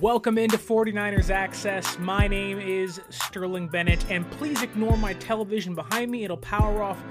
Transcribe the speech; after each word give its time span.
Welcome 0.00 0.38
into 0.38 0.56
49ers 0.56 1.28
Access. 1.28 1.98
My 1.98 2.28
name 2.28 2.60
is 2.60 3.00
Sterling 3.10 3.66
Bennett, 3.66 4.08
and 4.08 4.30
please 4.30 4.62
ignore 4.62 4.96
my 4.96 5.14
television 5.14 5.74
behind 5.74 6.12
me. 6.12 6.22
It'll 6.22 6.36
power 6.36 6.84
off 6.84 7.02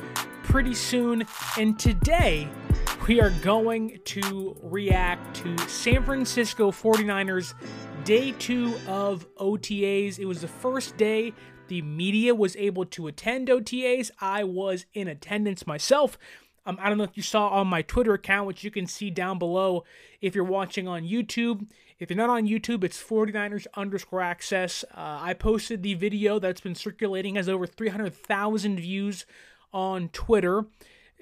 pretty 0.43 0.73
soon. 0.73 1.25
And 1.57 1.77
today, 1.77 2.47
we 3.05 3.19
are 3.19 3.31
going 3.41 3.99
to 4.05 4.55
react 4.63 5.35
to 5.37 5.57
San 5.67 6.05
Francisco 6.05 6.71
49ers 6.71 7.55
day 8.05 8.31
two 8.31 8.73
of 8.87 9.27
OTAs. 9.35 10.17
It 10.17 10.25
was 10.25 10.39
the 10.39 10.47
first 10.47 10.95
day 10.95 11.33
the 11.67 11.81
media 11.81 12.33
was 12.33 12.55
able 12.55 12.85
to 12.85 13.07
attend 13.07 13.49
OTAs. 13.49 14.11
I 14.21 14.45
was 14.45 14.85
in 14.93 15.09
attendance 15.09 15.67
myself. 15.67 16.17
Um, 16.65 16.77
I 16.81 16.89
don't 16.89 16.97
know 16.97 17.05
if 17.05 17.15
you 17.15 17.23
saw 17.23 17.47
on 17.47 17.67
my 17.67 17.81
Twitter 17.81 18.13
account, 18.13 18.47
which 18.47 18.63
you 18.63 18.71
can 18.71 18.87
see 18.87 19.09
down 19.09 19.39
below 19.39 19.83
if 20.21 20.35
you're 20.35 20.43
watching 20.43 20.87
on 20.87 21.03
YouTube. 21.03 21.65
If 21.99 22.11
you're 22.11 22.17
not 22.17 22.29
on 22.29 22.47
YouTube, 22.47 22.83
it's 22.83 23.01
49ers 23.01 23.65
underscore 23.73 24.21
access. 24.21 24.85
Uh, 24.91 25.17
I 25.19 25.33
posted 25.33 25.81
the 25.81 25.95
video 25.95 26.37
that's 26.37 26.61
been 26.61 26.75
circulating, 26.75 27.35
has 27.35 27.49
over 27.49 27.65
300,000 27.65 28.79
views 28.79 29.25
on 29.73 30.09
Twitter, 30.09 30.65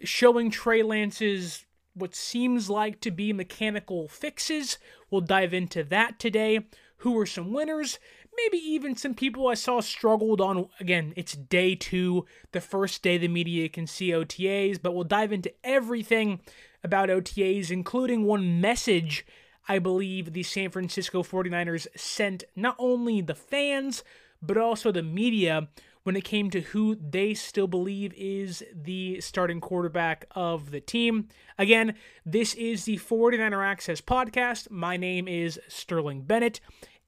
showing 0.03 0.51
Trey 0.51 0.83
Lance's 0.83 1.65
what 1.93 2.13
seems 2.13 2.69
like 2.69 2.99
to 3.01 3.11
be 3.11 3.31
mechanical 3.31 4.09
fixes. 4.09 4.77
We'll 5.09 5.21
dive 5.21 5.53
into 5.53 5.81
that 5.85 6.19
today. 6.19 6.59
Who 6.97 7.13
were 7.13 7.25
some 7.25 7.53
winners? 7.53 7.97
Maybe 8.35 8.57
even 8.57 8.97
some 8.97 9.13
people 9.13 9.47
I 9.47 9.53
saw 9.53 9.79
struggled 9.79 10.41
on. 10.41 10.67
Again, 10.81 11.13
it's 11.15 11.37
day 11.37 11.75
two, 11.75 12.25
the 12.51 12.59
first 12.59 13.01
day 13.01 13.17
the 13.17 13.29
media 13.29 13.69
can 13.69 13.87
see 13.87 14.09
OTAs, 14.09 14.81
but 14.81 14.93
we'll 14.93 15.05
dive 15.05 15.31
into 15.31 15.53
everything 15.63 16.41
about 16.83 17.07
OTAs, 17.07 17.71
including 17.71 18.25
one 18.25 18.59
message 18.59 19.25
I 19.67 19.79
believe 19.79 20.33
the 20.33 20.43
San 20.43 20.69
Francisco 20.69 21.23
49ers 21.23 21.87
sent 21.95 22.43
not 22.55 22.75
only 22.77 23.21
the 23.21 23.35
fans, 23.35 24.03
but 24.41 24.57
also 24.57 24.91
the 24.91 25.03
media 25.03 25.69
when 26.03 26.15
it 26.15 26.23
came 26.23 26.51
to 26.51 26.61
who 26.61 26.95
they 26.95 27.33
still 27.33 27.65
believe 27.65 28.13
is 28.15 28.63
the 28.73 29.19
starting 29.21 29.59
quarterback 29.59 30.25
of 30.35 30.69
the 30.69 30.79
team. 30.79 31.27
Again, 31.57 31.95
this 32.23 32.53
is 32.53 32.85
the 32.85 32.97
49er 32.97 33.65
Access 33.65 34.01
podcast. 34.01 34.69
My 34.69 34.97
name 34.97 35.27
is 35.27 35.59
Sterling 35.67 36.21
Bennett. 36.21 36.59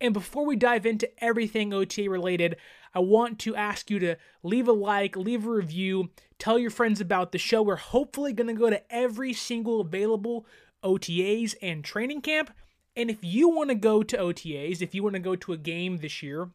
And 0.02 0.14
before 0.14 0.46
we 0.46 0.56
dive 0.56 0.86
into 0.86 1.10
everything 1.24 1.74
OTA 1.74 2.10
related, 2.10 2.58
I 2.94 3.00
want 3.00 3.38
to 3.40 3.56
ask 3.56 3.92
you 3.92 4.00
to 4.00 4.16
leave 4.42 4.68
a 4.68 4.72
like, 4.72 5.16
leave 5.16 5.46
a 5.46 5.50
review, 5.52 6.10
tell 6.40 6.58
your 6.58 6.72
friends 6.72 7.00
about 7.00 7.32
the 7.32 7.38
show. 7.38 7.62
We're 7.62 7.76
hopefully 7.76 8.34
going 8.34 8.48
to 8.48 8.60
go 8.60 8.72
to 8.72 8.82
every 8.92 9.34
single 9.34 9.82
available 9.82 10.48
OTAs 10.84 11.56
and 11.62 11.84
training 11.84 12.22
camp. 12.22 12.52
And 12.96 13.10
if 13.10 13.24
you 13.24 13.50
want 13.50 13.70
to 13.70 13.76
go 13.76 14.04
to 14.04 14.18
OTAs, 14.18 14.82
if 14.82 14.96
you 14.96 15.04
want 15.04 15.14
to 15.14 15.20
go 15.20 15.36
to 15.36 15.54
a 15.54 15.58
game 15.58 15.98
this 15.98 16.24
year, 16.24 16.50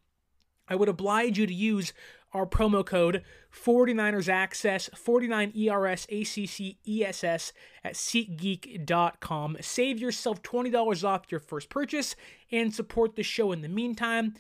I 0.69 0.75
would 0.75 0.89
oblige 0.89 1.39
you 1.39 1.47
to 1.47 1.55
use 1.55 1.93
our 2.33 2.47
promo 2.47 2.85
code 2.85 3.23
49ers 3.53 4.29
Access, 4.29 4.89
49ERS 4.91 6.07
ACC 6.09 6.77
ESS 6.89 7.53
at 7.85 7.95
SeatGeek.com. 7.95 9.59
Save 9.61 9.99
yourself 9.99 10.43
$20 10.43 11.05
off 11.05 11.31
your 11.31 11.41
first 11.41 11.69
purchase 11.69 12.17
and 12.51 12.75
support 12.75 13.17
the 13.17 13.23
show 13.23 13.53
in 13.53 13.61
the 13.61 13.69
meantime. 13.69 14.35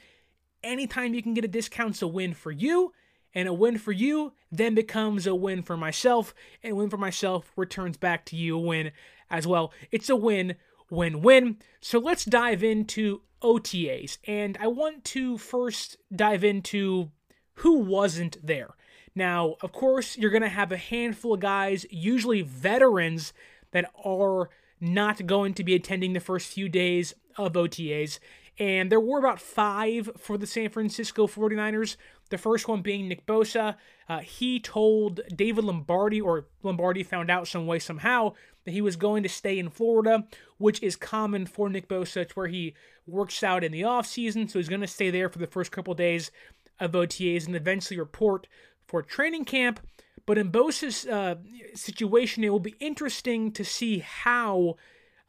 Anytime 0.64 1.12
you 1.12 1.22
can 1.22 1.34
get 1.34 1.44
a 1.44 1.48
discount's 1.48 2.02
a 2.02 2.08
win 2.08 2.34
for 2.34 2.50
you, 2.50 2.92
and 3.34 3.48
a 3.48 3.52
win 3.52 3.78
for 3.78 3.92
you 3.92 4.32
then 4.50 4.74
becomes 4.74 5.26
a 5.26 5.34
win 5.34 5.62
for 5.62 5.76
myself, 5.76 6.34
and 6.62 6.72
a 6.72 6.76
win 6.76 6.90
for 6.90 6.98
myself 6.98 7.52
returns 7.56 7.96
back 7.96 8.24
to 8.26 8.36
you 8.36 8.56
a 8.56 8.60
win 8.60 8.92
as 9.32 9.46
well. 9.46 9.72
It's 9.90 10.10
a 10.10 10.14
win, 10.14 10.54
win, 10.90 11.22
win. 11.22 11.56
So 11.80 11.98
let's 11.98 12.24
dive 12.24 12.62
into 12.62 13.22
OTAs. 13.42 14.18
And 14.28 14.56
I 14.60 14.68
want 14.68 15.04
to 15.06 15.38
first 15.38 15.96
dive 16.14 16.44
into 16.44 17.10
who 17.54 17.78
wasn't 17.80 18.36
there. 18.46 18.76
Now, 19.14 19.56
of 19.60 19.72
course, 19.72 20.16
you're 20.16 20.30
going 20.30 20.42
to 20.42 20.48
have 20.48 20.70
a 20.70 20.76
handful 20.76 21.34
of 21.34 21.40
guys, 21.40 21.84
usually 21.90 22.42
veterans, 22.42 23.32
that 23.72 23.90
are 24.04 24.50
not 24.80 25.26
going 25.26 25.54
to 25.54 25.64
be 25.64 25.74
attending 25.74 26.12
the 26.12 26.20
first 26.20 26.52
few 26.52 26.68
days 26.68 27.14
of 27.36 27.54
OTAs. 27.54 28.18
And 28.58 28.92
there 28.92 29.00
were 29.00 29.18
about 29.18 29.40
five 29.40 30.10
for 30.18 30.36
the 30.36 30.46
San 30.46 30.68
Francisco 30.68 31.26
49ers. 31.26 31.96
The 32.30 32.38
first 32.38 32.68
one 32.68 32.82
being 32.82 33.08
Nick 33.08 33.26
Bosa. 33.26 33.76
Uh, 34.08 34.18
he 34.20 34.60
told 34.60 35.20
David 35.34 35.64
Lombardi, 35.64 36.20
or 36.20 36.46
Lombardi 36.62 37.02
found 37.02 37.30
out 37.30 37.48
some 37.48 37.66
way, 37.66 37.78
somehow, 37.78 38.34
that 38.64 38.72
he 38.72 38.80
was 38.80 38.96
going 38.96 39.22
to 39.22 39.28
stay 39.28 39.58
in 39.58 39.70
Florida, 39.70 40.26
which 40.58 40.82
is 40.82 40.96
common 40.96 41.46
for 41.46 41.68
Nick 41.68 41.88
Bosa. 41.88 42.18
It's 42.18 42.36
where 42.36 42.46
he 42.46 42.74
works 43.06 43.42
out 43.42 43.64
in 43.64 43.72
the 43.72 43.82
offseason. 43.82 44.50
So 44.50 44.58
he's 44.58 44.68
going 44.68 44.80
to 44.80 44.86
stay 44.86 45.10
there 45.10 45.28
for 45.28 45.38
the 45.38 45.46
first 45.46 45.72
couple 45.72 45.94
days 45.94 46.30
of 46.78 46.92
OTAs 46.92 47.46
and 47.46 47.56
eventually 47.56 47.98
report 47.98 48.46
for 48.86 49.02
training 49.02 49.44
camp. 49.44 49.80
But 50.26 50.38
in 50.38 50.52
Bosa's 50.52 51.06
uh, 51.06 51.36
situation, 51.74 52.44
it 52.44 52.50
will 52.50 52.60
be 52.60 52.76
interesting 52.78 53.50
to 53.52 53.64
see 53.64 53.98
how 53.98 54.76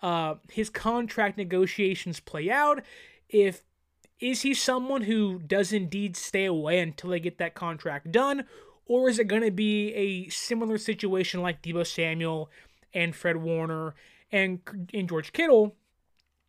uh, 0.02 0.36
his 0.52 0.70
contract 0.70 1.38
negotiations 1.38 2.20
play 2.20 2.52
out. 2.52 2.84
If 3.30 3.64
is 4.20 4.42
he 4.42 4.54
someone 4.54 5.02
who 5.02 5.40
does 5.40 5.74
indeed 5.74 6.16
stay 6.16 6.46
away 6.46 6.80
until 6.80 7.10
they 7.10 7.20
get 7.20 7.40
that 7.40 7.56
contract 7.56 8.12
done, 8.12 8.46
or 8.86 9.10
is 9.10 9.20
it 9.20 9.28
going 9.28 9.42
to 9.42 9.52
be 9.52 9.94
a 9.94 10.30
similar 10.30 10.78
situation 10.78 11.42
like 11.42 11.62
Deebo 11.62 11.86
Samuel 11.86 12.50
and 12.94 13.16
Fred 13.16 13.38
Warner 13.38 13.96
and, 14.32 14.60
and 14.94 15.10
George 15.10 15.34
Kittle, 15.34 15.76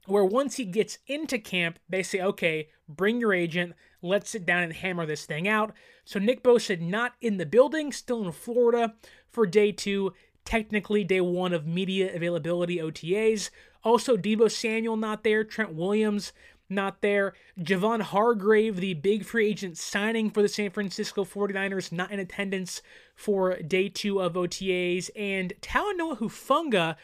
where 0.06 0.25
once 0.25 0.56
he 0.56 0.65
gets 0.65 0.99
into 1.06 1.38
camp, 1.38 1.78
they 1.88 2.03
say, 2.03 2.21
okay, 2.21 2.69
bring 2.88 3.21
your 3.21 3.32
agent, 3.32 3.75
let's 4.03 4.31
sit 4.31 4.44
down 4.44 4.62
and 4.62 4.72
hammer 4.72 5.06
this 5.06 5.25
thing 5.25 5.49
out. 5.49 5.72
So 6.05 6.19
Nick 6.19 6.43
Bosa 6.43 6.81
not 6.81 7.15
in 7.21 7.38
the 7.38 7.47
building, 7.47 7.93
still 7.93 8.25
in 8.25 8.32
Florida 8.32 8.94
for 9.31 9.47
day 9.47 9.72
two, 9.72 10.12
technically 10.44 11.05
day 11.05 11.21
one 11.21 11.53
of 11.53 11.66
media 11.66 12.15
availability 12.15 12.78
OTAs. 12.78 13.50
Also, 13.82 14.16
Deebo 14.16 14.50
Samuel 14.50 14.97
not 14.97 15.25
there, 15.25 15.44
Trent 15.44 15.75
Williams 15.75 16.32
not 16.74 17.00
there. 17.00 17.34
Javon 17.58 18.02
Hargrave, 18.02 18.76
the 18.76 18.94
big 18.94 19.24
free 19.24 19.46
agent 19.48 19.78
signing 19.78 20.30
for 20.30 20.42
the 20.42 20.48
San 20.48 20.70
Francisco 20.70 21.24
49ers, 21.24 21.92
not 21.92 22.10
in 22.10 22.18
attendance 22.18 22.82
for 23.14 23.56
day 23.56 23.88
two 23.88 24.20
of 24.20 24.34
OTAs. 24.34 25.10
And 25.16 25.52
Talanoa 25.60 26.18
Hufanga, 26.18 26.96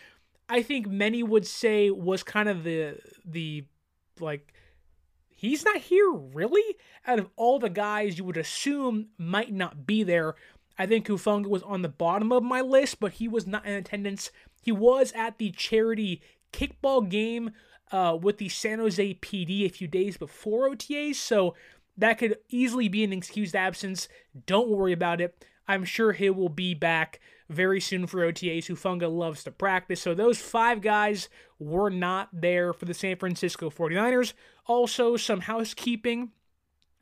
I 0.48 0.62
think 0.62 0.88
many 0.88 1.22
would 1.22 1.46
say 1.46 1.90
was 1.90 2.22
kind 2.22 2.48
of 2.48 2.64
the 2.64 2.98
the 3.24 3.64
like 4.18 4.52
he's 5.28 5.64
not 5.64 5.78
here 5.78 6.10
really 6.10 6.76
out 7.06 7.18
of 7.18 7.30
all 7.36 7.58
the 7.58 7.70
guys 7.70 8.18
you 8.18 8.24
would 8.24 8.36
assume 8.36 9.08
might 9.16 9.52
not 9.52 9.86
be 9.86 10.02
there 10.02 10.34
i 10.78 10.86
think 10.86 11.06
Hufanga 11.06 11.46
was 11.46 11.62
on 11.62 11.82
the 11.82 11.88
bottom 11.88 12.30
of 12.30 12.42
my 12.42 12.60
list 12.60 13.00
but 13.00 13.12
he 13.12 13.26
was 13.26 13.46
not 13.46 13.64
in 13.64 13.72
attendance 13.72 14.30
he 14.62 14.70
was 14.70 15.12
at 15.12 15.38
the 15.38 15.50
charity 15.50 16.20
kickball 16.52 17.08
game 17.08 17.52
uh, 17.90 18.16
with 18.20 18.38
the 18.38 18.48
San 18.48 18.78
Jose 18.78 19.14
PD 19.14 19.66
a 19.66 19.68
few 19.68 19.88
days 19.88 20.16
before 20.16 20.70
OTAs, 20.70 21.16
so 21.16 21.54
that 21.96 22.18
could 22.18 22.38
easily 22.48 22.88
be 22.88 23.04
an 23.04 23.12
excused 23.12 23.54
absence. 23.54 24.08
Don't 24.46 24.68
worry 24.68 24.92
about 24.92 25.20
it. 25.20 25.44
I'm 25.68 25.84
sure 25.84 26.12
he 26.12 26.30
will 26.30 26.48
be 26.48 26.74
back 26.74 27.20
very 27.48 27.80
soon 27.80 28.06
for 28.06 28.20
OTAs. 28.20 28.66
Hufanga 28.66 29.08
loves 29.08 29.44
to 29.44 29.50
practice. 29.50 30.00
So 30.00 30.14
those 30.14 30.40
five 30.40 30.80
guys 30.80 31.28
were 31.58 31.90
not 31.90 32.28
there 32.32 32.72
for 32.72 32.86
the 32.86 32.94
San 32.94 33.16
Francisco 33.16 33.70
49ers. 33.70 34.32
Also, 34.66 35.16
some 35.16 35.40
housekeeping. 35.40 36.30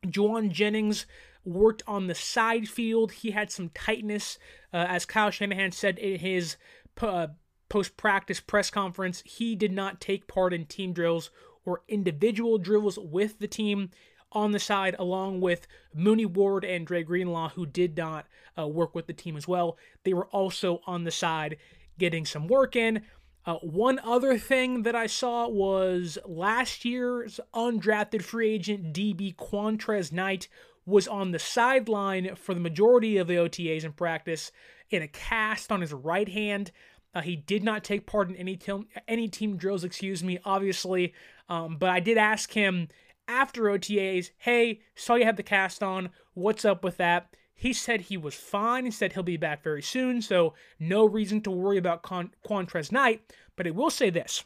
Jauan 0.07 0.51
Jennings 0.51 1.07
worked 1.45 1.83
on 1.87 2.07
the 2.07 2.15
side 2.15 2.69
field. 2.69 3.13
He 3.13 3.31
had 3.31 3.51
some 3.51 3.71
tightness, 3.71 4.39
uh, 4.73 4.85
as 4.89 5.07
Kyle 5.07 5.31
Shanahan 5.31 5.73
said 5.73 5.99
in 5.99 6.19
his 6.19 6.57
uh, 7.01 7.29
post 7.69 7.97
practice 7.97 8.41
press 8.41 8.71
conference. 8.71 9.23
He 9.25 9.55
did 9.55 9.73
not 9.73 10.01
take 10.01 10.27
part 10.27 10.53
in 10.53 10.67
team 10.67 10.93
drills 10.93 11.31
or 11.65 11.83
individual 11.89 12.59
drills 12.59 12.99
with 12.99 13.39
the 13.39 13.49
team 13.49 13.91
on 14.33 14.53
the 14.53 14.59
side, 14.59 14.95
along 14.99 15.41
with 15.41 15.67
Mooney 15.95 16.27
Ward 16.27 16.65
and 16.65 16.87
Dre 16.87 17.03
Greenlaw, 17.03 17.51
who 17.51 17.67
did 17.67 17.97
not 17.97 18.27
uh, 18.59 18.67
work 18.67 18.95
with 18.95 19.07
the 19.07 19.13
team 19.13 19.37
as 19.37 19.49
well. 19.49 19.79
They 20.05 20.15
were 20.15 20.27
also 20.27 20.81
on 20.87 21.05
the 21.05 21.11
side 21.11 21.57
getting 21.99 22.25
some 22.25 22.47
work 22.47 22.77
in. 22.77 23.03
Uh, 23.47 23.55
one 23.57 23.99
other 24.01 24.37
thing 24.37 24.83
that 24.83 24.95
I 24.95 25.07
saw 25.07 25.49
was 25.49 26.19
last 26.27 26.85
year's 26.85 27.41
undrafted 27.55 28.23
free 28.23 28.51
agent 28.51 28.93
DB 28.93 29.35
Qwuantrezz 29.35 30.13
Knight 30.13 30.49
was 30.85 31.09
on 31.09 31.31
the 31.31 31.39
sideline 31.39 32.35
for 32.35 32.55
the 32.55 32.61
majority 32.61 33.17
of 33.17 33.27
the 33.27 33.37
OTAs 33.37 33.85
in 33.85 33.93
practice 33.93 34.53
in 34.91 35.03
a 35.03 35.09
cast 35.09 35.71
on 35.71 35.81
his 35.81 35.93
right 35.93 36.29
hand. 36.29 36.73
Uh, 37.15 37.23
he 37.23 37.37
did 37.37 37.65
not 37.65 37.85
take 37.85 38.07
part 38.07 38.29
in 38.29 38.37
any 38.37 38.57
team, 38.57 38.87
any 39.07 39.29
team 39.29 39.57
drills, 39.57 39.85
excuse 39.85 40.23
me, 40.23 40.39
obviously. 40.45 41.15
Um, 41.49 41.77
but 41.77 41.91
I 41.91 42.01
did 42.01 42.19
ask 42.19 42.53
him 42.53 42.89
after 43.27 43.65
OTAs, 43.65 44.31
hey, 44.39 44.81
saw 44.95 45.15
you 45.15 45.25
have 45.25 45.37
the 45.37 45.43
cast 45.43 45.83
on. 45.83 46.11
What's 46.35 46.65
up 46.65 46.85
with 46.85 46.97
that? 46.99 47.35
He 47.55 47.73
said 47.73 48.03
he 48.03 48.17
was 48.17 48.35
fine. 48.35 48.85
He 48.85 48.91
said 48.91 49.13
he'll 49.13 49.23
be 49.23 49.37
back 49.37 49.65
very 49.65 49.83
soon, 49.83 50.23
so 50.23 50.55
no 50.79 51.05
reason 51.05 51.41
to 51.43 51.51
worry 51.51 51.77
about 51.77 52.03
Con- 52.03 52.33
Qwuantrezz 52.47 52.93
Knight. 52.93 53.21
But 53.57 53.67
I 53.67 53.71
will 53.71 53.91
say 53.91 54.11
this 54.11 54.45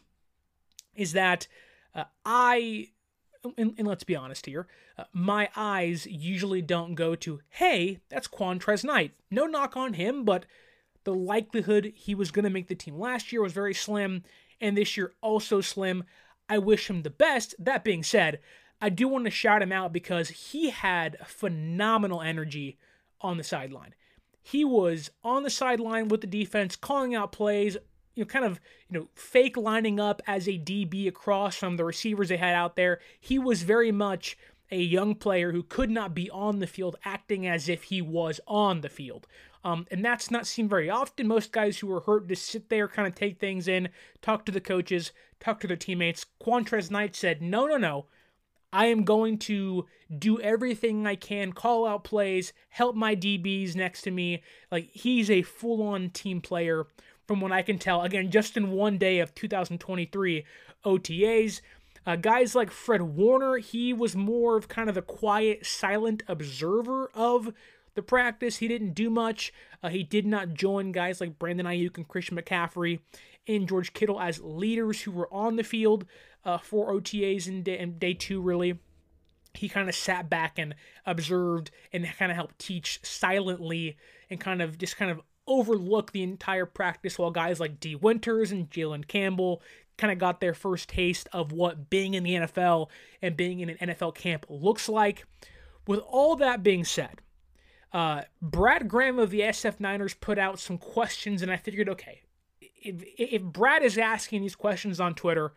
is 0.94 1.12
that 1.12 1.46
uh, 1.94 2.04
I, 2.24 2.88
and, 3.58 3.74
and, 3.76 3.86
let's 3.86 4.04
be 4.04 4.16
honest 4.16 4.46
here, 4.46 4.66
uh, 4.96 5.04
my 5.12 5.50
eyes 5.56 6.06
usually 6.06 6.62
don't 6.62 6.94
go 6.94 7.14
to, 7.16 7.40
hey, 7.50 8.00
that's 8.08 8.28
Qwuantrezz 8.28 8.84
Knight. 8.84 9.12
No 9.30 9.44
knock 9.44 9.76
on 9.76 9.92
him, 9.92 10.24
but 10.24 10.46
the 11.04 11.14
likelihood 11.14 11.92
he 11.94 12.14
was 12.14 12.30
going 12.30 12.44
to 12.44 12.50
make 12.50 12.68
the 12.68 12.74
team 12.74 12.98
last 12.98 13.32
year 13.32 13.42
was 13.42 13.52
very 13.52 13.74
slim, 13.74 14.22
and 14.60 14.76
this 14.76 14.96
year 14.96 15.12
also 15.20 15.60
slim. 15.60 16.04
I 16.48 16.58
wish 16.58 16.88
him 16.88 17.02
the 17.02 17.10
best. 17.10 17.54
That 17.58 17.84
being 17.84 18.02
said, 18.02 18.40
I 18.80 18.88
do 18.88 19.08
want 19.08 19.24
to 19.26 19.30
shout 19.30 19.62
him 19.62 19.72
out 19.72 19.92
because 19.92 20.28
he 20.28 20.70
had 20.70 21.16
phenomenal 21.24 22.20
energy 22.20 22.78
on 23.20 23.36
the 23.36 23.44
sideline. 23.44 23.94
He 24.42 24.64
was 24.64 25.10
on 25.22 25.44
the 25.44 25.50
sideline 25.50 26.08
with 26.08 26.20
the 26.20 26.26
defense, 26.26 26.74
calling 26.74 27.14
out 27.14 27.30
plays, 27.30 27.76
you 28.14 28.24
know, 28.24 28.28
kind 28.28 28.44
of, 28.44 28.60
you 28.90 28.98
know, 28.98 29.08
fake 29.14 29.56
lining 29.56 30.00
up 30.00 30.20
as 30.26 30.48
a 30.48 30.58
DB 30.58 31.06
across 31.06 31.56
from 31.56 31.76
the 31.76 31.84
receivers 31.84 32.28
they 32.28 32.36
had 32.36 32.54
out 32.54 32.76
there. 32.76 32.98
He 33.20 33.38
was 33.38 33.62
very 33.62 33.92
much 33.92 34.36
a 34.70 34.80
young 34.80 35.14
player 35.14 35.52
who 35.52 35.62
could 35.62 35.90
not 35.90 36.14
be 36.14 36.28
on 36.30 36.58
the 36.58 36.66
field, 36.66 36.96
acting 37.04 37.46
as 37.46 37.68
if 37.68 37.84
he 37.84 38.02
was 38.02 38.40
on 38.46 38.80
the 38.80 38.88
field. 38.88 39.26
Um, 39.64 39.86
and 39.90 40.04
that's 40.04 40.30
not 40.30 40.46
seen 40.46 40.68
very 40.68 40.90
often. 40.90 41.28
Most 41.28 41.52
guys 41.52 41.78
who 41.78 41.92
are 41.92 42.00
hurt 42.00 42.28
just 42.28 42.46
sit 42.46 42.68
there, 42.68 42.88
kind 42.88 43.06
of 43.06 43.14
take 43.14 43.38
things 43.38 43.68
in, 43.68 43.88
talk 44.20 44.44
to 44.46 44.52
the 44.52 44.60
coaches, 44.60 45.12
talk 45.38 45.60
to 45.60 45.66
their 45.66 45.76
teammates. 45.76 46.26
Qwuantrezz 46.42 46.90
Knight 46.90 47.14
said, 47.14 47.40
no, 47.40 47.66
no, 47.66 47.76
no. 47.76 48.06
I 48.72 48.86
am 48.86 49.04
going 49.04 49.38
to 49.40 49.86
do 50.18 50.40
everything 50.40 51.06
I 51.06 51.14
can, 51.14 51.52
call 51.52 51.86
out 51.86 52.04
plays, 52.04 52.52
help 52.70 52.96
my 52.96 53.14
DBs 53.14 53.76
next 53.76 54.02
to 54.02 54.10
me. 54.10 54.42
Like 54.70 54.88
he's 54.92 55.30
a 55.30 55.42
full-on 55.42 56.10
team 56.10 56.40
player 56.40 56.86
from 57.26 57.40
what 57.40 57.52
I 57.52 57.62
can 57.62 57.78
tell. 57.78 58.02
Again, 58.02 58.30
just 58.30 58.56
in 58.56 58.72
one 58.72 58.98
day 58.98 59.18
of 59.20 59.34
2023 59.34 60.44
OTAs. 60.84 61.60
Uh, 62.04 62.16
guys 62.16 62.54
like 62.56 62.70
Fred 62.70 63.02
Warner, 63.02 63.58
he 63.58 63.92
was 63.92 64.16
more 64.16 64.56
of 64.56 64.66
kind 64.66 64.88
of 64.88 64.96
the 64.96 65.02
quiet, 65.02 65.64
silent 65.64 66.24
observer 66.26 67.10
of 67.14 67.52
the 67.94 68.02
practice. 68.02 68.58
He 68.58 68.68
didn't 68.68 68.94
do 68.94 69.10
much. 69.10 69.52
Uh, 69.82 69.88
he 69.88 70.02
did 70.02 70.26
not 70.26 70.54
join 70.54 70.92
guys 70.92 71.20
like 71.20 71.38
Brandon 71.38 71.66
Aiyuk 71.66 71.96
and 71.96 72.08
Christian 72.08 72.36
McCaffrey 72.36 73.00
and 73.46 73.68
George 73.68 73.92
Kittle 73.92 74.20
as 74.20 74.40
leaders 74.40 75.02
who 75.02 75.10
were 75.10 75.32
on 75.32 75.56
the 75.56 75.64
field 75.64 76.04
uh, 76.44 76.58
for 76.58 76.92
OTAs 76.92 77.46
in 77.48 77.62
day, 77.62 77.84
day 77.84 78.14
two, 78.14 78.40
really. 78.40 78.78
He 79.54 79.68
kind 79.68 79.88
of 79.88 79.94
sat 79.94 80.30
back 80.30 80.58
and 80.58 80.74
observed 81.04 81.70
and 81.92 82.06
kind 82.18 82.30
of 82.30 82.36
helped 82.36 82.58
teach 82.58 83.00
silently 83.02 83.96
and 84.30 84.40
kind 84.40 84.62
of 84.62 84.78
just 84.78 84.96
kind 84.96 85.10
of 85.10 85.20
overlook 85.46 86.12
the 86.12 86.22
entire 86.22 86.66
practice 86.66 87.18
while 87.18 87.30
guys 87.30 87.60
like 87.60 87.80
Dee 87.80 87.96
Winters 87.96 88.52
and 88.52 88.70
Jalen 88.70 89.06
Campbell 89.06 89.60
kind 89.98 90.12
of 90.12 90.18
got 90.18 90.40
their 90.40 90.54
first 90.54 90.88
taste 90.88 91.28
of 91.32 91.52
what 91.52 91.90
being 91.90 92.14
in 92.14 92.22
the 92.22 92.34
NFL 92.34 92.88
and 93.20 93.36
being 93.36 93.60
in 93.60 93.70
an 93.70 93.88
NFL 93.88 94.14
camp 94.14 94.46
looks 94.48 94.88
like. 94.88 95.24
With 95.86 96.00
all 96.00 96.36
that 96.36 96.62
being 96.62 96.84
said, 96.84 97.20
uh, 97.92 98.22
Brad 98.40 98.88
Graham 98.88 99.18
of 99.18 99.30
the 99.30 99.40
SF 99.40 99.78
Niners 99.78 100.14
put 100.14 100.38
out 100.38 100.58
some 100.58 100.78
questions, 100.78 101.42
and 101.42 101.50
I 101.50 101.56
figured, 101.56 101.88
okay, 101.88 102.22
if, 102.60 103.04
if 103.16 103.42
Brad 103.42 103.82
is 103.82 103.98
asking 103.98 104.42
these 104.42 104.56
questions 104.56 105.00
on 105.00 105.14
Twitter, 105.14 105.52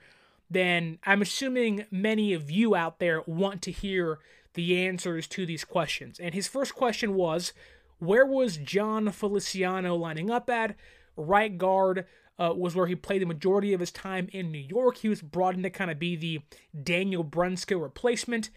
then 0.50 1.00
I'm 1.04 1.22
assuming 1.22 1.86
many 1.90 2.34
of 2.34 2.52
you 2.52 2.76
out 2.76 3.00
there 3.00 3.22
want 3.26 3.62
to 3.64 3.72
hear 3.72 4.20
the 4.54 4.86
answers 4.86 5.28
to 5.28 5.46
these 5.46 5.64
questions. 5.64 6.20
And 6.20 6.34
his 6.34 6.48
first 6.48 6.76
question 6.76 7.14
was 7.16 7.54
where 8.00 8.26
was 8.26 8.58
Jon 8.58 9.12
Feliciano 9.12 9.96
lining 9.96 10.30
up 10.30 10.50
at? 10.50 10.76
Right 11.16 11.58
guard 11.58 12.06
uh, 12.38 12.54
was 12.56 12.76
where 12.76 12.88
he 12.88 12.96
played 12.96 13.22
the 13.22 13.28
majority 13.28 13.74
of 13.74 13.80
his 13.80 13.92
time 13.92 14.28
in 14.34 14.52
New 14.52 14.60
York. 14.60 14.98
He 14.98 15.10
was 15.10 15.22
brought 15.22 15.56
in 15.56 15.64
to 15.64 15.70
kind 15.70 15.90
of 15.90 16.00
be 16.00 16.16
the 16.16 16.42
Daniel 16.84 17.24
Brunskill 17.24 17.82
replacement, 17.82 18.50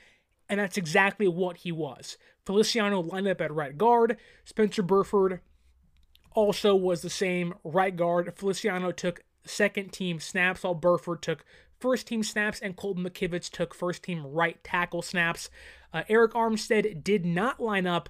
and 0.48 0.58
that's 0.58 0.76
exactly 0.76 1.28
what 1.28 1.58
he 1.58 1.70
was. 1.70 2.16
Feliciano 2.48 3.02
lined 3.02 3.28
up 3.28 3.42
at 3.42 3.52
right 3.52 3.76
guard. 3.76 4.16
Spencer 4.46 4.80
Burford 4.80 5.40
also 6.32 6.74
was 6.74 7.02
the 7.02 7.10
same 7.10 7.52
right 7.62 7.94
guard. 7.94 8.32
Feliciano 8.36 8.90
took 8.90 9.22
second 9.44 9.92
team 9.92 10.18
snaps, 10.18 10.62
while 10.62 10.72
Burford 10.72 11.20
took 11.20 11.44
first 11.78 12.06
team 12.06 12.22
snaps, 12.22 12.58
and 12.58 12.74
Colton 12.74 13.04
McKivitz 13.04 13.50
took 13.50 13.74
first 13.74 14.02
team 14.02 14.26
right 14.26 14.64
tackle 14.64 15.02
snaps. 15.02 15.50
Uh, 15.92 16.04
Arik 16.08 16.30
Armstead 16.30 17.04
did 17.04 17.26
not 17.26 17.60
line 17.60 17.86
up 17.86 18.08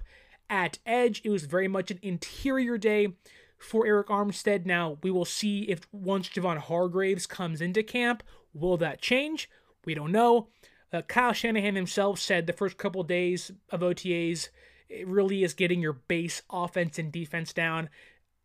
at 0.49 0.79
edge. 0.85 1.21
It 1.25 1.31
was 1.31 1.43
very 1.43 1.67
much 1.67 1.91
an 1.91 1.99
interior 2.01 2.77
day 2.77 3.09
for 3.57 3.83
Arik 3.83 4.05
Armstead. 4.05 4.65
Now, 4.65 4.99
we 5.03 5.11
will 5.11 5.25
see 5.25 5.63
if 5.63 5.81
once 5.91 6.29
Javon 6.29 6.59
Hargraves 6.59 7.27
comes 7.27 7.59
into 7.59 7.83
camp, 7.83 8.23
will 8.53 8.77
that 8.77 9.01
change? 9.01 9.49
We 9.83 9.95
don't 9.95 10.13
know. 10.13 10.47
Uh, 10.91 11.01
Kyle 11.03 11.33
Shanahan 11.33 11.75
himself 11.75 12.19
said 12.19 12.47
the 12.47 12.53
first 12.53 12.77
couple 12.77 13.03
days 13.03 13.51
of 13.69 13.81
OTAs 13.81 14.49
it 14.89 15.07
really 15.07 15.43
is 15.43 15.53
getting 15.53 15.81
your 15.81 15.93
base 15.93 16.41
offense 16.49 16.97
and 16.97 17.11
defense 17.11 17.53
down. 17.53 17.89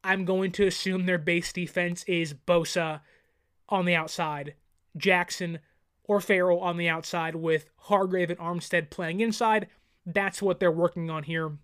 I'm 0.04 0.26
going 0.26 0.52
to 0.52 0.66
assume 0.66 1.06
their 1.06 1.18
base 1.18 1.52
defense 1.52 2.04
is 2.04 2.34
Bosa 2.34 3.00
on 3.70 3.86
the 3.86 3.94
outside, 3.94 4.54
Jackson 4.96 5.60
or 6.04 6.20
Farrell 6.20 6.60
on 6.60 6.76
the 6.76 6.88
outside, 6.88 7.34
with 7.34 7.70
Hargrave 7.76 8.28
and 8.28 8.38
Armstead 8.38 8.90
playing 8.90 9.20
inside. 9.20 9.68
That's 10.04 10.42
what 10.42 10.60
they're 10.60 10.70
working 10.70 11.08
on 11.08 11.22
here. 11.22 11.56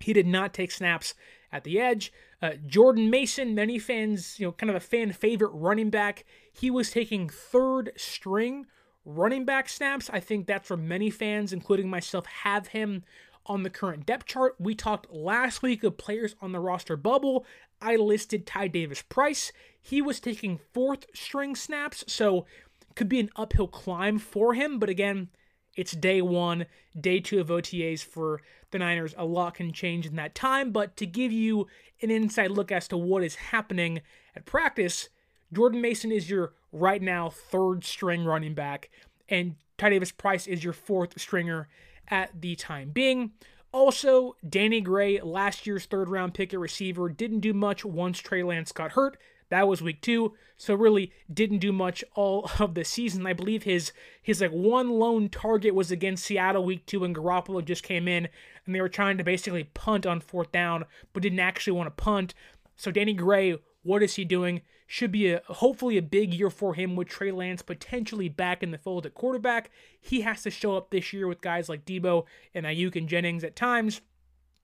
He 0.00 0.12
did 0.12 0.26
not 0.26 0.52
take 0.52 0.70
snaps 0.70 1.14
at 1.50 1.64
the 1.64 1.80
edge. 1.80 2.12
Uh, 2.42 2.52
Jordan 2.66 3.08
Mason, 3.08 3.54
many 3.54 3.78
fans, 3.78 4.38
you 4.38 4.46
know, 4.46 4.52
kind 4.52 4.68
of 4.68 4.76
a 4.76 4.80
fan 4.80 5.12
favorite 5.12 5.52
running 5.54 5.88
back. 5.88 6.26
He 6.52 6.70
was 6.70 6.90
taking 6.90 7.30
third 7.30 7.92
string 7.96 8.66
running 9.14 9.44
back 9.44 9.68
snaps. 9.68 10.10
I 10.12 10.20
think 10.20 10.46
that's 10.46 10.70
where 10.70 10.76
many 10.76 11.10
fans, 11.10 11.52
including 11.52 11.88
myself, 11.90 12.26
have 12.26 12.68
him 12.68 13.04
on 13.46 13.62
the 13.62 13.70
current 13.70 14.06
depth 14.06 14.26
chart. 14.26 14.54
We 14.58 14.74
talked 14.74 15.12
last 15.12 15.62
week 15.62 15.82
of 15.82 15.96
players 15.96 16.34
on 16.40 16.52
the 16.52 16.60
roster 16.60 16.96
bubble. 16.96 17.44
I 17.80 17.96
listed 17.96 18.46
Ty 18.46 18.68
Davis 18.68 19.02
Price. 19.02 19.52
He 19.80 20.02
was 20.02 20.20
taking 20.20 20.60
fourth 20.72 21.06
string 21.14 21.56
snaps, 21.56 22.04
so 22.06 22.46
could 22.94 23.08
be 23.08 23.20
an 23.20 23.30
uphill 23.36 23.68
climb 23.68 24.18
for 24.18 24.54
him. 24.54 24.78
But 24.78 24.90
again, 24.90 25.28
it's 25.76 25.92
day 25.92 26.20
one, 26.20 26.66
day 26.98 27.20
two 27.20 27.40
of 27.40 27.48
OTAs 27.48 28.04
for 28.04 28.42
the 28.70 28.78
Niners. 28.78 29.14
A 29.16 29.24
lot 29.24 29.54
can 29.54 29.72
change 29.72 30.06
in 30.06 30.16
that 30.16 30.34
time, 30.34 30.72
but 30.72 30.96
to 30.98 31.06
give 31.06 31.32
you 31.32 31.66
an 32.02 32.10
inside 32.10 32.50
look 32.50 32.70
as 32.70 32.88
to 32.88 32.96
what 32.96 33.24
is 33.24 33.36
happening 33.36 34.00
at 34.36 34.46
practice, 34.46 35.08
Jordan 35.52 35.80
Mason 35.80 36.12
is 36.12 36.30
your 36.30 36.52
right 36.72 37.02
now 37.02 37.30
third 37.30 37.84
string 37.84 38.24
running 38.24 38.54
back, 38.54 38.90
and 39.28 39.56
Ty 39.78 39.90
Davis 39.90 40.12
Price 40.12 40.46
is 40.46 40.62
your 40.62 40.72
fourth 40.72 41.20
stringer 41.20 41.68
at 42.08 42.40
the 42.40 42.54
time 42.56 42.90
being. 42.90 43.32
Also, 43.72 44.34
Danny 44.48 44.80
Gray, 44.80 45.20
last 45.20 45.66
year's 45.66 45.86
third 45.86 46.08
round 46.08 46.34
pick 46.34 46.52
at 46.52 46.58
receiver, 46.60 47.08
didn't 47.08 47.40
do 47.40 47.52
much 47.52 47.84
once 47.84 48.18
Trey 48.18 48.42
Lance 48.42 48.72
got 48.72 48.92
hurt. 48.92 49.16
That 49.48 49.66
was 49.66 49.82
week 49.82 50.00
two, 50.00 50.34
so 50.56 50.74
really 50.74 51.12
didn't 51.32 51.58
do 51.58 51.72
much 51.72 52.04
all 52.14 52.50
of 52.58 52.74
the 52.74 52.84
season. 52.84 53.26
I 53.26 53.32
believe 53.32 53.64
his 53.64 53.92
his 54.22 54.40
like 54.40 54.52
one 54.52 54.90
lone 54.90 55.28
target 55.28 55.74
was 55.74 55.90
against 55.90 56.24
Seattle 56.24 56.64
week 56.64 56.86
two, 56.86 57.04
and 57.04 57.14
Garoppolo 57.14 57.64
just 57.64 57.82
came 57.82 58.08
in, 58.08 58.28
and 58.66 58.74
they 58.74 58.80
were 58.80 58.88
trying 58.88 59.18
to 59.18 59.24
basically 59.24 59.64
punt 59.64 60.06
on 60.06 60.20
fourth 60.20 60.52
down, 60.52 60.84
but 61.12 61.22
didn't 61.22 61.40
actually 61.40 61.72
want 61.72 61.86
to 61.88 62.02
punt. 62.02 62.34
So 62.76 62.90
Danny 62.90 63.12
Gray, 63.12 63.56
what 63.82 64.02
is 64.02 64.14
he 64.14 64.24
doing? 64.24 64.62
Should 64.92 65.12
be 65.12 65.30
a 65.30 65.40
hopefully 65.46 65.98
a 65.98 66.02
big 66.02 66.34
year 66.34 66.50
for 66.50 66.74
him 66.74 66.96
with 66.96 67.06
Trey 67.06 67.30
Lance 67.30 67.62
potentially 67.62 68.28
back 68.28 68.60
in 68.60 68.72
the 68.72 68.76
fold 68.76 69.06
at 69.06 69.14
quarterback. 69.14 69.70
He 70.00 70.22
has 70.22 70.42
to 70.42 70.50
show 70.50 70.76
up 70.76 70.90
this 70.90 71.12
year 71.12 71.28
with 71.28 71.40
guys 71.40 71.68
like 71.68 71.84
Deebo 71.84 72.24
and 72.56 72.66
Aiyuk 72.66 72.96
and 72.96 73.08
Jennings 73.08 73.44
at 73.44 73.54
times. 73.54 74.00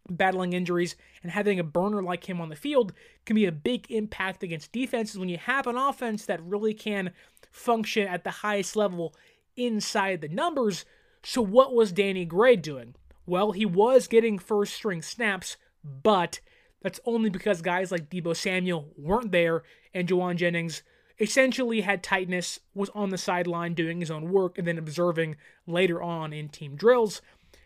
battling 0.08 0.52
injuries, 0.52 0.96
and 1.22 1.30
having 1.32 1.60
a 1.60 1.64
burner 1.64 2.02
like 2.02 2.28
him 2.28 2.40
on 2.40 2.48
the 2.48 2.56
field 2.56 2.92
can 3.24 3.36
be 3.36 3.44
a 3.46 3.52
big 3.52 3.86
impact 3.88 4.42
against 4.42 4.72
defenses 4.72 5.16
when 5.18 5.28
you 5.28 5.38
have 5.38 5.68
an 5.68 5.76
offense 5.76 6.24
that 6.26 6.42
really 6.42 6.74
can 6.74 7.12
function 7.50 8.06
at 8.08 8.24
the 8.24 8.30
highest 8.30 8.76
level 8.76 9.14
inside 9.56 10.20
the 10.20 10.28
numbers. 10.28 10.84
So, 11.22 11.42
what 11.42 11.74
was 11.74 11.92
Danny 11.92 12.24
Gray 12.24 12.56
doing? 12.56 12.94
Well, 13.26 13.52
he 13.52 13.66
was 13.66 14.06
getting 14.06 14.38
first 14.38 14.74
string 14.74 15.02
snaps, 15.02 15.56
but 15.84 16.40
that's 16.86 17.00
only 17.04 17.28
because 17.28 17.62
guys 17.62 17.90
like 17.90 18.08
Deebo 18.08 18.36
Samuel 18.36 18.86
weren't 18.96 19.32
there 19.32 19.64
and 19.92 20.06
Jauan 20.06 20.36
Jennings 20.36 20.84
essentially 21.18 21.80
had 21.80 22.00
tightness, 22.00 22.60
was 22.76 22.90
on 22.90 23.10
the 23.10 23.18
sideline 23.18 23.74
doing 23.74 23.98
his 23.98 24.08
own 24.08 24.30
work, 24.30 24.56
and 24.56 24.68
then 24.68 24.78
observing 24.78 25.34
later 25.66 26.00
on 26.00 26.32
in 26.32 26.48
team 26.48 26.76
drills. 26.76 27.22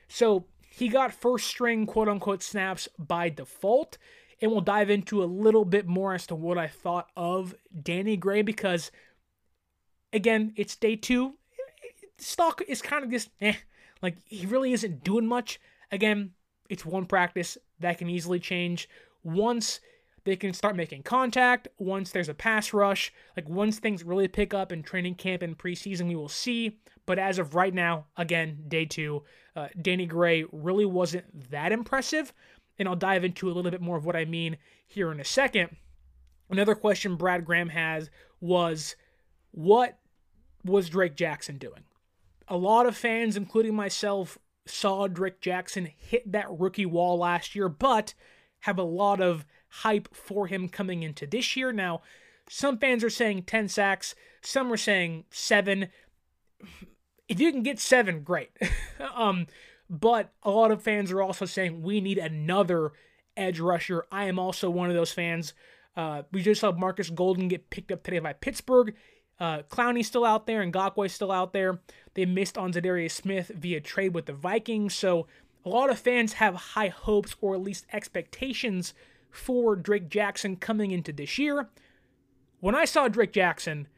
So 0.08 0.46
he 0.70 0.88
got 0.88 1.12
first 1.12 1.46
string 1.48 1.84
quote 1.84 2.08
unquote 2.08 2.42
snaps 2.42 2.88
by 2.98 3.28
default. 3.28 3.98
And 4.40 4.50
we'll 4.50 4.62
dive 4.62 4.88
into 4.88 5.22
a 5.22 5.26
little 5.26 5.66
bit 5.66 5.86
more 5.86 6.14
as 6.14 6.26
to 6.28 6.34
what 6.34 6.56
I 6.56 6.68
thought 6.68 7.08
of 7.14 7.54
Danny 7.82 8.16
Gray 8.16 8.40
because, 8.40 8.90
again, 10.14 10.54
it's 10.56 10.76
day 10.76 10.96
two. 10.96 11.34
Stock 12.16 12.62
is 12.66 12.80
kind 12.80 13.04
of 13.04 13.10
just 13.10 13.28
eh. 13.42 13.52
Like, 14.00 14.16
he 14.24 14.46
really 14.46 14.72
isn't 14.72 15.04
doing 15.04 15.26
much. 15.26 15.60
Again, 15.92 16.30
it's 16.70 16.86
one 16.86 17.04
practice 17.04 17.58
that 17.80 17.98
can 17.98 18.08
easily 18.08 18.38
change 18.38 18.88
once 19.22 19.80
they 20.24 20.36
can 20.36 20.52
start 20.52 20.76
making 20.76 21.02
contact, 21.02 21.68
once 21.78 22.12
there's 22.12 22.28
a 22.28 22.34
pass 22.34 22.72
rush, 22.72 23.12
like 23.36 23.48
once 23.48 23.78
things 23.78 24.04
really 24.04 24.28
pick 24.28 24.52
up 24.52 24.72
in 24.72 24.82
training 24.82 25.14
camp 25.14 25.42
and 25.42 25.56
preseason, 25.56 26.08
we 26.08 26.16
will 26.16 26.28
see. 26.28 26.78
But 27.06 27.18
as 27.18 27.38
of 27.38 27.54
right 27.54 27.72
now, 27.72 28.06
again, 28.16 28.64
day 28.68 28.84
two, 28.84 29.24
uh, 29.56 29.68
Danny 29.80 30.06
Gray 30.06 30.44
really 30.52 30.84
wasn't 30.84 31.50
that 31.50 31.72
impressive. 31.72 32.32
And 32.78 32.88
I'll 32.88 32.96
dive 32.96 33.24
into 33.24 33.50
a 33.50 33.52
little 33.52 33.70
bit 33.70 33.80
more 33.80 33.96
of 33.96 34.04
what 34.04 34.16
I 34.16 34.24
mean 34.24 34.56
here 34.86 35.10
in 35.10 35.20
a 35.20 35.24
second. 35.24 35.76
Another 36.48 36.74
question 36.74 37.16
Brad 37.16 37.44
Graham 37.44 37.68
has 37.70 38.10
was 38.40 38.96
what 39.52 39.98
was 40.64 40.90
Drake 40.90 41.16
Jackson 41.16 41.58
doing? 41.58 41.84
A 42.48 42.56
lot 42.56 42.86
of 42.86 42.96
fans, 42.96 43.36
including 43.36 43.74
myself, 43.74 44.38
saw 44.66 45.06
Drake 45.06 45.40
Jackson 45.40 45.90
hit 45.96 46.30
that 46.32 46.46
rookie 46.50 46.86
wall 46.86 47.18
last 47.18 47.54
year, 47.54 47.68
but 47.68 48.14
have 48.60 48.78
a 48.78 48.82
lot 48.82 49.20
of 49.20 49.44
hype 49.68 50.14
for 50.14 50.46
him 50.46 50.68
coming 50.68 51.02
into 51.02 51.26
this 51.26 51.56
year. 51.56 51.72
Now, 51.72 52.02
some 52.48 52.78
fans 52.78 53.04
are 53.04 53.10
saying 53.10 53.44
10 53.44 53.68
sacks, 53.68 54.14
some 54.42 54.72
are 54.72 54.76
saying 54.76 55.24
7. 55.30 55.88
If 57.28 57.40
you 57.40 57.52
can 57.52 57.62
get 57.62 57.78
7, 57.78 58.22
great. 58.22 58.50
um 59.14 59.46
but 59.90 60.32
a 60.44 60.50
lot 60.50 60.70
of 60.70 60.82
fans 60.82 61.10
are 61.10 61.20
also 61.20 61.44
saying 61.44 61.82
we 61.82 62.00
need 62.00 62.16
another 62.16 62.92
edge 63.36 63.58
rusher. 63.58 64.06
I 64.12 64.26
am 64.26 64.38
also 64.38 64.70
one 64.70 64.88
of 64.88 64.94
those 64.94 65.12
fans. 65.12 65.52
Uh, 65.96 66.22
we 66.30 66.42
just 66.42 66.60
saw 66.60 66.70
Marcus 66.70 67.10
Golden 67.10 67.48
get 67.48 67.70
picked 67.70 67.90
up 67.90 68.04
today 68.04 68.20
by 68.20 68.32
Pittsburgh. 68.32 68.94
Uh, 69.40 69.62
Clowney's 69.68 70.06
still 70.06 70.24
out 70.24 70.46
there 70.46 70.60
and 70.60 70.72
Ngakoue's 70.72 71.12
still 71.12 71.32
out 71.32 71.52
there. 71.52 71.80
They 72.14 72.24
missed 72.24 72.56
on 72.56 72.72
Za'Darius 72.72 73.10
Smith 73.10 73.50
via 73.52 73.80
trade 73.80 74.14
with 74.14 74.26
the 74.26 74.32
Vikings. 74.32 74.94
So 74.94 75.26
a 75.64 75.68
lot 75.68 75.90
of 75.90 75.98
fans 75.98 76.34
have 76.34 76.54
high 76.54 76.88
hopes 76.88 77.36
or 77.40 77.54
at 77.54 77.62
least 77.62 77.86
expectations 77.92 78.94
for 79.30 79.76
Drake 79.76 80.08
Jackson 80.08 80.56
coming 80.56 80.90
into 80.90 81.12
this 81.12 81.38
year. 81.38 81.68
When 82.60 82.74
I 82.74 82.84
saw 82.84 83.08
Drake 83.08 83.32
Jackson, 83.32 83.88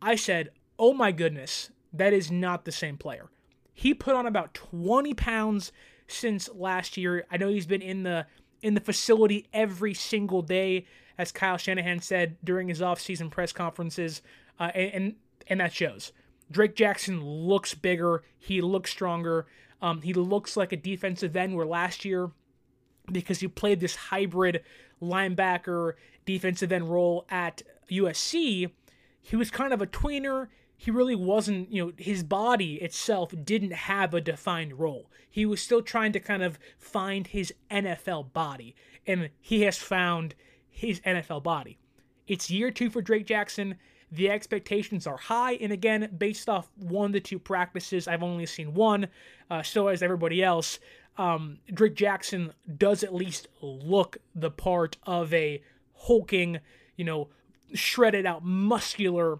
I 0.00 0.16
said, 0.16 0.50
oh 0.78 0.92
my 0.92 1.12
goodness, 1.12 1.70
that 1.92 2.12
is 2.12 2.30
not 2.30 2.64
the 2.64 2.72
same 2.72 2.96
player. 2.96 3.30
He 3.72 3.94
put 3.94 4.14
on 4.14 4.26
about 4.26 4.54
20 4.54 5.14
pounds 5.14 5.72
since 6.06 6.48
last 6.54 6.96
year. 6.96 7.24
I 7.30 7.36
know 7.36 7.48
he's 7.48 7.66
been 7.66 7.82
in 7.82 8.02
the 8.02 8.26
in 8.60 8.74
the 8.74 8.80
facility 8.80 9.48
every 9.52 9.92
single 9.92 10.40
day, 10.40 10.86
as 11.18 11.32
Kyle 11.32 11.56
Shanahan 11.56 12.00
said 12.00 12.36
during 12.44 12.68
his 12.68 12.80
offseason 12.80 13.28
press 13.28 13.52
conferences, 13.52 14.22
uh, 14.60 14.70
and, 14.74 14.94
and 14.94 15.14
and 15.48 15.60
that 15.60 15.72
shows. 15.72 16.12
Drake 16.50 16.76
Jackson 16.76 17.24
looks 17.24 17.74
bigger. 17.74 18.22
He 18.38 18.60
looks 18.60 18.90
stronger. 18.90 19.46
Um, 19.82 20.00
he 20.00 20.14
looks 20.14 20.56
like 20.56 20.72
a 20.72 20.76
defensive 20.76 21.36
end 21.36 21.56
where 21.56 21.66
last 21.66 22.04
year, 22.04 22.30
because 23.10 23.40
he 23.40 23.48
played 23.48 23.80
this 23.80 23.96
hybrid 23.96 24.62
linebacker 25.02 25.94
defensive 26.24 26.70
end 26.70 26.88
role 26.88 27.26
at 27.28 27.62
USC, 27.90 28.70
he 29.20 29.36
was 29.36 29.50
kind 29.50 29.72
of 29.72 29.82
a 29.82 29.86
tweener. 29.86 30.48
He 30.76 30.90
really 30.90 31.16
wasn't, 31.16 31.72
you 31.72 31.84
know, 31.84 31.92
his 31.96 32.22
body 32.22 32.76
itself 32.76 33.34
didn't 33.44 33.72
have 33.72 34.14
a 34.14 34.20
defined 34.20 34.78
role. 34.78 35.10
He 35.28 35.44
was 35.44 35.60
still 35.60 35.82
trying 35.82 36.12
to 36.12 36.20
kind 36.20 36.42
of 36.42 36.58
find 36.78 37.26
his 37.26 37.52
NFL 37.70 38.32
body, 38.32 38.76
and 39.06 39.30
he 39.40 39.62
has 39.62 39.78
found 39.78 40.34
his 40.68 41.00
NFL 41.00 41.42
body. 41.42 41.78
It's 42.28 42.50
year 42.50 42.70
two 42.70 42.88
for 42.88 43.02
Drake 43.02 43.26
Jackson. 43.26 43.76
The 44.12 44.28
expectations 44.28 45.06
are 45.06 45.16
high, 45.16 45.54
and 45.54 45.72
again, 45.72 46.14
based 46.18 46.48
off 46.48 46.68
one 46.76 47.12
to 47.14 47.20
two 47.20 47.38
practices, 47.38 48.06
I've 48.06 48.22
only 48.22 48.44
seen 48.44 48.74
one, 48.74 49.08
uh, 49.50 49.62
so 49.62 49.88
has 49.88 50.02
everybody 50.02 50.42
else. 50.42 50.78
Um, 51.16 51.58
Drake 51.72 51.94
Jackson 51.94 52.52
does 52.76 53.02
at 53.02 53.14
least 53.14 53.48
look 53.62 54.18
the 54.34 54.50
part 54.50 54.98
of 55.04 55.32
a 55.32 55.62
hulking, 55.94 56.60
you 56.96 57.04
know, 57.04 57.28
shredded 57.72 58.26
out, 58.26 58.44
muscular 58.44 59.38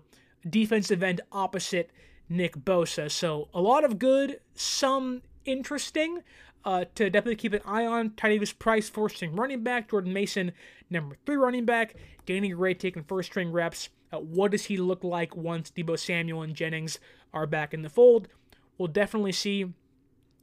defensive 0.49 1.03
end 1.03 1.21
opposite 1.31 1.91
Nick 2.31 2.57
Bosa. 2.57 3.11
So 3.11 3.49
a 3.53 3.61
lot 3.61 3.85
of 3.85 3.99
good, 3.99 4.41
some 4.55 5.23
interesting. 5.45 6.23
Uh, 6.65 6.85
to 6.95 7.11
definitely 7.11 7.35
keep 7.35 7.53
an 7.53 7.61
eye 7.67 7.85
on. 7.85 8.15
Ty 8.15 8.29
Davis-Price, 8.29 8.89
fourth 8.89 9.17
string 9.17 9.35
running 9.35 9.65
back. 9.65 9.91
Jordan 9.91 10.13
Mason, 10.13 10.53
number 10.89 11.17
three 11.27 11.35
running 11.35 11.65
back. 11.65 11.97
Danny 12.25 12.51
Gray 12.51 12.75
taking 12.75 13.03
first 13.03 13.31
string 13.31 13.51
reps. 13.51 13.89
Uh, 14.13 14.19
what 14.19 14.51
does 14.51 14.67
he 14.67 14.77
look 14.77 15.03
like 15.03 15.35
once 15.37 15.71
Deebo 15.71 15.99
Samuel 15.99 16.43
and 16.43 16.55
Jennings 16.55 16.99
are 17.33 17.47
back 17.47 17.73
in 17.73 17.83
the 17.83 17.89
fold? 17.89 18.29
We'll 18.77 18.89
definitely 18.89 19.33
see. 19.33 19.73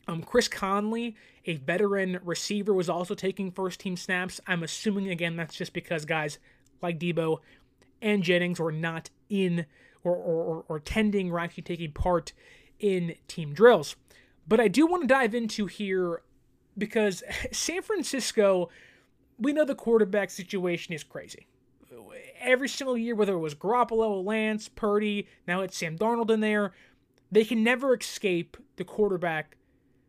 Um, 0.08 0.24
Chris 0.24 0.48
Conley, 0.48 1.16
a 1.46 1.58
veteran 1.58 2.20
receiver, 2.24 2.74
was 2.74 2.90
also 2.90 3.14
taking 3.14 3.52
first 3.52 3.80
team 3.80 3.96
snaps. 3.96 4.42
I'm 4.48 4.64
assuming, 4.64 5.10
again, 5.10 5.36
that's 5.36 5.56
just 5.56 5.72
because 5.72 6.04
guys 6.06 6.40
like 6.82 6.98
Deebo 6.98 7.40
and 8.02 8.24
Jennings 8.24 8.60
were 8.60 8.72
not 8.72 9.12
in 9.30 9.68
or, 10.04 10.16
or, 10.16 10.66
or 10.68 10.80
tending 10.80 11.32
or 11.32 11.40
actually 11.40 11.64
taking 11.64 11.92
part 11.92 12.34
in 12.80 13.16
team 13.28 13.54
drills. 13.54 13.96
But 14.48 14.60
I 14.60 14.68
do 14.68 14.88
want 14.88 15.04
to 15.04 15.08
dive 15.08 15.36
into 15.36 15.68
here 15.68 16.22
because 16.76 17.22
San 17.52 17.84
Francisco, 17.84 18.70
we 19.38 19.54
know 19.54 19.66
the 19.66 19.76
quarterback 19.76 20.32
situation 20.32 20.94
is 20.94 21.04
crazy 21.04 21.46
every 22.40 22.70
single 22.70 22.98
year, 22.98 23.16
whether 23.16 23.34
it 23.34 23.40
was 23.40 23.56
Garoppolo, 23.56 24.24
Lance, 24.24 24.70
Purdy, 24.70 25.28
now 25.48 25.62
it's 25.62 25.78
Sam 25.78 25.98
Darnold 25.98 26.30
in 26.30 26.40
there, 26.40 26.74
they 27.32 27.46
can 27.46 27.64
never 27.64 27.96
escape 27.96 28.58
the 28.78 28.84
quarterback 28.84 29.58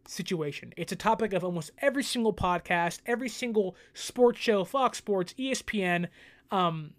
situation. 0.07 0.73
It's 0.77 0.93
a 0.93 0.97
topic 0.97 1.33
of 1.33 1.45
almost 1.45 1.71
every 1.79 2.03
single 2.03 2.33
podcast, 2.33 3.01
every 3.07 3.29
single 3.29 3.77
sports 3.95 4.41
show, 4.41 4.65
Fox 4.65 4.99
Sports, 4.99 5.35
ESPN. 5.39 6.09
Um, 6.51 6.93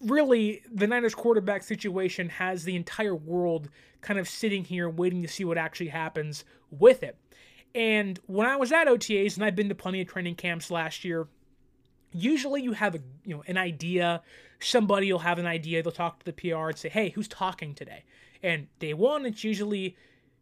really, 0.00 0.62
the 0.70 0.86
Niners 0.86 1.14
quarterback 1.14 1.62
situation 1.62 2.28
has 2.28 2.64
the 2.64 2.76
entire 2.76 3.14
world 3.14 3.68
kind 4.00 4.18
of 4.18 4.28
sitting 4.28 4.64
here 4.64 4.88
waiting 4.88 5.22
to 5.22 5.28
see 5.28 5.44
what 5.44 5.58
actually 5.58 5.88
happens 5.88 6.44
with 6.70 7.02
it. 7.02 7.16
And 7.74 8.18
when 8.26 8.46
I 8.46 8.56
was 8.56 8.72
at 8.72 8.86
OTAs, 8.86 9.36
and 9.36 9.44
I've 9.44 9.56
been 9.56 9.68
to 9.68 9.74
plenty 9.74 10.02
of 10.02 10.08
training 10.08 10.34
camps 10.34 10.70
last 10.70 11.04
year, 11.04 11.28
usually 12.12 12.62
you 12.62 12.72
have 12.72 12.94
a 12.94 13.00
you 13.24 13.36
know 13.36 13.44
an 13.46 13.56
idea. 13.56 14.22
Somebody 14.60 15.12
will 15.12 15.20
have 15.20 15.38
an 15.38 15.46
idea. 15.46 15.82
They'll 15.82 15.92
talk 15.92 16.20
to 16.20 16.24
the 16.24 16.32
pr 16.32 16.68
and 16.68 16.78
say 16.78 16.88
hey 16.88 17.10
who's 17.10 17.28
talking 17.28 17.74
today? 17.74 18.04
And 18.42 18.66
day 18.78 18.94
one 18.94 19.26
it's 19.26 19.44
usually 19.44 19.96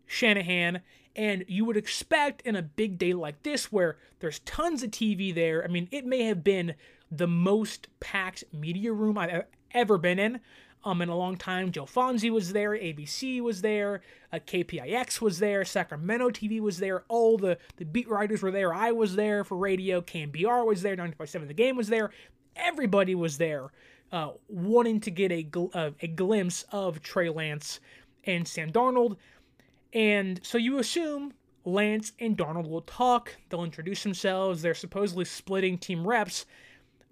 shanahan. 0.06 0.80
And 1.16 1.44
you 1.48 1.64
would 1.64 1.76
expect 1.76 2.42
in 2.42 2.54
a 2.54 2.62
big 2.62 2.96
day 2.96 3.14
like 3.14 3.42
this 3.42 3.72
where 3.72 3.98
there's 4.20 4.38
tons 4.40 4.82
of 4.82 4.90
tv 4.90 5.34
there 5.34 5.64
i 5.64 5.66
mean 5.66 5.88
it 5.90 6.06
may 6.06 6.24
have 6.24 6.44
been 6.44 6.74
the 7.10 7.26
most 7.26 7.88
packed 7.98 8.44
media 8.52 8.92
room 8.92 9.18
i've 9.18 9.44
ever 9.72 9.98
been 9.98 10.18
in 10.18 10.40
um, 10.84 11.02
in 11.02 11.08
a 11.08 11.16
long 11.16 11.36
time. 11.36 11.72
Joe 11.72 11.84
Fonzie 11.84 12.30
was 12.30 12.52
there, 12.52 12.70
ABC 12.70 13.40
was 13.40 13.62
there, 13.62 14.02
uh, 14.32 14.38
KPIX 14.38 15.20
was 15.20 15.38
there, 15.38 15.64
Sacramento 15.64 16.30
TV 16.30 16.60
was 16.60 16.78
there, 16.78 17.04
all 17.08 17.36
the, 17.36 17.58
the 17.76 17.84
beat 17.84 18.08
writers 18.08 18.42
were 18.42 18.50
there. 18.50 18.72
I 18.72 18.92
was 18.92 19.16
there 19.16 19.44
for 19.44 19.56
radio, 19.56 20.00
KNBR 20.00 20.66
was 20.66 20.82
there, 20.82 20.96
95.7 20.96 21.48
The 21.48 21.54
Game 21.54 21.76
was 21.76 21.88
there. 21.88 22.10
Everybody 22.56 23.14
was 23.14 23.38
there 23.38 23.70
uh, 24.12 24.30
wanting 24.48 25.00
to 25.00 25.10
get 25.10 25.30
a, 25.32 25.44
gl- 25.44 25.74
uh, 25.74 25.90
a 26.00 26.08
glimpse 26.08 26.64
of 26.72 27.02
Trey 27.02 27.28
Lance 27.28 27.80
and 28.24 28.46
Sam 28.46 28.72
Darnold. 28.72 29.16
And 29.92 30.40
so 30.42 30.58
you 30.58 30.78
assume 30.78 31.32
Lance 31.64 32.12
and 32.18 32.36
Darnold 32.36 32.68
will 32.68 32.82
talk, 32.82 33.36
they'll 33.48 33.64
introduce 33.64 34.02
themselves, 34.02 34.62
they're 34.62 34.74
supposedly 34.74 35.24
splitting 35.24 35.78
team 35.78 36.06
reps, 36.06 36.46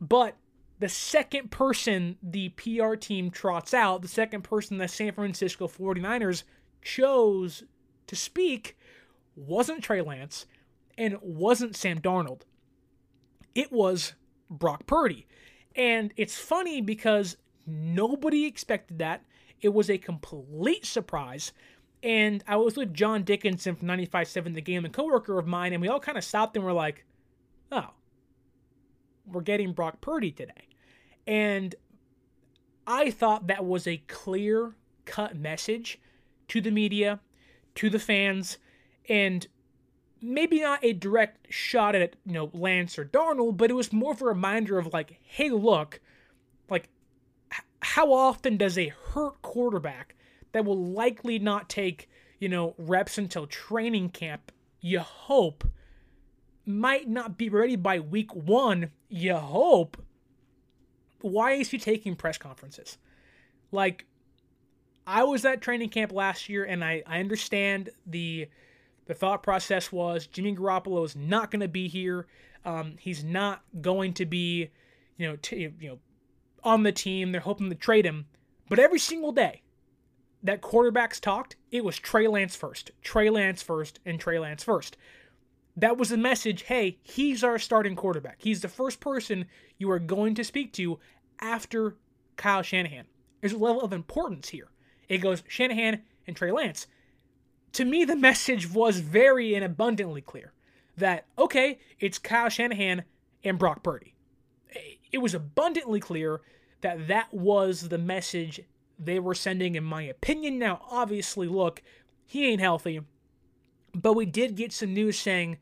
but 0.00 0.36
the 0.78 0.88
second 0.88 1.50
person 1.50 2.16
the 2.22 2.50
PR 2.50 2.94
team 2.94 3.30
trots 3.30 3.74
out, 3.74 4.02
the 4.02 4.08
second 4.08 4.42
person 4.42 4.78
the 4.78 4.88
San 4.88 5.12
Francisco 5.12 5.66
49ers 5.66 6.44
chose 6.82 7.64
to 8.06 8.16
speak 8.16 8.76
wasn't 9.34 9.82
Trey 9.82 10.00
Lance 10.00 10.46
and 10.96 11.16
wasn't 11.22 11.76
Sam 11.76 12.00
Darnold. 12.00 12.42
It 13.54 13.72
was 13.72 14.14
Brock 14.50 14.86
Purdy. 14.86 15.26
And 15.74 16.12
it's 16.16 16.36
funny 16.36 16.80
because 16.80 17.36
nobody 17.66 18.46
expected 18.46 18.98
that. 18.98 19.24
It 19.60 19.74
was 19.74 19.90
a 19.90 19.98
complete 19.98 20.86
surprise. 20.86 21.52
And 22.02 22.44
I 22.46 22.56
was 22.56 22.76
with 22.76 22.94
John 22.94 23.24
Dickinson 23.24 23.74
from 23.74 23.88
95.7 23.88 24.54
The 24.54 24.60
Game, 24.60 24.84
a 24.84 24.88
coworker 24.88 25.38
of 25.38 25.46
mine, 25.46 25.72
and 25.72 25.82
we 25.82 25.88
all 25.88 26.00
kind 26.00 26.16
of 26.16 26.24
stopped 26.24 26.56
and 26.56 26.64
were 26.64 26.72
like, 26.72 27.04
oh, 27.72 27.90
we're 29.26 29.40
getting 29.40 29.72
Brock 29.72 30.00
Purdy 30.00 30.30
today. 30.30 30.67
And 31.28 31.74
I 32.86 33.10
thought 33.10 33.48
that 33.48 33.66
was 33.66 33.86
a 33.86 33.98
clear 34.08 34.74
cut 35.04 35.36
message 35.36 36.00
to 36.48 36.62
the 36.62 36.70
media, 36.70 37.20
to 37.74 37.90
the 37.90 37.98
fans, 37.98 38.56
and 39.10 39.46
maybe 40.22 40.58
not 40.60 40.82
a 40.82 40.94
direct 40.94 41.52
shot 41.52 41.94
at, 41.94 42.16
you 42.24 42.32
know, 42.32 42.50
Lance 42.54 42.98
or 42.98 43.04
Darnold, 43.04 43.58
but 43.58 43.70
it 43.70 43.74
was 43.74 43.92
more 43.92 44.12
of 44.12 44.22
a 44.22 44.24
reminder 44.24 44.78
of 44.78 44.94
like, 44.94 45.18
hey, 45.22 45.50
look, 45.50 46.00
like, 46.70 46.88
h- 47.52 47.60
how 47.82 48.10
often 48.10 48.56
does 48.56 48.78
a 48.78 48.88
hurt 48.88 49.42
quarterback 49.42 50.14
that 50.52 50.64
will 50.64 50.82
likely 50.82 51.38
not 51.38 51.68
take, 51.68 52.08
you 52.38 52.48
know, 52.48 52.74
reps 52.78 53.18
until 53.18 53.46
training 53.46 54.08
camp, 54.08 54.50
you 54.80 55.00
hope, 55.00 55.62
might 56.64 57.06
not 57.06 57.36
be 57.36 57.50
ready 57.50 57.76
by 57.76 58.00
week 58.00 58.34
one, 58.34 58.92
you 59.10 59.34
hope. 59.34 60.02
Why 61.20 61.52
is 61.52 61.70
he 61.70 61.78
taking 61.78 62.16
press 62.16 62.38
conferences? 62.38 62.98
Like, 63.72 64.06
I 65.06 65.24
was 65.24 65.44
at 65.44 65.62
training 65.62 65.88
camp 65.88 66.12
last 66.12 66.48
year, 66.48 66.64
and 66.64 66.84
I, 66.84 67.02
I 67.06 67.20
understand 67.20 67.90
the 68.06 68.48
the 69.06 69.14
thought 69.14 69.42
process 69.42 69.90
was 69.90 70.26
Jimmy 70.26 70.54
Garoppolo 70.54 71.02
is 71.02 71.16
not 71.16 71.50
going 71.50 71.60
to 71.60 71.68
be 71.68 71.88
here. 71.88 72.26
Um, 72.66 72.96
he's 72.98 73.24
not 73.24 73.62
going 73.80 74.12
to 74.14 74.26
be, 74.26 74.68
you 75.16 75.26
know, 75.26 75.36
t- 75.40 75.72
you 75.80 75.88
know, 75.88 75.98
on 76.62 76.82
the 76.82 76.92
team. 76.92 77.32
They're 77.32 77.40
hoping 77.40 77.70
to 77.70 77.74
trade 77.74 78.04
him, 78.04 78.26
but 78.68 78.78
every 78.78 78.98
single 78.98 79.32
day, 79.32 79.62
that 80.42 80.60
quarterbacks 80.60 81.20
talked, 81.20 81.56
it 81.70 81.84
was 81.84 81.98
Trey 81.98 82.28
Lance 82.28 82.54
first, 82.54 82.90
Trey 83.02 83.30
Lance 83.30 83.62
first, 83.62 83.98
and 84.04 84.20
Trey 84.20 84.38
Lance 84.38 84.62
first. 84.62 84.96
That 85.78 85.96
was 85.96 86.08
the 86.08 86.16
message 86.16 86.62
hey, 86.62 86.98
he's 87.02 87.44
our 87.44 87.56
starting 87.56 87.94
quarterback. 87.94 88.38
He's 88.38 88.62
the 88.62 88.68
first 88.68 88.98
person 88.98 89.46
you 89.78 89.88
are 89.92 90.00
going 90.00 90.34
to 90.34 90.42
speak 90.42 90.72
to 90.72 90.98
after 91.40 91.94
Kyle 92.36 92.62
Shanahan. 92.62 93.06
There's 93.40 93.52
a 93.52 93.58
level 93.58 93.82
of 93.82 93.92
importance 93.92 94.48
here. 94.48 94.70
It 95.08 95.18
goes 95.18 95.44
Shanahan 95.46 96.02
and 96.26 96.36
Trey 96.36 96.50
Lance. 96.50 96.88
To 97.74 97.84
me, 97.84 98.04
the 98.04 98.16
message 98.28 98.68
was 98.68 98.98
very 98.98 99.54
and 99.54 99.64
abundantly 99.64 100.20
clear 100.20 100.52
that, 100.96 101.26
okay, 101.38 101.78
it's 102.00 102.18
Kyle 102.18 102.48
Shanahan 102.48 103.04
and 103.44 103.56
Brock 103.56 103.84
Purdy. 103.84 104.14
It 105.12 105.18
was 105.18 105.32
abundantly 105.32 106.00
clear 106.00 106.40
that 106.80 107.06
that 107.06 107.32
was 107.32 107.88
the 107.88 107.98
message 107.98 108.60
they 108.98 109.20
were 109.20 109.34
sending, 109.34 109.76
in 109.76 109.84
my 109.84 110.02
opinion. 110.02 110.58
Now, 110.58 110.82
obviously, 110.90 111.46
look, 111.46 111.82
he 112.26 112.46
ain't 112.46 112.60
healthy, 112.60 113.00
but 113.94 114.14
we 114.14 114.26
did 114.26 114.56
get 114.56 114.72
some 114.72 114.94
news 114.94 115.18
saying 115.18 115.58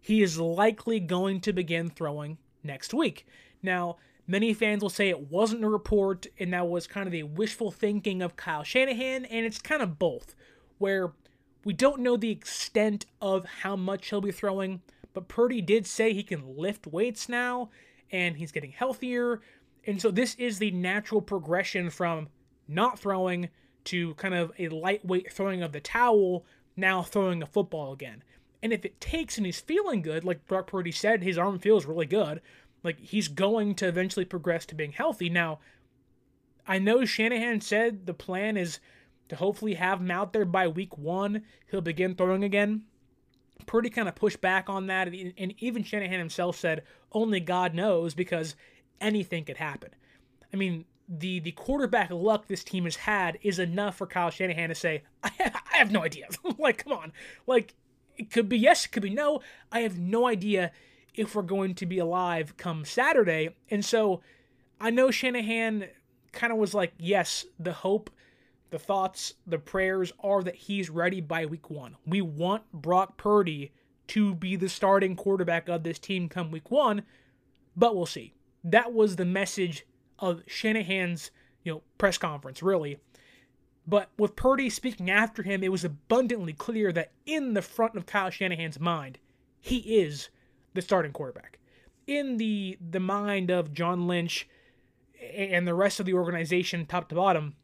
he 0.00 0.22
is 0.22 0.38
likely 0.38 1.00
going 1.00 1.40
to 1.40 1.52
begin 1.52 1.88
throwing 1.90 2.38
next 2.62 2.92
week. 2.92 3.26
Now, 3.62 3.96
many 4.26 4.52
fans 4.54 4.82
will 4.82 4.90
say 4.90 5.08
it 5.08 5.30
wasn't 5.30 5.64
a 5.64 5.68
report 5.68 6.26
and 6.38 6.52
that 6.52 6.68
was 6.68 6.86
kind 6.86 7.06
of 7.06 7.12
the 7.12 7.22
wishful 7.22 7.70
thinking 7.70 8.22
of 8.22 8.36
Kyle 8.36 8.64
Shanahan, 8.64 9.24
and 9.26 9.46
it's 9.46 9.60
kind 9.60 9.82
of 9.82 9.98
both, 9.98 10.34
where 10.78 11.12
we 11.64 11.72
don't 11.72 12.00
know 12.00 12.16
the 12.16 12.30
extent 12.30 13.06
of 13.20 13.44
how 13.44 13.76
much 13.76 14.10
he'll 14.10 14.20
be 14.20 14.32
throwing, 14.32 14.82
but 15.14 15.28
Purdy 15.28 15.60
did 15.60 15.86
say 15.86 16.12
he 16.12 16.22
can 16.22 16.56
lift 16.56 16.86
weights 16.86 17.28
now 17.28 17.70
and 18.10 18.36
he's 18.36 18.52
getting 18.52 18.72
healthier. 18.72 19.40
And 19.86 20.00
so 20.00 20.10
this 20.10 20.34
is 20.36 20.58
the 20.58 20.70
natural 20.70 21.22
progression 21.22 21.90
from 21.90 22.28
not 22.68 22.98
throwing 22.98 23.48
to 23.84 24.14
kind 24.14 24.34
of 24.34 24.52
a 24.58 24.68
lightweight 24.68 25.32
throwing 25.32 25.62
of 25.62 25.72
the 25.72 25.80
towel, 25.80 26.44
now 26.76 27.02
throwing 27.02 27.42
a 27.42 27.46
football 27.46 27.92
again. 27.92 28.22
And 28.62 28.72
if 28.72 28.84
it 28.84 29.00
takes 29.00 29.36
and 29.36 29.46
he's 29.46 29.60
feeling 29.60 30.02
good, 30.02 30.24
like 30.24 30.46
Brock 30.46 30.68
Purdy 30.68 30.92
said, 30.92 31.22
his 31.22 31.38
arm 31.38 31.58
feels 31.58 31.84
really 31.84 32.06
good. 32.06 32.40
Like 32.84 32.98
he's 33.00 33.28
going 33.28 33.74
to 33.76 33.88
eventually 33.88 34.24
progress 34.24 34.66
to 34.66 34.74
being 34.74 34.92
healthy. 34.92 35.28
Now, 35.28 35.58
I 36.66 36.78
know 36.78 37.04
Shanahan 37.04 37.60
said 37.60 38.06
the 38.06 38.14
plan 38.14 38.56
is 38.56 38.78
to 39.28 39.36
hopefully 39.36 39.74
have 39.74 40.00
him 40.00 40.10
out 40.10 40.32
there 40.32 40.44
by 40.44 40.68
week 40.68 40.96
one. 40.96 41.42
He'll 41.70 41.80
begin 41.80 42.14
throwing 42.14 42.44
again. 42.44 42.82
Purdy 43.66 43.90
kind 43.90 44.08
of 44.08 44.14
pushed 44.14 44.40
back 44.40 44.68
on 44.68 44.88
that, 44.88 45.08
and 45.08 45.54
even 45.58 45.84
Shanahan 45.84 46.18
himself 46.18 46.56
said 46.56 46.82
only 47.12 47.40
God 47.40 47.74
knows 47.74 48.14
because 48.14 48.56
anything 49.00 49.44
could 49.44 49.56
happen. 49.56 49.90
I 50.52 50.56
mean, 50.56 50.84
the 51.08 51.40
the 51.40 51.52
quarterback 51.52 52.10
luck 52.10 52.46
this 52.46 52.64
team 52.64 52.84
has 52.84 52.96
had 52.96 53.38
is 53.42 53.58
enough 53.58 53.96
for 53.96 54.06
Kyle 54.06 54.30
Shanahan 54.30 54.68
to 54.68 54.74
say, 54.74 55.02
I, 55.22 55.30
I 55.72 55.76
have 55.76 55.90
no 55.90 56.02
idea. 56.02 56.28
like, 56.58 56.84
come 56.84 56.92
on. 56.92 57.12
Like, 57.46 57.74
it 58.16 58.30
could 58.30 58.48
be 58.48 58.58
yes, 58.58 58.86
it 58.86 58.92
could 58.92 59.02
be 59.02 59.10
no. 59.10 59.40
I 59.70 59.80
have 59.80 59.98
no 59.98 60.26
idea 60.26 60.72
if 61.14 61.34
we're 61.34 61.42
going 61.42 61.74
to 61.76 61.86
be 61.86 61.98
alive 61.98 62.56
come 62.56 62.84
Saturday. 62.84 63.50
And 63.70 63.84
so 63.84 64.22
I 64.80 64.90
know 64.90 65.10
Shanahan 65.10 65.86
kind 66.32 66.52
of 66.52 66.58
was 66.58 66.74
like, 66.74 66.92
yes, 66.98 67.44
the 67.58 67.72
hope, 67.72 68.10
the 68.70 68.78
thoughts, 68.78 69.34
the 69.46 69.58
prayers 69.58 70.12
are 70.20 70.42
that 70.42 70.56
he's 70.56 70.90
ready 70.90 71.20
by 71.20 71.46
week 71.46 71.70
one. 71.70 71.96
We 72.06 72.22
want 72.22 72.70
Brock 72.72 73.16
Purdy 73.16 73.72
to 74.08 74.34
be 74.34 74.56
the 74.56 74.68
starting 74.68 75.14
quarterback 75.14 75.68
of 75.68 75.82
this 75.82 75.98
team 75.98 76.28
come 76.28 76.50
week 76.50 76.70
one, 76.70 77.02
but 77.76 77.94
we'll 77.94 78.06
see. 78.06 78.34
That 78.64 78.92
was 78.92 79.16
the 79.16 79.24
message 79.24 79.86
of 80.22 80.42
Shanahan's, 80.46 81.30
you 81.64 81.72
know, 81.72 81.82
press 81.98 82.16
conference, 82.16 82.62
really. 82.62 82.98
But 83.86 84.10
with 84.16 84.36
Purdy 84.36 84.70
speaking 84.70 85.10
after 85.10 85.42
him, 85.42 85.62
it 85.62 85.72
was 85.72 85.84
abundantly 85.84 86.52
clear 86.52 86.92
that 86.92 87.10
in 87.26 87.54
the 87.54 87.62
front 87.62 87.96
of 87.96 88.06
Kyle 88.06 88.30
Shanahan's 88.30 88.78
mind, 88.78 89.18
he 89.60 89.78
is 89.78 90.30
the 90.72 90.80
starting 90.80 91.12
quarterback. 91.12 91.58
In 92.06 92.36
the 92.36 92.78
the 92.80 93.00
mind 93.00 93.50
of 93.50 93.74
John 93.74 94.06
Lynch 94.06 94.48
and 95.34 95.66
the 95.66 95.74
rest 95.74 96.00
of 96.00 96.06
the 96.06 96.14
organization, 96.14 96.86
top 96.86 97.08
to 97.08 97.14
bottom, 97.14 97.54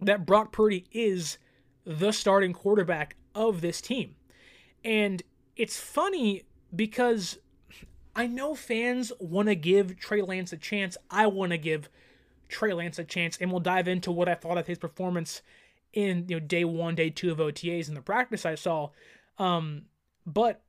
that 0.00 0.26
Brock 0.26 0.52
Purdy 0.52 0.86
is 0.92 1.38
the 1.84 2.12
starting 2.12 2.52
quarterback 2.52 3.16
of 3.34 3.60
this 3.60 3.80
team. 3.80 4.16
And 4.84 5.22
it's 5.56 5.78
funny 5.78 6.44
because 6.74 7.38
I 8.14 8.26
know 8.26 8.54
fans 8.54 9.12
want 9.20 9.48
to 9.48 9.54
give 9.54 9.98
Trey 9.98 10.22
Lance 10.22 10.52
a 10.52 10.56
chance. 10.56 10.96
I 11.10 11.26
want 11.26 11.52
to 11.52 11.58
give 11.58 11.88
Trey 12.48 12.72
Lance 12.72 12.98
a 12.98 13.04
chance, 13.04 13.38
and 13.40 13.50
we'll 13.50 13.60
dive 13.60 13.88
into 13.88 14.10
what 14.10 14.28
I 14.28 14.34
thought 14.34 14.58
of 14.58 14.66
his 14.66 14.78
performance 14.78 15.42
in 15.92 16.26
you 16.28 16.36
know 16.36 16.40
day 16.40 16.64
one, 16.64 16.94
day 16.94 17.10
two 17.10 17.30
of 17.30 17.38
OTAs 17.38 17.88
and 17.88 17.96
the 17.96 18.02
practice 18.02 18.44
I 18.44 18.54
saw. 18.54 18.90
Um, 19.38 19.82
but 20.26 20.62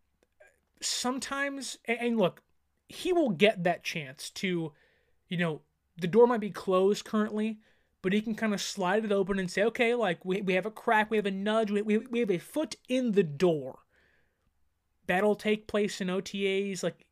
sometimes, 0.82 1.78
and 1.86 2.18
look, 2.18 2.42
he 2.88 3.14
will 3.14 3.30
get 3.30 3.64
that 3.64 3.84
chance 3.84 4.30
to, 4.32 4.74
you 5.28 5.38
know, 5.38 5.62
the 5.98 6.08
door 6.08 6.28
might 6.28 6.40
be 6.40 6.50
closed 6.50 7.06
currently, 7.06 7.60
but 8.02 8.14
he 8.14 8.22
can 8.22 8.36
kind 8.36 8.54
of 8.54 8.62
slide 8.62 9.06
it 9.06 9.12
open 9.12 9.40
and 9.40 9.50
say, 9.50 9.64
okay, 9.64 9.94
like 9.94 10.24
we, 10.26 10.42
we 10.42 10.54
have 10.54 10.66
a 10.66 10.72
crack, 10.72 11.12
we 11.12 11.18
have 11.18 11.26
a 11.26 11.32
nudge, 11.32 11.72
we, 11.72 11.82
we, 11.82 11.98
we 11.98 12.20
have 12.20 12.32
a 12.32 12.38
foot 12.38 12.76
in 12.90 13.12
the 13.12 13.24
door. 13.24 13.80
That'll 15.08 15.36
take 15.36 15.68
place 15.68 16.02
in 16.02 16.08
OTAs. 16.08 16.84
Like 16.84 17.06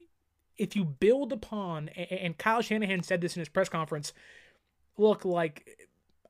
if 0.60 0.76
you 0.76 0.84
build 0.84 1.32
upon, 1.32 1.88
and 1.90 2.38
Kyle 2.38 2.62
Shanahan 2.62 3.02
said 3.02 3.22
this 3.22 3.36
in 3.36 3.40
his 3.40 3.50
press 3.50 3.70
conference, 3.70 4.14
look, 4.98 5.24
like, 5.24 5.88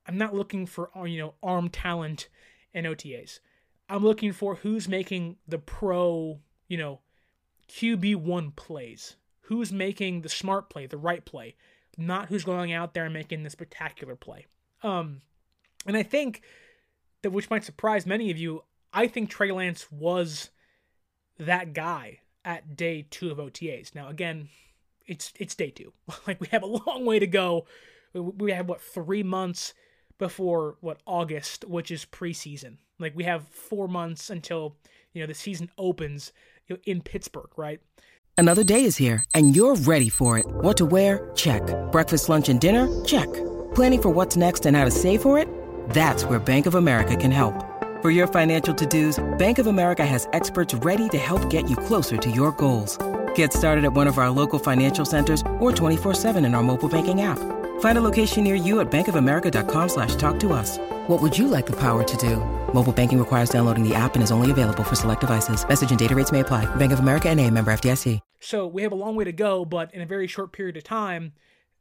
I'm 0.08 0.18
not 0.18 0.36
looking 0.36 0.68
for, 0.68 0.96
uh, 0.96 1.04
you 1.04 1.18
know, 1.18 1.34
arm 1.42 1.70
talent 1.70 2.30
and 2.74 2.86
OTAs. 2.86 3.39
I'm 3.89 4.04
looking 4.04 4.32
for 4.32 4.56
who's 4.56 4.88
making 4.88 5.38
the 5.48 5.58
pro, 5.58 6.39
you 6.68 6.78
know, 6.78 7.00
QB1 7.68 8.56
plays. 8.56 9.15
Who's 9.42 9.74
making 9.74 10.22
the 10.22 10.30
smart 10.30 10.70
play, 10.70 10.86
the 10.86 10.98
right 10.98 11.26
play, 11.26 11.56
not 11.98 12.28
who's 12.28 12.44
going 12.44 12.72
out 12.72 12.94
there 12.94 13.06
and 13.06 13.13
making 13.13 13.42
the 13.42 13.50
spectacular 13.50 14.15
play. 14.15 14.46
Um, 14.84 15.22
and 15.88 15.98
I 15.98 16.04
think 16.04 16.44
that, 17.24 17.32
which 17.32 17.50
might 17.50 17.63
surprise 17.63 18.06
many 18.06 18.30
of 18.30 18.38
you, 18.38 18.63
I 18.94 19.08
think 19.08 19.32
Trey 19.32 19.52
Lance 19.52 19.92
was 19.92 20.52
that 21.39 21.74
guy 21.74 22.20
at 22.45 22.75
day 22.75 23.06
two 23.10 23.32
of 23.32 23.38
OTAs. 23.38 23.95
Now, 23.95 24.10
again, 24.10 24.49
it's 25.06 25.34
it's 25.39 25.56
day 25.56 25.71
two. 25.71 25.93
like 26.28 26.39
we 26.39 26.47
have 26.47 26.63
a 26.63 26.67
long 26.67 27.06
way 27.06 27.19
to 27.19 27.28
go. 27.28 27.65
We 28.13 28.52
have 28.52 28.67
what 28.67 28.82
three 28.82 29.23
months 29.23 29.73
before 30.17 30.78
what 30.82 30.99
August, 31.06 31.65
which 31.65 31.91
is 31.91 32.06
preseason. 32.06 32.78
Like 32.99 33.15
we 33.15 33.23
have 33.23 33.47
four 33.47 33.88
months 33.88 34.30
until 34.30 34.75
you 35.13 35.21
know 35.21 35.28
the 35.28 35.34
season 35.34 35.69
opens 35.78 36.32
in 36.86 37.02
Pittsburgh, 37.02 37.49
right? 37.58 37.80
Another 38.38 38.63
day 38.63 38.86
is 38.86 38.95
here, 38.95 39.25
and 39.36 39.56
you're 39.56 39.75
ready 39.75 40.08
for 40.08 40.38
it. 40.38 40.45
What 40.47 40.78
to 40.78 40.86
wear? 40.86 41.30
Check. 41.36 41.62
Breakfast, 41.91 42.30
lunch, 42.30 42.47
and 42.47 42.62
dinner? 42.62 42.88
Check. 43.04 43.28
Planning 43.75 44.02
for 44.02 44.10
what's 44.10 44.38
next 44.38 44.65
and 44.65 44.78
how 44.78 44.86
to 44.86 44.91
save 44.91 45.21
for 45.21 45.38
it? 45.38 45.49
That's 45.89 46.23
where 46.23 46.39
Bank 46.39 46.65
of 46.65 46.75
America 46.75 47.17
can 47.17 47.32
help. 47.32 47.79
For 48.02 48.12
your 48.12 48.28
financial 48.28 48.74
to-dos, 48.74 49.22
Bank 49.38 49.60
of 49.60 49.68
America 49.68 50.06
has 50.06 50.26
experts 50.32 50.74
ready 50.74 51.10
to 51.10 51.18
help 51.18 51.50
get 51.50 51.70
you 51.70 51.76
closer 51.76 52.16
to 52.16 52.32
your 52.32 52.54
goals. 52.54 52.98
Get 53.36 53.52
started 53.52 53.84
at 53.84 53.92
one 53.92 54.08
of 54.08 54.18
our 54.18 54.30
local 54.30 54.58
financial 54.58 55.04
centers 55.04 55.42
or 55.60 55.74
24-7 55.74 56.38
in 56.46 56.56
our 56.56 56.64
mobile 56.64 56.88
banking 56.88 57.24
app. 57.24 57.40
Find 57.82 57.98
a 57.98 58.02
location 58.02 58.46
near 58.46 58.56
you 58.56 58.80
at 58.80 58.90
bankofamerica.com 58.90 59.90
slash 59.90 60.16
talk 60.16 60.40
to 60.40 60.54
us. 60.54 60.78
What 61.08 61.22
would 61.22 61.38
you 61.38 61.50
like 61.50 61.66
the 61.66 61.76
power 61.76 62.06
to 62.06 62.18
do? 62.18 62.38
Mobile 62.74 62.94
banking 62.94 63.20
requires 63.20 63.50
downloading 63.50 63.84
the 63.84 63.96
app 63.96 64.16
and 64.16 64.24
is 64.24 64.32
only 64.32 64.50
available 64.50 64.86
for 64.86 64.96
select 64.96 65.20
devices. 65.20 65.68
Message 65.68 65.90
and 65.90 66.00
data 66.00 66.16
rates 66.16 66.32
may 66.32 66.40
apply. 66.40 66.74
Bank 66.76 66.94
of 66.94 67.00
America 67.00 67.28
and 67.28 67.38
a 67.38 67.52
member 67.52 67.70
FDIC. 67.70 68.22
So 68.40 68.66
we 68.66 68.84
have 68.84 68.94
a 68.94 68.96
long 68.96 69.18
way 69.18 69.26
to 69.26 69.34
go, 69.34 69.66
but 69.66 69.94
in 69.94 70.00
a 70.00 70.06
very 70.06 70.28
short 70.28 70.54
period 70.54 70.78
of 70.78 70.86
time, 70.86 71.34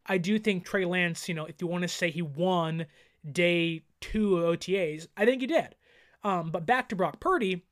I 0.05 0.19
do 0.19 0.41
think 0.41 0.65
Trey 0.65 0.85
Lance, 0.85 1.29
you 1.29 1.35
know, 1.37 1.45
if 1.45 1.61
you 1.61 1.69
want 1.69 1.83
to 1.83 1.89
say 1.89 2.11
he 2.11 2.23
won 2.23 2.87
day 3.31 3.83
two 4.01 4.39
of 4.39 4.59
OTAs, 4.59 5.07
I 5.17 5.25
think 5.25 5.43
he 5.43 5.47
did. 5.47 5.77
Um, 6.23 6.51
but 6.51 6.67
back 6.67 6.89
to 6.89 6.97
Brock 6.97 7.21
Purdy, 7.21 7.65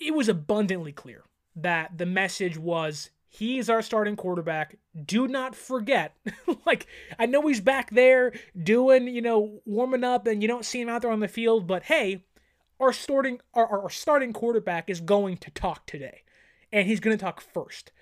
it 0.00 0.14
was 0.14 0.28
abundantly 0.28 0.92
clear 0.92 1.24
that 1.54 1.98
the 1.98 2.06
message 2.06 2.58
was 2.58 3.10
he's 3.28 3.68
our 3.68 3.82
starting 3.82 4.16
quarterback. 4.16 4.78
Do 5.04 5.28
not 5.28 5.54
forget. 5.54 6.16
like, 6.66 6.86
I 7.18 7.26
know 7.26 7.46
he's 7.46 7.60
back 7.60 7.90
there 7.90 8.32
doing, 8.60 9.08
you 9.08 9.22
know, 9.22 9.60
warming 9.64 10.04
up 10.04 10.26
and 10.26 10.42
you 10.42 10.48
don't 10.48 10.64
see 10.64 10.80
him 10.80 10.88
out 10.88 11.02
there 11.02 11.10
on 11.10 11.20
the 11.20 11.28
field, 11.28 11.66
but 11.66 11.84
hey, 11.84 12.24
our 12.80 12.92
starting 12.92 13.40
our, 13.54 13.66
our 13.66 13.90
starting 13.90 14.32
quarterback 14.32 14.90
is 14.90 15.00
going 15.00 15.38
to 15.38 15.50
talk 15.50 15.86
today. 15.86 16.22
And 16.72 16.86
he's 16.86 17.00
going 17.00 17.16
to 17.16 17.22
talk 17.22 17.40
first. 17.40 17.92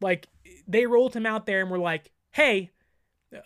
Like 0.00 0.28
they 0.66 0.86
rolled 0.86 1.14
him 1.14 1.26
out 1.26 1.46
there 1.46 1.60
and 1.60 1.70
were 1.70 1.78
like, 1.78 2.10
"Hey, 2.30 2.70
uh, 3.34 3.40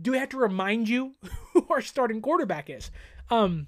do 0.00 0.12
we 0.12 0.18
have 0.18 0.30
to 0.30 0.38
remind 0.38 0.88
you 0.88 1.14
who 1.52 1.66
our 1.68 1.82
starting 1.82 2.22
quarterback 2.22 2.70
is?" 2.70 2.90
Um 3.30 3.66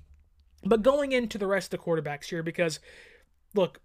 but 0.64 0.82
going 0.82 1.12
into 1.12 1.38
the 1.38 1.46
rest 1.46 1.72
of 1.72 1.80
the 1.80 1.84
quarterbacks 1.84 2.26
here 2.26 2.42
because 2.42 2.80
look, 3.54 3.80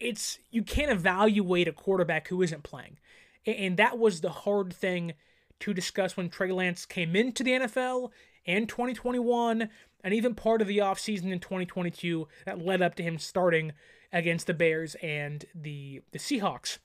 it's 0.00 0.38
you 0.50 0.62
can't 0.62 0.90
evaluate 0.90 1.68
a 1.68 1.72
quarterback 1.72 2.28
who 2.28 2.42
isn't 2.42 2.62
playing. 2.62 2.98
And 3.46 3.76
that 3.76 3.98
was 3.98 4.20
the 4.20 4.30
hard 4.30 4.72
thing 4.72 5.14
to 5.60 5.72
discuss 5.72 6.16
when 6.16 6.28
Trey 6.28 6.50
Lance 6.52 6.84
came 6.84 7.14
into 7.14 7.42
the 7.44 7.52
NFL 7.52 8.10
in 8.44 8.66
2021 8.66 9.68
and 10.02 10.14
even 10.14 10.34
part 10.34 10.60
of 10.60 10.68
the 10.68 10.78
offseason 10.78 11.32
in 11.32 11.40
2022 11.40 12.28
that 12.44 12.64
led 12.64 12.82
up 12.82 12.94
to 12.96 13.02
him 13.02 13.18
starting 13.18 13.72
against 14.12 14.46
the 14.46 14.54
Bears 14.54 14.94
and 14.96 15.44
the 15.54 16.02
the 16.12 16.18
Seahawks. 16.18 16.78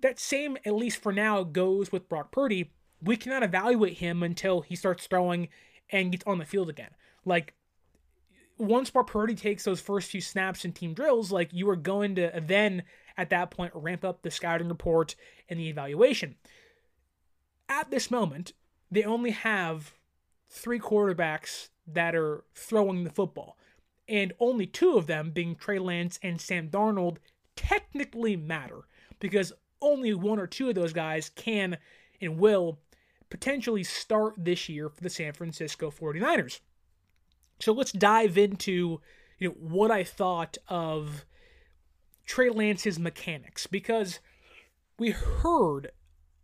That 0.00 0.20
same, 0.20 0.56
at 0.64 0.74
least 0.74 1.02
for 1.02 1.12
now, 1.12 1.42
goes 1.42 1.90
with 1.90 2.08
Brock 2.08 2.30
Purdy. 2.30 2.70
We 3.02 3.16
cannot 3.16 3.42
evaluate 3.42 3.98
him 3.98 4.22
until 4.22 4.60
he 4.60 4.76
starts 4.76 5.06
throwing 5.06 5.48
and 5.90 6.12
gets 6.12 6.24
on 6.26 6.38
the 6.38 6.44
field 6.44 6.68
again. 6.68 6.90
Like 7.24 7.54
once 8.58 8.90
Brock 8.90 9.10
takes 9.36 9.64
those 9.64 9.80
first 9.80 10.10
few 10.10 10.20
snaps 10.20 10.64
in 10.64 10.72
team 10.72 10.94
drills, 10.94 11.32
like 11.32 11.52
you 11.52 11.68
are 11.70 11.76
going 11.76 12.16
to 12.16 12.42
then 12.44 12.82
at 13.16 13.30
that 13.30 13.50
point 13.50 13.72
ramp 13.74 14.04
up 14.04 14.22
the 14.22 14.30
scouting 14.30 14.68
report 14.68 15.14
and 15.48 15.58
the 15.58 15.68
evaluation. 15.68 16.36
At 17.68 17.90
this 17.90 18.10
moment, 18.10 18.52
they 18.90 19.04
only 19.04 19.30
have 19.30 19.94
three 20.48 20.78
quarterbacks 20.78 21.68
that 21.86 22.14
are 22.14 22.44
throwing 22.54 23.04
the 23.04 23.10
football, 23.10 23.56
and 24.08 24.32
only 24.40 24.66
two 24.66 24.96
of 24.96 25.06
them, 25.06 25.30
being 25.30 25.54
Trey 25.54 25.78
Lance 25.78 26.18
and 26.22 26.40
Sam 26.40 26.68
Darnold, 26.68 27.18
technically 27.56 28.36
matter 28.36 28.82
because 29.20 29.52
only 29.80 30.14
one 30.14 30.38
or 30.38 30.46
two 30.46 30.68
of 30.68 30.74
those 30.74 30.92
guys 30.92 31.30
can 31.30 31.78
and 32.20 32.38
will 32.38 32.78
potentially 33.30 33.84
start 33.84 34.34
this 34.38 34.68
year 34.68 34.88
for 34.88 35.02
the 35.02 35.10
San 35.10 35.32
Francisco 35.32 35.90
49ers. 35.90 36.60
So 37.60 37.72
let's 37.72 37.92
dive 37.92 38.38
into 38.38 39.00
you 39.38 39.48
know 39.48 39.54
what 39.58 39.90
I 39.90 40.04
thought 40.04 40.58
of 40.68 41.24
Trey 42.26 42.50
Lance's 42.50 42.98
mechanics 42.98 43.66
because 43.66 44.20
we 44.98 45.10
heard 45.10 45.92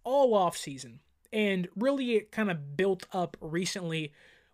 all 0.05 0.35
off 0.35 0.57
season 0.57 1.01
and 1.33 1.69
really 1.77 2.15
it 2.15 2.31
kind 2.31 2.51
of 2.51 2.77
built 2.77 3.07
up 3.13 3.37
recently 3.41 4.13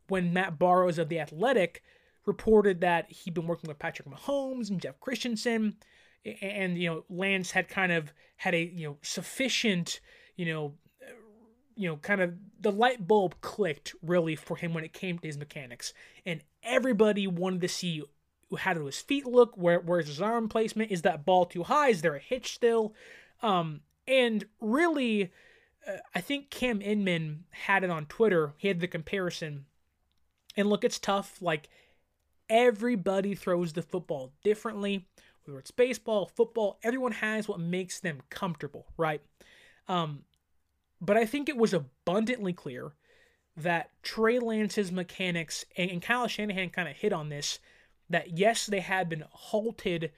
when 0.08 0.32
Matt 0.32 0.58
Barrows 0.58 0.98
of 0.98 1.08
the 1.08 1.20
Athletic 1.20 1.82
reported 2.26 2.80
that 2.80 3.10
he'd 3.10 3.34
been 3.34 3.46
working 3.46 3.68
with 3.68 3.78
Patrick 3.78 4.08
Mahomes 4.08 4.70
and 4.70 4.80
Jeff 4.80 4.98
Christensen 5.00 5.76
and 6.42 6.78
you 6.78 6.88
know 6.88 7.04
Lance 7.08 7.50
had 7.52 7.68
kind 7.68 7.92
of 7.92 8.12
had 8.36 8.54
a 8.54 8.62
you 8.62 8.88
know 8.88 8.98
sufficient 9.02 10.00
you 10.36 10.46
know 10.46 10.74
you 11.76 11.88
know, 11.88 11.96
kind 11.96 12.20
of 12.20 12.34
the 12.60 12.72
light 12.72 13.06
bulb 13.06 13.40
clicked 13.40 13.94
really 14.02 14.36
for 14.36 14.56
him 14.56 14.74
when 14.74 14.84
it 14.84 14.92
came 14.92 15.18
to 15.18 15.26
his 15.26 15.38
mechanics. 15.38 15.92
And 16.26 16.42
everybody 16.62 17.26
wanted 17.26 17.62
to 17.62 17.68
see 17.68 18.02
how 18.58 18.74
do 18.74 18.86
his 18.86 19.00
feet 19.00 19.26
look, 19.26 19.56
where 19.56 19.80
where's 19.80 20.08
his 20.08 20.20
arm 20.20 20.48
placement, 20.48 20.90
is 20.90 21.02
that 21.02 21.24
ball 21.24 21.46
too 21.46 21.62
high, 21.62 21.88
is 21.88 22.02
there 22.02 22.16
a 22.16 22.20
hitch 22.20 22.54
still? 22.54 22.94
Um, 23.42 23.80
and 24.06 24.44
really, 24.60 25.32
uh, 25.86 25.98
I 26.14 26.20
think 26.20 26.50
Cam 26.50 26.82
Inman 26.82 27.44
had 27.50 27.84
it 27.84 27.90
on 27.90 28.06
Twitter. 28.06 28.54
He 28.58 28.68
had 28.68 28.80
the 28.80 28.88
comparison. 28.88 29.66
And 30.56 30.68
look, 30.68 30.84
it's 30.84 30.98
tough. 30.98 31.40
Like, 31.40 31.68
everybody 32.48 33.34
throws 33.34 33.72
the 33.72 33.82
football 33.82 34.32
differently, 34.42 35.06
whether 35.44 35.58
it's 35.58 35.70
baseball, 35.70 36.26
football, 36.26 36.78
everyone 36.82 37.12
has 37.12 37.48
what 37.48 37.60
makes 37.60 38.00
them 38.00 38.20
comfortable, 38.28 38.86
right? 38.96 39.22
Um, 39.86 40.24
but 41.00 41.16
I 41.16 41.24
think 41.24 41.48
it 41.48 41.56
was 41.56 41.72
abundantly 41.72 42.52
clear 42.52 42.92
that 43.56 43.90
Trey 44.02 44.38
Lance's 44.38 44.92
mechanics 44.92 45.64
and, 45.76 46.00
Kyle 46.02 46.26
Shanahan 46.26 46.70
kind 46.70 46.88
of 46.88 46.96
hit 46.96 47.12
on 47.12 47.28
this 47.28 47.58
that 48.08 48.36
yes, 48.36 48.66
they 48.66 48.80
had 48.80 49.08
been 49.08 49.24
halted 49.30 50.10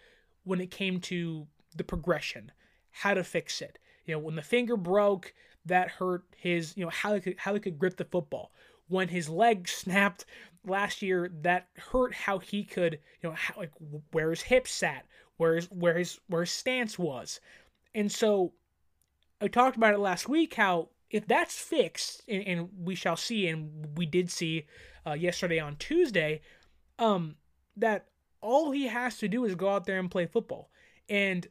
when 0.45 0.61
it 0.61 0.71
came 0.71 0.99
to 1.01 1.47
the 1.77 1.85
progression, 1.85 2.51
how 2.91 3.15
to 3.15 3.23
fix 3.23 3.61
it. 3.61 3.79
You 4.07 4.15
know, 4.15 4.19
when 4.19 4.35
the 4.35 4.43
finger 4.43 4.77
broke, 4.77 5.35
that 5.67 5.89
hurt 5.89 6.25
his, 6.37 6.77
you 6.77 6.85
know, 6.85 6.91
how 6.91 7.15
he 7.15 7.21
could 7.21 7.37
how 7.39 7.55
he 7.55 7.61
could 7.61 7.79
grip 7.79 7.97
the 7.97 8.05
football. 8.05 8.53
When 8.89 9.09
his 9.09 9.29
leg 9.29 9.69
snapped 9.69 10.25
last 10.67 11.03
year, 11.03 11.31
that 11.43 11.69
hurt 11.77 12.15
how 12.15 12.39
he 12.39 12.65
could, 12.65 12.99
you 13.23 13.29
know, 13.29 13.37
how, 13.37 13.55
like 13.59 13.73
where 14.11 14.31
his 14.31 14.43
hips 14.43 14.73
sat, 14.73 15.07
where 15.37 15.55
his 15.55 15.67
where 15.71 15.99
his 15.99 16.19
where 16.29 16.43
his 16.43 16.51
stance 16.51 16.99
was. 16.99 17.41
And 17.95 18.11
so 18.11 18.53
I 19.43 19.49
talked 19.49 19.77
about 19.77 19.95
it 19.95 19.99
last 19.99 20.29
week 20.29 20.55
how 20.55 20.91
if 21.11 21.27
that's 21.27 21.59
fixed, 21.59 22.23
and, 22.29 22.47
and 22.47 22.69
we 22.79 22.95
shall 22.95 23.17
see, 23.17 23.49
and 23.49 23.97
we 23.97 24.07
did 24.07 24.31
see 24.31 24.67
uh, 25.07 25.13
yesterday 25.13 25.59
on 25.59 25.77
Tuesday, 25.77 26.41
um, 26.99 27.35
that 27.77 28.07
all 28.41 28.71
he 28.71 28.87
has 28.87 29.19
to 29.19 29.29
do 29.29 29.45
is 29.45 29.55
go 29.55 29.69
out 29.69 29.85
there 29.85 29.99
and 29.99 30.11
play 30.11 30.27
football. 30.27 30.71
And 31.09 31.47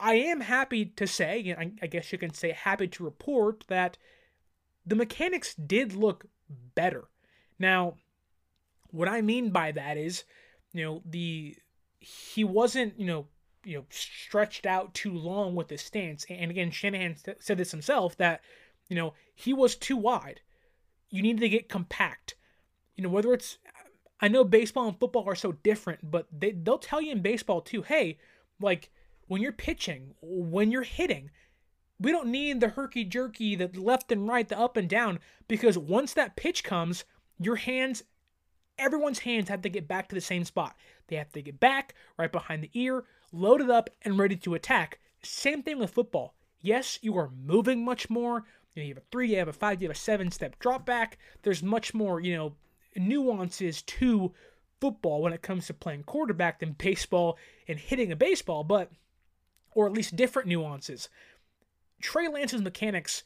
I 0.00 0.14
am 0.14 0.40
happy 0.40 0.86
to 0.86 1.06
say, 1.06 1.54
I, 1.58 1.72
I 1.82 1.86
guess 1.86 2.12
you 2.12 2.18
can 2.18 2.32
say 2.32 2.52
happy 2.52 2.88
to 2.88 3.04
report 3.04 3.64
that 3.68 3.98
the 4.86 4.96
mechanics 4.96 5.54
did 5.54 5.94
look 5.94 6.26
better. 6.74 7.04
Now, 7.58 7.94
what 8.90 9.08
I 9.08 9.20
mean 9.20 9.50
by 9.50 9.72
that 9.72 9.96
is, 9.96 10.24
you 10.72 10.84
know, 10.84 11.02
the 11.04 11.56
he 11.98 12.44
wasn't, 12.44 12.98
you 12.98 13.06
know, 13.06 13.26
you 13.64 13.78
know 13.78 13.84
stretched 13.90 14.66
out 14.66 14.94
too 14.94 15.12
long 15.12 15.54
with 15.54 15.70
his 15.70 15.82
stance. 15.82 16.24
And 16.28 16.50
again, 16.50 16.70
Shanahan 16.70 17.16
said 17.38 17.58
this 17.58 17.70
himself 17.70 18.16
that 18.16 18.42
you 18.88 18.96
know 18.96 19.14
he 19.34 19.52
was 19.52 19.76
too 19.76 19.96
wide. 19.96 20.40
You 21.10 21.22
need 21.22 21.38
to 21.38 21.48
get 21.48 21.68
compact. 21.68 22.34
You 22.96 23.02
know 23.02 23.10
whether 23.10 23.32
it's 23.32 23.58
I 24.20 24.28
know 24.28 24.44
baseball 24.44 24.88
and 24.88 24.98
football 24.98 25.28
are 25.28 25.34
so 25.34 25.52
different, 25.52 26.10
but 26.10 26.26
they 26.32 26.52
they'll 26.52 26.78
tell 26.78 27.02
you 27.02 27.12
in 27.12 27.22
baseball 27.22 27.60
too. 27.60 27.82
Hey, 27.82 28.18
like 28.60 28.90
when 29.26 29.42
you're 29.42 29.52
pitching, 29.52 30.14
when 30.22 30.70
you're 30.70 30.82
hitting, 30.82 31.30
we 31.98 32.12
don't 32.12 32.28
need 32.28 32.60
the 32.60 32.68
herky 32.68 33.04
jerky, 33.04 33.54
the 33.54 33.68
left 33.74 34.12
and 34.12 34.28
right, 34.28 34.48
the 34.48 34.58
up 34.58 34.76
and 34.76 34.88
down, 34.88 35.18
because 35.48 35.78
once 35.78 36.12
that 36.14 36.36
pitch 36.36 36.64
comes, 36.64 37.04
your 37.38 37.56
hands, 37.56 38.02
everyone's 38.78 39.20
hands 39.20 39.48
have 39.48 39.62
to 39.62 39.68
get 39.68 39.88
back 39.88 40.08
to 40.08 40.14
the 40.14 40.20
same 40.20 40.44
spot. 40.44 40.76
They 41.08 41.16
have 41.16 41.32
to 41.32 41.42
get 41.42 41.60
back 41.60 41.94
right 42.18 42.32
behind 42.32 42.62
the 42.62 42.70
ear, 42.74 43.04
loaded 43.34 43.70
up 43.70 43.90
and 44.02 44.18
ready 44.18 44.36
to 44.36 44.54
attack. 44.54 44.98
Same 45.22 45.62
thing 45.62 45.78
with 45.78 45.90
football. 45.90 46.34
Yes, 46.60 46.98
you 47.02 47.16
are 47.18 47.30
moving 47.44 47.84
much 47.84 48.08
more. 48.08 48.44
You, 48.74 48.82
know, 48.82 48.86
you 48.86 48.94
have 48.94 49.02
a 49.02 49.06
three, 49.10 49.30
you 49.30 49.36
have 49.38 49.48
a 49.48 49.52
five, 49.52 49.82
you 49.82 49.88
have 49.88 49.96
a 49.96 49.98
seven 49.98 50.30
step 50.30 50.58
drop 50.58 50.86
back. 50.86 51.18
There's 51.42 51.62
much 51.62 51.94
more, 51.94 52.20
you 52.20 52.36
know, 52.36 52.54
nuances 52.96 53.82
to 53.82 54.32
football 54.80 55.22
when 55.22 55.32
it 55.32 55.42
comes 55.42 55.66
to 55.66 55.74
playing 55.74 56.04
quarterback 56.04 56.60
than 56.60 56.72
baseball 56.72 57.38
and 57.68 57.78
hitting 57.78 58.12
a 58.12 58.16
baseball, 58.16 58.64
but 58.64 58.90
or 59.72 59.86
at 59.86 59.92
least 59.92 60.16
different 60.16 60.48
nuances. 60.48 61.08
Trey 62.00 62.28
Lance's 62.28 62.62
mechanics, 62.62 63.22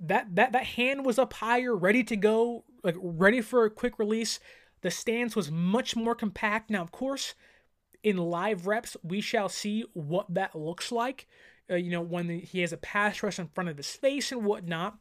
that 0.00 0.34
that 0.34 0.52
that 0.52 0.64
hand 0.64 1.04
was 1.04 1.18
up 1.18 1.34
higher, 1.34 1.74
ready 1.74 2.02
to 2.04 2.16
go, 2.16 2.64
like 2.82 2.96
ready 3.00 3.40
for 3.40 3.64
a 3.64 3.70
quick 3.70 3.98
release. 3.98 4.40
The 4.80 4.90
stance 4.90 5.36
was 5.36 5.50
much 5.50 5.94
more 5.94 6.14
compact. 6.14 6.70
Now, 6.70 6.82
of 6.82 6.90
course, 6.90 7.34
in 8.02 8.16
live 8.16 8.66
reps, 8.66 8.96
we 9.02 9.20
shall 9.20 9.48
see 9.48 9.84
what 9.92 10.32
that 10.34 10.54
looks 10.54 10.90
like. 10.90 11.26
Uh, 11.70 11.76
you 11.76 11.90
know, 11.90 12.00
when 12.00 12.28
he 12.40 12.60
has 12.60 12.72
a 12.72 12.76
pass 12.76 13.22
rush 13.22 13.38
in 13.38 13.48
front 13.48 13.70
of 13.70 13.76
his 13.76 13.90
face 13.90 14.32
and 14.32 14.44
whatnot. 14.44 14.98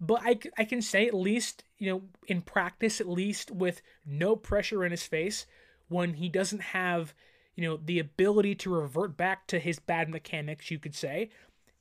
But 0.00 0.20
I, 0.22 0.38
I 0.58 0.64
can 0.64 0.82
say 0.82 1.06
at 1.06 1.14
least, 1.14 1.64
you 1.78 1.90
know, 1.90 2.02
in 2.26 2.42
practice, 2.42 3.00
at 3.00 3.08
least 3.08 3.50
with 3.50 3.82
no 4.06 4.36
pressure 4.36 4.84
in 4.84 4.90
his 4.90 5.06
face, 5.06 5.46
when 5.88 6.14
he 6.14 6.28
doesn't 6.28 6.62
have, 6.62 7.14
you 7.56 7.64
know, 7.64 7.76
the 7.76 7.98
ability 7.98 8.54
to 8.56 8.74
revert 8.74 9.16
back 9.16 9.46
to 9.48 9.58
his 9.58 9.78
bad 9.78 10.08
mechanics, 10.08 10.70
you 10.70 10.78
could 10.78 10.94
say, 10.94 11.30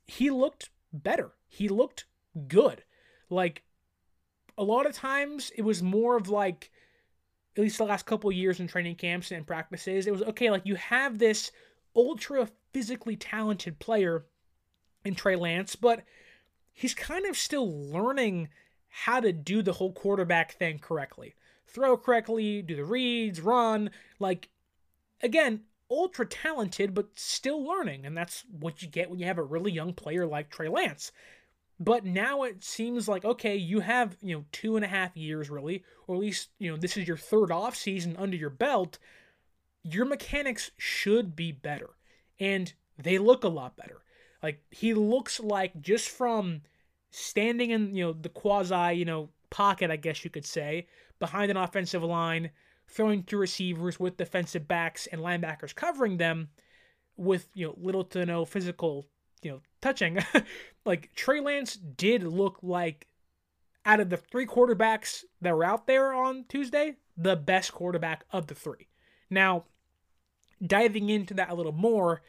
he 0.06 0.30
looked 0.30 0.70
better. 0.92 1.32
He 1.48 1.68
looked 1.70 2.06
good. 2.48 2.84
Like 3.30 3.64
a 4.58 4.64
lot 4.64 4.86
of 4.86 4.94
times 4.94 5.52
it 5.56 5.64
was 5.64 5.82
more 5.82 6.16
of 6.16 6.30
like 6.30 6.72
at 7.56 7.62
least 7.62 7.78
the 7.78 7.86
last 7.86 8.06
couple 8.06 8.32
years 8.32 8.60
in 8.60 8.68
training 8.68 8.96
camps 8.96 9.32
and 9.32 9.46
practices, 9.46 10.08
it 10.08 10.12
was 10.12 10.24
okay, 10.24 10.50
like 10.50 10.66
you 10.66 10.76
have 10.76 11.20
this 11.20 11.52
ultra 11.96 12.50
physically 12.72 13.16
talented 13.16 13.80
player 13.80 14.26
in 15.06 15.16
Trey 15.16 15.36
Lance, 15.36 15.76
but 15.76 16.04
he's 16.72 16.94
kind 16.94 17.26
of 17.26 17.38
still 17.38 17.92
learning 17.92 18.50
how 18.90 19.20
to 19.20 19.32
do 19.32 19.62
the 19.62 19.74
whole 19.74 19.92
quarterback 19.92 20.54
thing 20.54 20.80
correctly. 20.80 21.36
Throw 21.68 21.98
correctly, 21.98 22.62
do 22.62 22.76
the 22.76 22.86
reads, 22.86 23.42
run. 23.42 23.90
Like, 24.20 24.50
again, 25.22 25.62
ultra 25.90 26.26
talented, 26.26 26.94
but 26.94 27.08
still 27.16 27.64
learning. 27.64 28.06
And 28.06 28.16
that's 28.16 28.44
what 28.60 28.82
you 28.82 28.88
get 28.88 29.10
when 29.10 29.20
you 29.20 29.26
have 29.26 29.40
a 29.40 29.44
really 29.44 29.72
young 29.72 29.94
player 29.94 30.26
like 30.26 30.50
Trey 30.50 30.70
Lance. 30.70 31.12
But 31.80 32.06
now 32.06 32.44
it 32.44 32.64
seems 32.64 33.08
like, 33.08 33.26
okay, 33.26 33.56
you 33.56 33.80
have, 33.80 34.16
you 34.22 34.36
know, 34.36 34.46
two 34.52 34.76
and 34.76 34.86
a 34.86 34.88
half 34.88 35.18
years 35.18 35.50
really, 35.50 35.84
or 36.08 36.16
at 36.16 36.22
least, 36.22 36.50
you 36.60 36.72
know, 36.72 36.78
this 36.78 36.98
is 36.98 37.08
your 37.08 37.18
third 37.18 37.52
off 37.52 37.76
season 37.76 38.16
under 38.18 38.38
your 38.38 38.50
belt. 38.50 39.00
Your 39.84 40.06
mechanics 40.06 40.72
should 40.78 41.36
be 41.36 41.52
better. 41.52 41.90
And 42.40 42.74
they 42.98 43.18
look 43.18 43.44
a 43.44 43.50
lot 43.50 43.76
better. 43.76 44.02
Like 44.42 44.62
he 44.72 44.94
looks 44.94 45.40
like 45.40 45.82
just 45.82 46.10
from 46.10 46.62
standing 47.10 47.72
in, 47.72 47.96
you 47.96 48.06
know, 48.06 48.14
the 48.14 48.30
quasi, 48.30 48.94
you 48.94 49.06
know, 49.06 49.30
pocket, 49.50 49.92
I 49.92 49.96
guess 49.96 50.24
you 50.24 50.30
could 50.30 50.46
say, 50.46 50.88
behind 51.20 51.52
an 51.52 51.58
offensive 51.58 52.04
line, 52.04 52.52
throwing 52.88 53.24
to 53.24 53.38
receivers 53.38 54.00
with 54.00 54.18
defensive 54.18 54.68
backs 54.68 55.08
and 55.08 55.22
linebackers 55.22 55.74
covering 55.74 56.18
them 56.18 56.50
with, 57.16 57.48
you 57.54 57.68
know, 57.68 57.76
little 57.78 58.04
to 58.04 58.26
no 58.26 58.46
physical, 58.46 59.08
you 59.44 59.52
know, 59.52 59.62
touching. 59.82 60.20
like 60.86 61.14
Trey 61.16 61.40
Lance 61.40 61.76
did 61.76 62.24
look 62.24 62.60
like 62.62 63.08
out 63.86 64.00
of 64.00 64.10
the 64.10 64.18
three 64.18 64.46
quarterbacks 64.46 65.24
that 65.42 65.56
were 65.56 65.64
out 65.64 65.88
there 65.88 66.14
on 66.14 66.46
Tuesday, 66.48 66.96
the 67.18 67.36
best 67.36 67.74
quarterback 67.74 68.26
of 68.32 68.48
the 68.48 68.56
three. 68.56 68.88
Now, 69.30 69.66
diving 70.66 71.10
into 71.10 71.34
that 71.36 71.50
a 71.50 71.54
little 71.54 71.74
more, 71.74 72.22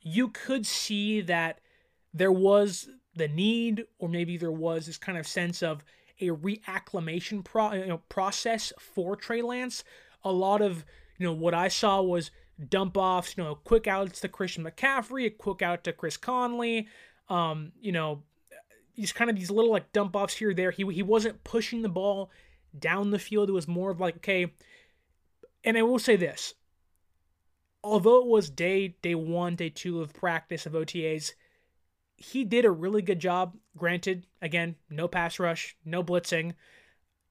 you 0.00 0.28
could 0.28 0.66
see 0.66 1.20
that 1.22 1.60
there 2.12 2.32
was 2.32 2.88
the 3.14 3.28
need, 3.28 3.84
or 3.98 4.08
maybe 4.08 4.36
there 4.36 4.52
was 4.52 4.86
this 4.86 4.98
kind 4.98 5.18
of 5.18 5.26
sense 5.26 5.62
of 5.62 5.84
a 6.20 6.28
reacclimation 6.28 7.44
pro- 7.44 7.74
you 7.74 7.86
know, 7.86 8.02
process 8.08 8.72
for 8.78 9.14
Trey 9.14 9.42
Lance. 9.42 9.84
A 10.24 10.32
lot 10.32 10.60
of 10.60 10.84
you 11.18 11.26
know 11.26 11.32
what 11.32 11.54
I 11.54 11.68
saw 11.68 12.00
was 12.00 12.30
dump 12.68 12.96
offs, 12.96 13.34
you 13.36 13.44
know, 13.44 13.54
quick 13.54 13.86
outs 13.86 14.20
to 14.20 14.28
Christian 14.28 14.64
McCaffrey, 14.64 15.26
a 15.26 15.30
quick 15.30 15.62
out 15.62 15.84
to 15.84 15.92
Chris 15.92 16.16
Conley, 16.16 16.88
um, 17.28 17.72
you 17.80 17.92
know, 17.92 18.22
these 18.96 19.12
kind 19.12 19.30
of 19.30 19.36
these 19.36 19.50
little 19.50 19.70
like 19.70 19.92
dump 19.92 20.16
offs 20.16 20.34
here 20.34 20.52
there. 20.52 20.70
He 20.72 20.84
he 20.92 21.02
wasn't 21.02 21.44
pushing 21.44 21.82
the 21.82 21.88
ball 21.88 22.30
down 22.76 23.10
the 23.10 23.18
field. 23.18 23.48
It 23.48 23.52
was 23.52 23.68
more 23.68 23.90
of 23.90 24.00
like 24.00 24.16
okay. 24.16 24.52
And 25.64 25.78
I 25.78 25.82
will 25.82 25.98
say 25.98 26.16
this, 26.16 26.54
although 27.84 28.20
it 28.20 28.26
was 28.26 28.50
day 28.50 28.96
day 29.02 29.14
one, 29.14 29.54
day 29.54 29.70
two 29.70 30.00
of 30.00 30.12
practice 30.12 30.66
of 30.66 30.72
OTAs, 30.72 31.32
he 32.16 32.44
did 32.44 32.64
a 32.64 32.70
really 32.70 33.02
good 33.02 33.20
job. 33.20 33.56
Granted, 33.76 34.26
again, 34.42 34.74
no 34.90 35.06
pass 35.06 35.38
rush, 35.38 35.76
no 35.84 36.02
blitzing. 36.02 36.54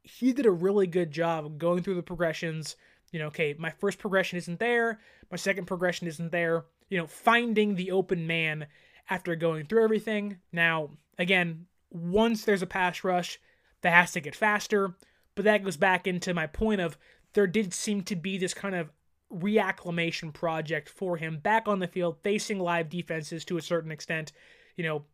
He 0.03 0.31
did 0.31 0.45
a 0.45 0.51
really 0.51 0.87
good 0.87 1.11
job 1.11 1.57
going 1.57 1.83
through 1.83 1.95
the 1.95 2.03
progressions. 2.03 2.77
You 3.11 3.19
know, 3.19 3.27
okay, 3.27 3.55
my 3.57 3.69
first 3.69 3.99
progression 3.99 4.37
isn't 4.37 4.59
there, 4.59 4.99
my 5.31 5.37
second 5.37 5.65
progression 5.65 6.07
isn't 6.07 6.31
there. 6.31 6.65
You 6.89 6.97
know, 6.97 7.07
finding 7.07 7.75
the 7.75 7.91
open 7.91 8.27
man 8.27 8.67
after 9.09 9.35
going 9.35 9.65
through 9.65 9.83
everything. 9.83 10.37
Now, 10.53 10.91
again, 11.17 11.65
once 11.91 12.45
there's 12.45 12.61
a 12.61 12.67
pass 12.67 13.03
rush, 13.03 13.39
that 13.81 13.93
has 13.93 14.11
to 14.13 14.19
get 14.19 14.35
faster. 14.35 14.95
But 15.35 15.45
that 15.45 15.63
goes 15.63 15.77
back 15.77 16.07
into 16.07 16.33
my 16.33 16.47
point 16.47 16.81
of 16.81 16.97
there 17.33 17.47
did 17.47 17.73
seem 17.73 18.03
to 18.03 18.15
be 18.15 18.37
this 18.37 18.53
kind 18.53 18.75
of 18.75 18.89
reacclimation 19.31 20.33
project 20.33 20.89
for 20.89 21.17
him 21.17 21.37
back 21.39 21.67
on 21.67 21.79
the 21.79 21.87
field, 21.87 22.17
facing 22.23 22.59
live 22.59 22.89
defenses 22.89 23.45
to 23.45 23.57
a 23.57 23.61
certain 23.61 23.91
extent. 23.91 24.31
You 24.75 24.83
know, 24.83 25.05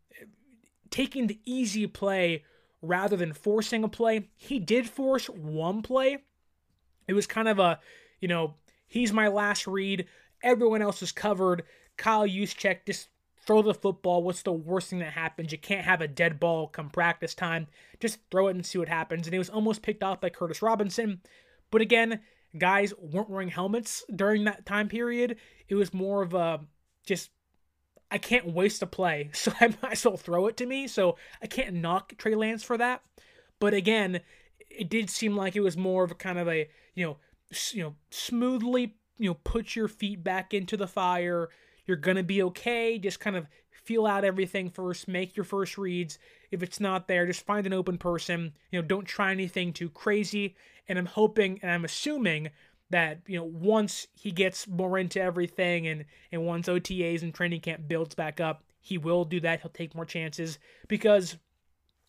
taking 0.89 1.27
the 1.27 1.39
easy 1.45 1.87
play 1.87 2.43
rather 2.81 3.17
than 3.17 3.33
forcing 3.33 3.83
a 3.83 3.89
play. 3.89 4.29
He 4.35 4.59
did 4.59 4.89
force 4.89 5.27
one 5.27 5.81
play. 5.81 6.19
It 7.07 7.13
was 7.13 7.27
kind 7.27 7.47
of 7.47 7.59
a, 7.59 7.79
you 8.19 8.27
know, 8.27 8.55
he's 8.87 9.13
my 9.13 9.27
last 9.27 9.67
read. 9.67 10.05
Everyone 10.41 10.81
else 10.81 11.01
is 11.01 11.11
covered. 11.11 11.63
Kyle 11.97 12.27
Juszczyk 12.27 12.85
just 12.85 13.09
throw 13.45 13.61
the 13.61 13.73
football. 13.73 14.23
What's 14.23 14.41
the 14.41 14.53
worst 14.53 14.89
thing 14.89 14.99
that 14.99 15.13
happens? 15.13 15.51
You 15.51 15.57
can't 15.57 15.85
have 15.85 16.01
a 16.01 16.07
dead 16.07 16.39
ball 16.39 16.67
come 16.67 16.89
practice 16.89 17.33
time. 17.33 17.67
Just 17.99 18.19
throw 18.31 18.47
it 18.47 18.55
and 18.55 18.65
see 18.65 18.79
what 18.79 18.89
happens. 18.89 19.27
And 19.27 19.33
it 19.33 19.39
was 19.39 19.49
almost 19.49 19.81
picked 19.81 20.03
off 20.03 20.21
by 20.21 20.29
Curtis 20.29 20.61
Robinson. 20.61 21.21
But 21.71 21.81
again, 21.81 22.21
guys 22.57 22.93
weren't 22.97 23.29
wearing 23.29 23.49
helmets 23.49 24.03
during 24.13 24.43
that 24.45 24.65
time 24.65 24.87
period. 24.87 25.37
It 25.67 25.75
was 25.75 25.93
more 25.93 26.21
of 26.21 26.33
a 26.33 26.61
just 27.05 27.31
I 28.11 28.19
can't 28.19 28.53
waste 28.53 28.83
a 28.83 28.87
play, 28.87 29.29
so 29.33 29.51
I 29.59 29.75
might 29.81 29.93
as 29.93 30.05
well 30.05 30.17
throw 30.17 30.47
it 30.47 30.57
to 30.57 30.65
me. 30.65 30.87
So 30.87 31.17
I 31.41 31.47
can't 31.47 31.75
knock 31.75 32.13
Trey 32.17 32.35
Lance 32.35 32.63
for 32.63 32.77
that. 32.77 33.01
But 33.59 33.73
again, 33.73 34.21
it 34.77 34.89
did 34.89 35.09
seem 35.09 35.35
like 35.35 35.55
it 35.55 35.61
was 35.61 35.77
more 35.77 36.03
of 36.03 36.11
a 36.11 36.15
kind 36.15 36.39
of 36.39 36.47
a 36.47 36.69
you 36.95 37.05
know 37.05 37.17
you 37.71 37.83
know 37.83 37.95
smoothly 38.09 38.95
you 39.17 39.29
know 39.29 39.37
put 39.43 39.75
your 39.75 39.87
feet 39.87 40.23
back 40.23 40.53
into 40.53 40.77
the 40.77 40.87
fire. 40.87 41.49
You're 41.85 41.97
gonna 41.97 42.23
be 42.23 42.43
okay. 42.43 42.97
Just 42.97 43.19
kind 43.19 43.35
of 43.35 43.47
feel 43.71 44.05
out 44.05 44.23
everything 44.23 44.69
first. 44.69 45.07
Make 45.07 45.35
your 45.35 45.43
first 45.43 45.77
reads. 45.77 46.17
If 46.51 46.63
it's 46.63 46.79
not 46.79 47.07
there, 47.07 47.25
just 47.25 47.45
find 47.45 47.65
an 47.65 47.73
open 47.73 47.97
person. 47.97 48.53
You 48.71 48.81
know, 48.81 48.87
don't 48.87 49.05
try 49.05 49.31
anything 49.31 49.73
too 49.73 49.89
crazy. 49.89 50.55
And 50.87 50.97
I'm 50.97 51.05
hoping 51.05 51.59
and 51.61 51.71
I'm 51.71 51.85
assuming 51.85 52.49
that 52.89 53.21
you 53.27 53.37
know 53.37 53.45
once 53.45 54.07
he 54.13 54.31
gets 54.31 54.67
more 54.67 54.97
into 54.97 55.21
everything 55.21 55.87
and 55.87 56.05
and 56.31 56.45
once 56.45 56.67
OTAs 56.67 57.21
and 57.21 57.33
training 57.33 57.61
camp 57.61 57.87
builds 57.87 58.15
back 58.15 58.39
up, 58.39 58.63
he 58.79 58.97
will 58.97 59.25
do 59.25 59.39
that. 59.41 59.61
He'll 59.61 59.71
take 59.71 59.95
more 59.95 60.05
chances 60.05 60.59
because 60.87 61.37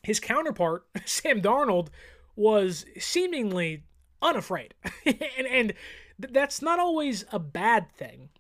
his 0.03 0.21
counterpart 0.21 0.87
Sam 1.05 1.41
Darnold 1.41 1.89
was 2.37 2.85
seemingly 2.99 3.85
unafraid, 4.23 4.75
and 5.07 5.47
and 5.49 5.75
that's 6.19 6.63
not 6.63 6.79
always 6.79 7.25
a 7.33 7.39
bad 7.39 7.91
thing 7.93 8.31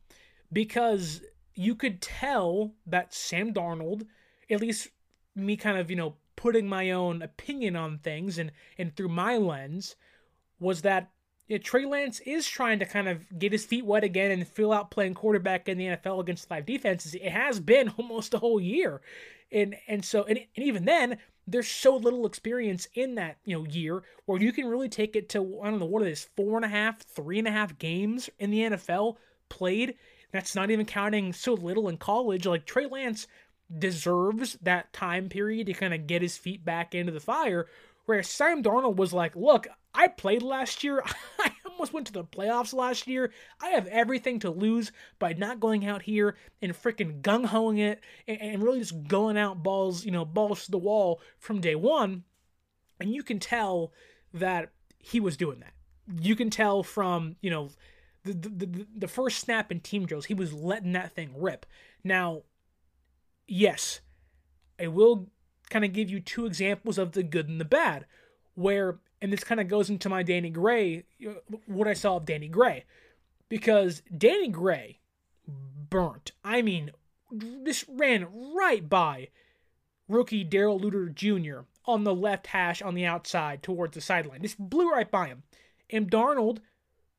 because 0.52 1.22
you 1.54 1.74
could 1.74 2.00
tell 2.00 2.74
that 2.86 3.14
Sam 3.14 3.52
Darnold, 3.52 4.06
at 4.50 4.60
least 4.60 4.88
me 5.34 5.56
kind 5.56 5.78
of 5.78 5.90
you 5.90 5.96
know 5.96 6.16
putting 6.36 6.68
my 6.68 6.90
own 6.90 7.22
opinion 7.22 7.76
on 7.76 7.98
things 7.98 8.38
and 8.38 8.52
and 8.78 8.94
through 8.94 9.08
my 9.08 9.36
lens 9.36 9.96
was 10.60 10.82
that 10.82 11.10
you 11.48 11.56
know, 11.56 11.62
Trey 11.62 11.84
Lance 11.84 12.20
is 12.20 12.46
trying 12.46 12.78
to 12.78 12.86
kind 12.86 13.08
of 13.08 13.38
get 13.38 13.52
his 13.52 13.64
feet 13.64 13.84
wet 13.84 14.04
again 14.04 14.30
and 14.30 14.46
fill 14.46 14.72
out 14.72 14.90
playing 14.90 15.14
quarterback 15.14 15.68
in 15.68 15.78
the 15.78 15.86
NFL 15.86 16.20
against 16.20 16.48
five 16.48 16.64
defenses. 16.64 17.14
It 17.14 17.30
has 17.30 17.60
been 17.60 17.88
almost 17.98 18.34
a 18.34 18.38
whole 18.38 18.60
year, 18.60 19.00
and 19.52 19.76
and 19.88 20.04
so 20.04 20.24
and, 20.24 20.38
and 20.38 20.66
even 20.66 20.84
then, 20.84 21.18
there's 21.46 21.68
so 21.68 21.96
little 21.96 22.26
experience 22.26 22.88
in 22.94 23.14
that 23.16 23.36
you 23.44 23.56
know 23.56 23.64
year 23.66 24.02
where 24.26 24.40
you 24.40 24.52
can 24.52 24.66
really 24.66 24.88
take 24.88 25.16
it 25.16 25.28
to 25.30 25.60
I 25.62 25.70
don't 25.70 25.80
know 25.80 25.86
what 25.86 26.02
it 26.02 26.08
is 26.08 26.28
four 26.36 26.56
and 26.56 26.64
a 26.64 26.68
half, 26.68 27.00
three 27.02 27.38
and 27.38 27.48
a 27.48 27.52
half 27.52 27.78
games 27.78 28.30
in 28.38 28.50
the 28.50 28.60
NFL 28.60 29.16
played. 29.48 29.94
That's 30.32 30.54
not 30.56 30.70
even 30.70 30.86
counting 30.86 31.32
so 31.32 31.54
little 31.54 31.88
in 31.88 31.96
college. 31.96 32.46
Like 32.46 32.66
Trey 32.66 32.86
Lance 32.86 33.26
deserves 33.78 34.58
that 34.62 34.92
time 34.92 35.28
period 35.28 35.66
to 35.66 35.74
kind 35.74 35.94
of 35.94 36.06
get 36.06 36.22
his 36.22 36.36
feet 36.36 36.64
back 36.64 36.94
into 36.94 37.12
the 37.12 37.20
fire. 37.20 37.66
Whereas 38.06 38.28
Sam 38.28 38.62
Darnold 38.62 38.96
was 38.96 39.12
like, 39.12 39.34
look, 39.36 39.66
I 39.94 40.08
played 40.08 40.42
last 40.42 40.84
year. 40.84 41.02
Almost 41.74 41.92
went 41.92 42.06
to 42.06 42.12
the 42.12 42.22
playoffs 42.22 42.72
last 42.72 43.08
year. 43.08 43.32
I 43.60 43.70
have 43.70 43.88
everything 43.88 44.38
to 44.40 44.50
lose 44.50 44.92
by 45.18 45.32
not 45.32 45.58
going 45.58 45.84
out 45.84 46.02
here 46.02 46.36
and 46.62 46.72
freaking 46.72 47.20
gung 47.20 47.46
hoing 47.46 47.78
it 47.78 48.00
and, 48.28 48.40
and 48.40 48.62
really 48.62 48.78
just 48.78 49.08
going 49.08 49.36
out 49.36 49.64
balls, 49.64 50.04
you 50.04 50.12
know, 50.12 50.24
balls 50.24 50.66
to 50.66 50.70
the 50.70 50.78
wall 50.78 51.20
from 51.36 51.60
day 51.60 51.74
one. 51.74 52.22
And 53.00 53.12
you 53.12 53.24
can 53.24 53.40
tell 53.40 53.92
that 54.32 54.70
he 54.98 55.18
was 55.18 55.36
doing 55.36 55.60
that. 55.60 55.72
You 56.22 56.36
can 56.36 56.48
tell 56.48 56.84
from, 56.84 57.34
you 57.40 57.50
know, 57.50 57.70
the, 58.22 58.34
the, 58.34 58.86
the 58.96 59.08
first 59.08 59.40
snap 59.40 59.72
in 59.72 59.80
team 59.80 60.06
drills, 60.06 60.26
he 60.26 60.34
was 60.34 60.52
letting 60.52 60.92
that 60.92 61.12
thing 61.12 61.30
rip. 61.36 61.66
Now, 62.04 62.42
yes, 63.48 64.00
I 64.80 64.86
will 64.86 65.28
kind 65.70 65.84
of 65.84 65.92
give 65.92 66.08
you 66.08 66.20
two 66.20 66.46
examples 66.46 66.98
of 66.98 67.12
the 67.12 67.24
good 67.24 67.48
and 67.48 67.60
the 67.60 67.64
bad, 67.64 68.06
where 68.54 68.98
and 69.20 69.32
this 69.32 69.44
kind 69.44 69.60
of 69.60 69.68
goes 69.68 69.88
into 69.88 70.08
my 70.08 70.22
Danny 70.22 70.50
Gray, 70.50 71.04
what 71.66 71.88
I 71.88 71.94
saw 71.94 72.16
of 72.16 72.26
Danny 72.26 72.48
Gray, 72.48 72.84
because 73.48 74.02
Danny 74.16 74.48
Gray 74.48 75.00
burnt. 75.46 76.32
I 76.44 76.60
mean, 76.60 76.90
this 77.30 77.86
ran 77.88 78.26
right 78.54 78.86
by 78.86 79.28
rookie 80.08 80.44
Darrell 80.44 80.78
Luter 80.78 81.12
Jr. 81.12 81.60
on 81.86 82.04
the 82.04 82.14
left 82.14 82.48
hash 82.48 82.82
on 82.82 82.94
the 82.94 83.06
outside 83.06 83.62
towards 83.62 83.94
the 83.94 84.00
sideline. 84.00 84.42
Just 84.42 84.58
blew 84.58 84.90
right 84.90 85.10
by 85.10 85.28
him. 85.28 85.42
And 85.88 86.10
Darnold 86.10 86.58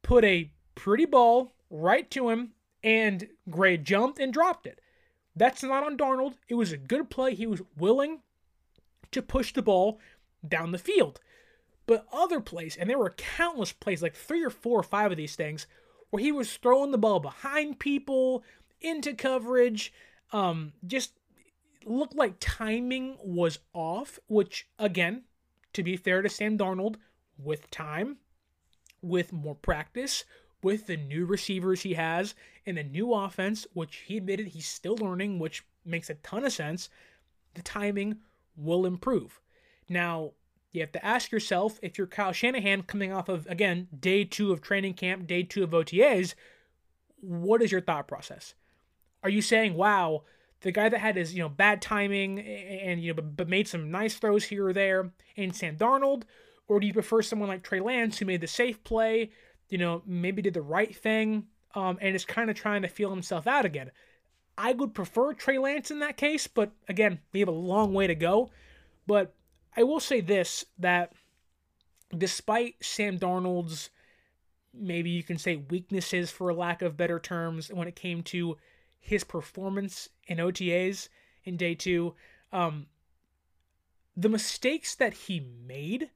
put 0.03 0.23
a 0.23 0.51
pretty 0.75 1.05
ball 1.05 1.55
right 1.69 2.09
to 2.11 2.29
him 2.29 2.51
And 2.85 3.29
Gray 3.49 3.77
jumped 3.77 4.19
and 4.19 4.31
dropped 4.31 4.67
it. 4.67 4.79
That's 5.35 5.63
not 5.63 5.83
on 5.83 5.97
Darnold. 5.97 6.35
It 6.47 6.53
was 6.53 6.71
a 6.71 6.77
good 6.77 7.09
play. 7.09 7.33
He 7.33 7.47
was 7.47 7.63
willing 7.75 8.19
to 9.11 9.23
push 9.23 9.53
the 9.53 9.63
ball 9.63 9.99
down 10.47 10.71
the 10.71 10.77
field. 10.77 11.19
But 11.87 12.07
other 12.11 12.39
plays, 12.39 12.75
and 12.75 12.89
there 12.89 12.97
were 12.97 13.13
countless 13.15 13.71
plays, 13.71 14.01
like 14.01 14.15
three 14.15 14.43
or 14.43 14.49
four 14.49 14.79
or 14.79 14.83
five 14.83 15.11
of 15.11 15.17
these 15.17 15.35
things, 15.35 15.67
where 16.09 16.21
he 16.21 16.31
was 16.31 16.57
throwing 16.57 16.91
the 16.91 16.97
ball 16.97 17.19
behind 17.19 17.79
people, 17.79 18.43
into 18.81 19.13
coverage, 19.13 19.93
um, 20.31 20.73
just 20.85 21.13
looked 21.85 22.15
like 22.15 22.35
timing 22.39 23.17
was 23.23 23.59
off, 23.73 24.19
which, 24.27 24.67
again, 24.79 25.23
to 25.73 25.83
be 25.83 25.97
fair 25.97 26.21
to 26.21 26.29
Sam 26.29 26.57
Darnold, 26.57 26.95
with 27.37 27.69
time, 27.69 28.17
with 29.01 29.33
more 29.33 29.55
practice, 29.55 30.23
with 30.63 30.87
the 30.87 30.97
new 30.97 31.25
receivers 31.25 31.81
he 31.81 31.93
has, 31.93 32.33
and 32.65 32.77
a 32.77 32.83
new 32.83 33.13
offense, 33.13 33.67
which 33.73 33.97
he 34.07 34.17
admitted 34.17 34.47
he's 34.47 34.67
still 34.67 34.95
learning, 34.95 35.37
which 35.37 35.63
makes 35.83 36.09
a 36.09 36.15
ton 36.15 36.45
of 36.45 36.53
sense, 36.53 36.89
the 37.53 37.61
timing 37.61 38.17
will 38.55 38.85
improve. 38.85 39.39
Now, 39.89 40.31
you 40.75 40.81
have 40.81 40.91
to 40.91 41.05
ask 41.05 41.31
yourself 41.31 41.79
if 41.81 41.97
you're 41.97 42.07
Kyle 42.07 42.31
Shanahan 42.31 42.83
coming 42.83 43.11
off 43.11 43.29
of, 43.29 43.47
again, 43.47 43.87
day 43.97 44.23
two 44.23 44.51
of 44.51 44.61
training 44.61 44.93
camp, 44.93 45.27
day 45.27 45.43
two 45.43 45.63
of 45.63 45.71
OTAs, 45.71 46.35
what 47.21 47.61
is 47.61 47.71
your 47.71 47.81
thought 47.81 48.07
process? 48.07 48.53
Are 49.23 49.29
you 49.29 49.41
saying, 49.41 49.73
wow, 49.73 50.23
the 50.61 50.71
guy 50.71 50.89
that 50.89 50.99
had 50.99 51.15
his, 51.15 51.33
you 51.33 51.41
know, 51.41 51.49
bad 51.49 51.81
timing 51.81 52.39
and, 52.39 53.01
you 53.01 53.09
know, 53.09 53.15
but, 53.15 53.35
but 53.35 53.49
made 53.49 53.67
some 53.67 53.91
nice 53.91 54.15
throws 54.15 54.43
here 54.43 54.67
or 54.67 54.73
there 54.73 55.11
in 55.35 55.53
Sam 55.53 55.77
Darnold? 55.77 56.23
Or 56.67 56.79
do 56.79 56.87
you 56.87 56.93
prefer 56.93 57.21
someone 57.21 57.49
like 57.49 57.63
Trey 57.63 57.79
Lance 57.79 58.17
who 58.17 58.25
made 58.25 58.41
the 58.41 58.47
safe 58.47 58.83
play, 58.83 59.31
you 59.69 59.77
know, 59.77 60.01
maybe 60.05 60.41
did 60.41 60.53
the 60.53 60.61
right 60.61 60.95
thing, 60.95 61.45
um, 61.75 61.97
and 62.01 62.15
is 62.15 62.25
kind 62.25 62.49
of 62.49 62.55
trying 62.55 62.81
to 62.81 62.87
feel 62.87 63.09
himself 63.09 63.47
out 63.47 63.65
again? 63.65 63.91
I 64.57 64.73
would 64.73 64.93
prefer 64.93 65.33
Trey 65.33 65.57
Lance 65.57 65.91
in 65.91 65.99
that 65.99 66.17
case, 66.17 66.47
but 66.47 66.71
again, 66.87 67.19
we 67.33 67.39
have 67.41 67.49
a 67.49 67.51
long 67.51 67.93
way 67.93 68.07
to 68.07 68.15
go. 68.15 68.49
But 69.05 69.33
I 69.75 69.83
will 69.83 69.99
say 69.99 70.21
this 70.21 70.65
that 70.79 71.13
despite 72.15 72.75
Sam 72.81 73.17
Darnold's 73.19 73.89
maybe 74.73 75.09
you 75.09 75.23
can 75.23 75.37
say 75.37 75.55
weaknesses 75.55 76.31
for 76.31 76.53
lack 76.53 76.81
of 76.81 76.97
better 76.97 77.19
terms 77.19 77.71
when 77.71 77.87
it 77.87 77.95
came 77.95 78.21
to 78.23 78.57
his 78.99 79.23
performance 79.23 80.09
in 80.27 80.37
OTAs 80.37 81.09
in 81.43 81.57
day 81.57 81.75
two, 81.75 82.15
um, 82.51 82.87
the 84.17 84.29
mistakes 84.29 84.95
that 84.95 85.13
he 85.13 85.39
made 85.39 86.09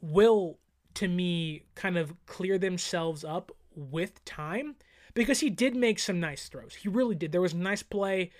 will, 0.00 0.58
to 0.94 1.08
me, 1.08 1.64
kind 1.74 1.96
of 1.96 2.14
clear 2.26 2.58
themselves 2.58 3.24
up 3.24 3.50
with 3.74 4.24
time 4.24 4.76
because 5.14 5.40
he 5.40 5.50
did 5.50 5.74
make 5.74 5.98
some 5.98 6.20
nice 6.20 6.48
throws. 6.48 6.74
He 6.74 6.88
really 6.88 7.14
did. 7.14 7.32
There 7.32 7.40
was 7.40 7.54
a 7.54 7.58
nice 7.58 7.82
play 7.82 8.30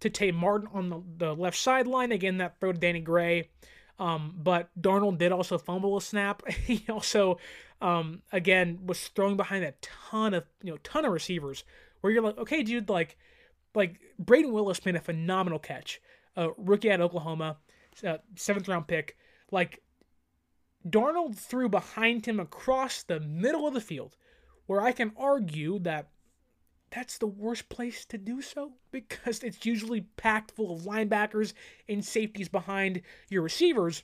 to 0.00 0.10
Tay 0.10 0.32
Martin 0.32 0.68
on 0.72 0.88
the, 0.88 1.02
the 1.18 1.34
left 1.34 1.58
sideline. 1.58 2.12
Again, 2.12 2.38
that 2.38 2.58
throw 2.58 2.72
to 2.72 2.78
Danny 2.78 3.00
Gray. 3.00 3.48
Um, 4.00 4.34
but 4.42 4.70
Darnold 4.80 5.18
did 5.18 5.30
also 5.30 5.58
fumble 5.58 5.96
a 5.96 6.00
snap. 6.00 6.42
he 6.66 6.84
also, 6.88 7.38
um, 7.82 8.22
again, 8.32 8.80
was 8.84 9.08
throwing 9.08 9.36
behind 9.36 9.62
a 9.62 9.74
ton 9.82 10.34
of 10.34 10.44
you 10.62 10.72
know 10.72 10.78
ton 10.82 11.04
of 11.04 11.12
receivers. 11.12 11.62
Where 12.00 12.10
you're 12.10 12.22
like, 12.22 12.38
okay, 12.38 12.62
dude, 12.62 12.88
like, 12.88 13.18
like 13.74 14.00
Brayden 14.20 14.52
Willis 14.52 14.84
made 14.86 14.96
a 14.96 15.00
phenomenal 15.00 15.58
catch, 15.58 16.00
a 16.34 16.48
rookie 16.56 16.90
at 16.90 17.02
Oklahoma, 17.02 17.58
uh, 18.04 18.16
seventh 18.36 18.68
round 18.68 18.88
pick. 18.88 19.18
Like, 19.52 19.82
Darnold 20.88 21.36
threw 21.36 21.68
behind 21.68 22.24
him 22.24 22.40
across 22.40 23.02
the 23.02 23.20
middle 23.20 23.68
of 23.68 23.74
the 23.74 23.82
field, 23.82 24.16
where 24.64 24.80
I 24.80 24.92
can 24.92 25.12
argue 25.14 25.78
that 25.80 26.08
that's 26.90 27.18
the 27.18 27.26
worst 27.26 27.68
place 27.68 28.04
to 28.06 28.18
do 28.18 28.42
so 28.42 28.72
because 28.90 29.42
it's 29.42 29.64
usually 29.64 30.02
packed 30.16 30.50
full 30.50 30.74
of 30.74 30.82
linebackers 30.82 31.52
and 31.88 32.04
safeties 32.04 32.48
behind 32.48 33.02
your 33.28 33.42
receivers. 33.42 34.02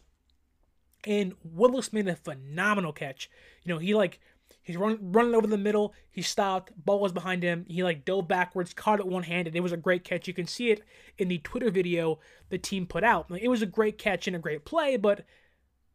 And 1.04 1.34
Willis 1.44 1.92
made 1.92 2.08
a 2.08 2.16
phenomenal 2.16 2.92
catch. 2.92 3.30
You 3.62 3.74
know, 3.74 3.78
he 3.78 3.94
like 3.94 4.20
he's 4.62 4.76
run, 4.76 4.98
running 5.00 5.34
over 5.34 5.46
the 5.46 5.58
middle. 5.58 5.94
He 6.10 6.22
stopped. 6.22 6.72
Ball 6.76 7.00
was 7.00 7.12
behind 7.12 7.42
him. 7.42 7.64
He 7.68 7.82
like 7.82 8.04
dove 8.04 8.28
backwards, 8.28 8.74
caught 8.74 9.00
it 9.00 9.06
one 9.06 9.22
handed. 9.22 9.54
It 9.54 9.60
was 9.60 9.72
a 9.72 9.76
great 9.76 10.04
catch. 10.04 10.26
You 10.26 10.34
can 10.34 10.46
see 10.46 10.70
it 10.70 10.82
in 11.18 11.28
the 11.28 11.38
Twitter 11.38 11.70
video 11.70 12.18
the 12.48 12.58
team 12.58 12.86
put 12.86 13.04
out. 13.04 13.30
Like, 13.30 13.42
it 13.42 13.48
was 13.48 13.62
a 13.62 13.66
great 13.66 13.98
catch 13.98 14.26
and 14.26 14.36
a 14.36 14.40
great 14.40 14.64
play, 14.64 14.96
but 14.96 15.20
it 15.20 15.26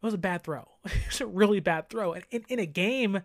was 0.01 0.13
a 0.13 0.17
bad 0.17 0.43
throw. 0.43 0.67
it 0.85 1.07
was 1.07 1.21
a 1.21 1.27
really 1.27 1.59
bad 1.59 1.89
throw. 1.89 2.13
And 2.13 2.23
in, 2.31 2.43
in 2.47 2.59
a 2.59 2.65
game 2.65 3.21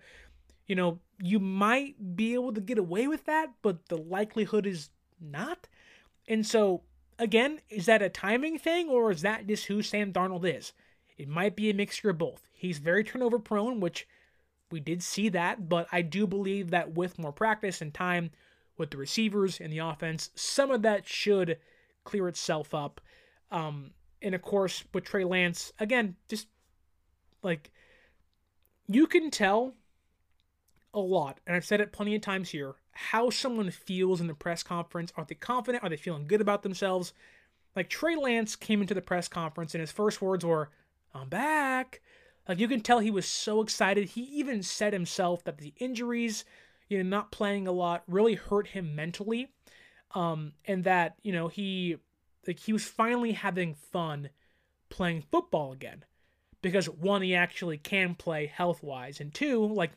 you 0.67 0.75
know, 0.75 1.01
you 1.19 1.39
might 1.39 2.17
be 2.17 2.35
able 2.35 2.53
to 2.53 2.61
get 2.61 2.79
away 2.79 3.09
with 3.09 3.25
that, 3.27 3.53
but 3.63 3.89
the 3.89 3.97
likelihood 3.97 4.67
is 4.67 4.91
not. 5.21 5.69
And 6.29 6.47
so, 6.47 6.83
again, 7.19 7.61
is 7.71 7.87
that 7.87 8.03
a 8.03 8.09
timing 8.09 8.59
thing 8.59 8.89
or 8.89 9.11
is 9.11 9.23
that 9.23 9.47
just 9.47 9.67
who 9.67 9.83
Sam 9.83 10.13
Darnold 10.13 10.45
is? 10.45 10.73
It 11.17 11.29
might 11.29 11.57
be 11.57 11.71
a 11.71 11.75
mixture 11.75 12.11
of 12.11 12.19
both. 12.19 12.49
He's 12.53 12.79
very 12.79 13.05
turnover 13.05 13.39
prone, 13.39 13.81
which 13.81 14.07
we 14.71 14.81
did 14.81 15.03
see 15.03 15.29
that, 15.31 15.69
but 15.69 15.87
I 15.93 16.03
do 16.03 16.27
believe 16.27 16.71
that 16.71 16.95
with 16.95 17.19
more 17.19 17.33
practice 17.33 17.81
and 17.81 17.95
time 17.95 18.31
with 18.77 18.91
the 18.91 18.97
receivers 18.97 19.61
and 19.61 19.73
the 19.73 19.79
offense, 19.79 20.31
some 20.35 20.71
of 20.71 20.83
that 20.83 21.07
should 21.07 21.59
clear 22.05 22.29
itself 22.29 22.75
up. 22.75 23.01
Um, 23.51 23.93
and 24.21 24.35
of 24.35 24.43
course, 24.43 24.85
with 24.93 25.05
Trey 25.05 25.25
Lance, 25.25 25.73
again, 25.79 26.17
just 26.29 26.49
like 27.43 27.71
you 28.89 29.07
can 29.07 29.31
tell 29.31 29.75
a 30.97 31.01
lot, 31.01 31.39
and 31.47 31.55
I've 31.55 31.65
said 31.65 31.81
it 31.81 31.93
plenty 31.93 32.17
of 32.17 32.23
times 32.23 32.49
here, 32.49 32.75
how 32.93 33.31
someone 33.31 33.71
feels 33.71 34.21
in 34.21 34.27
the 34.27 34.35
press 34.35 34.63
conference. 34.63 35.13
Are 35.17 35.25
they 35.25 35.35
confident? 35.35 35.85
Are 35.85 35.91
they 35.91 35.97
feeling 35.97 36.27
good 36.27 36.41
about 36.41 36.63
themselves? 36.63 37.13
Like 37.77 37.91
Trey 37.91 38.17
Lance 38.17 38.57
came 38.57 38.81
into 38.81 38.95
the 38.95 39.03
press 39.03 39.29
conference 39.29 39.75
and 39.75 39.81
his 39.81 39.93
first 39.93 40.23
words 40.23 40.45
were, 40.45 40.71
I'm 41.15 41.29
back. 41.29 42.01
Like 42.49 42.59
you 42.59 42.67
can 42.67 42.81
tell 42.81 43.01
he 43.01 43.11
was 43.11 43.27
so 43.27 43.61
excited. 43.61 44.09
He 44.09 44.23
even 44.23 44.63
said 44.63 44.95
himself 44.95 45.45
that 45.45 45.59
the 45.59 45.75
injuries, 45.77 46.47
you 46.89 46.97
know, 46.97 47.09
not 47.09 47.31
playing 47.31 47.69
a 47.69 47.73
lot 47.73 48.03
really 48.09 48.35
hurt 48.35 48.69
him 48.69 48.97
mentally. 48.97 49.53
Um, 50.15 50.53
and 50.65 50.85
that, 50.85 51.17
you 51.23 51.33
know, 51.33 51.49
he 51.49 51.99
like 52.47 52.61
he 52.61 52.73
was 52.73 52.85
finally 52.85 53.33
having 53.33 53.75
fun 53.75 54.31
playing 54.89 55.25
football 55.31 55.73
again. 55.73 56.05
Because 56.63 56.87
one, 56.87 57.21
he 57.21 57.35
actually 57.35 57.77
can 57.77 58.15
play 58.15 58.47
health 58.47 58.83
wise, 58.83 59.21
and 59.21 59.33
two, 59.33 59.67
like 59.67 59.93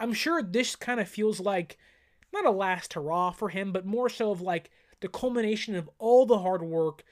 I'm 0.00 0.12
sure 0.12 0.42
this 0.42 0.76
kind 0.76 1.00
of 1.00 1.08
feels 1.08 1.40
like 1.40 1.78
not 2.32 2.46
a 2.46 2.50
last 2.50 2.94
hurrah 2.94 3.30
for 3.30 3.48
him, 3.48 3.72
but 3.72 3.86
more 3.86 4.08
so 4.08 4.30
of 4.30 4.40
like 4.40 4.70
the 5.00 5.08
culmination 5.08 5.74
of 5.74 5.88
all 5.98 6.26
the 6.26 6.38
hard 6.38 6.62
work, 6.62 7.04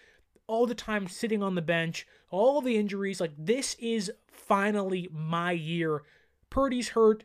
all 0.46 0.66
the 0.66 0.74
time 0.74 1.06
sitting 1.06 1.42
on 1.42 1.54
the 1.54 1.62
bench, 1.62 2.06
all 2.30 2.60
the 2.60 2.76
injuries. 2.76 3.20
Like, 3.20 3.32
this 3.38 3.76
is 3.78 4.10
finally 4.30 5.08
my 5.12 5.52
year. 5.52 6.02
Purdy's 6.50 6.90
hurt. 6.90 7.24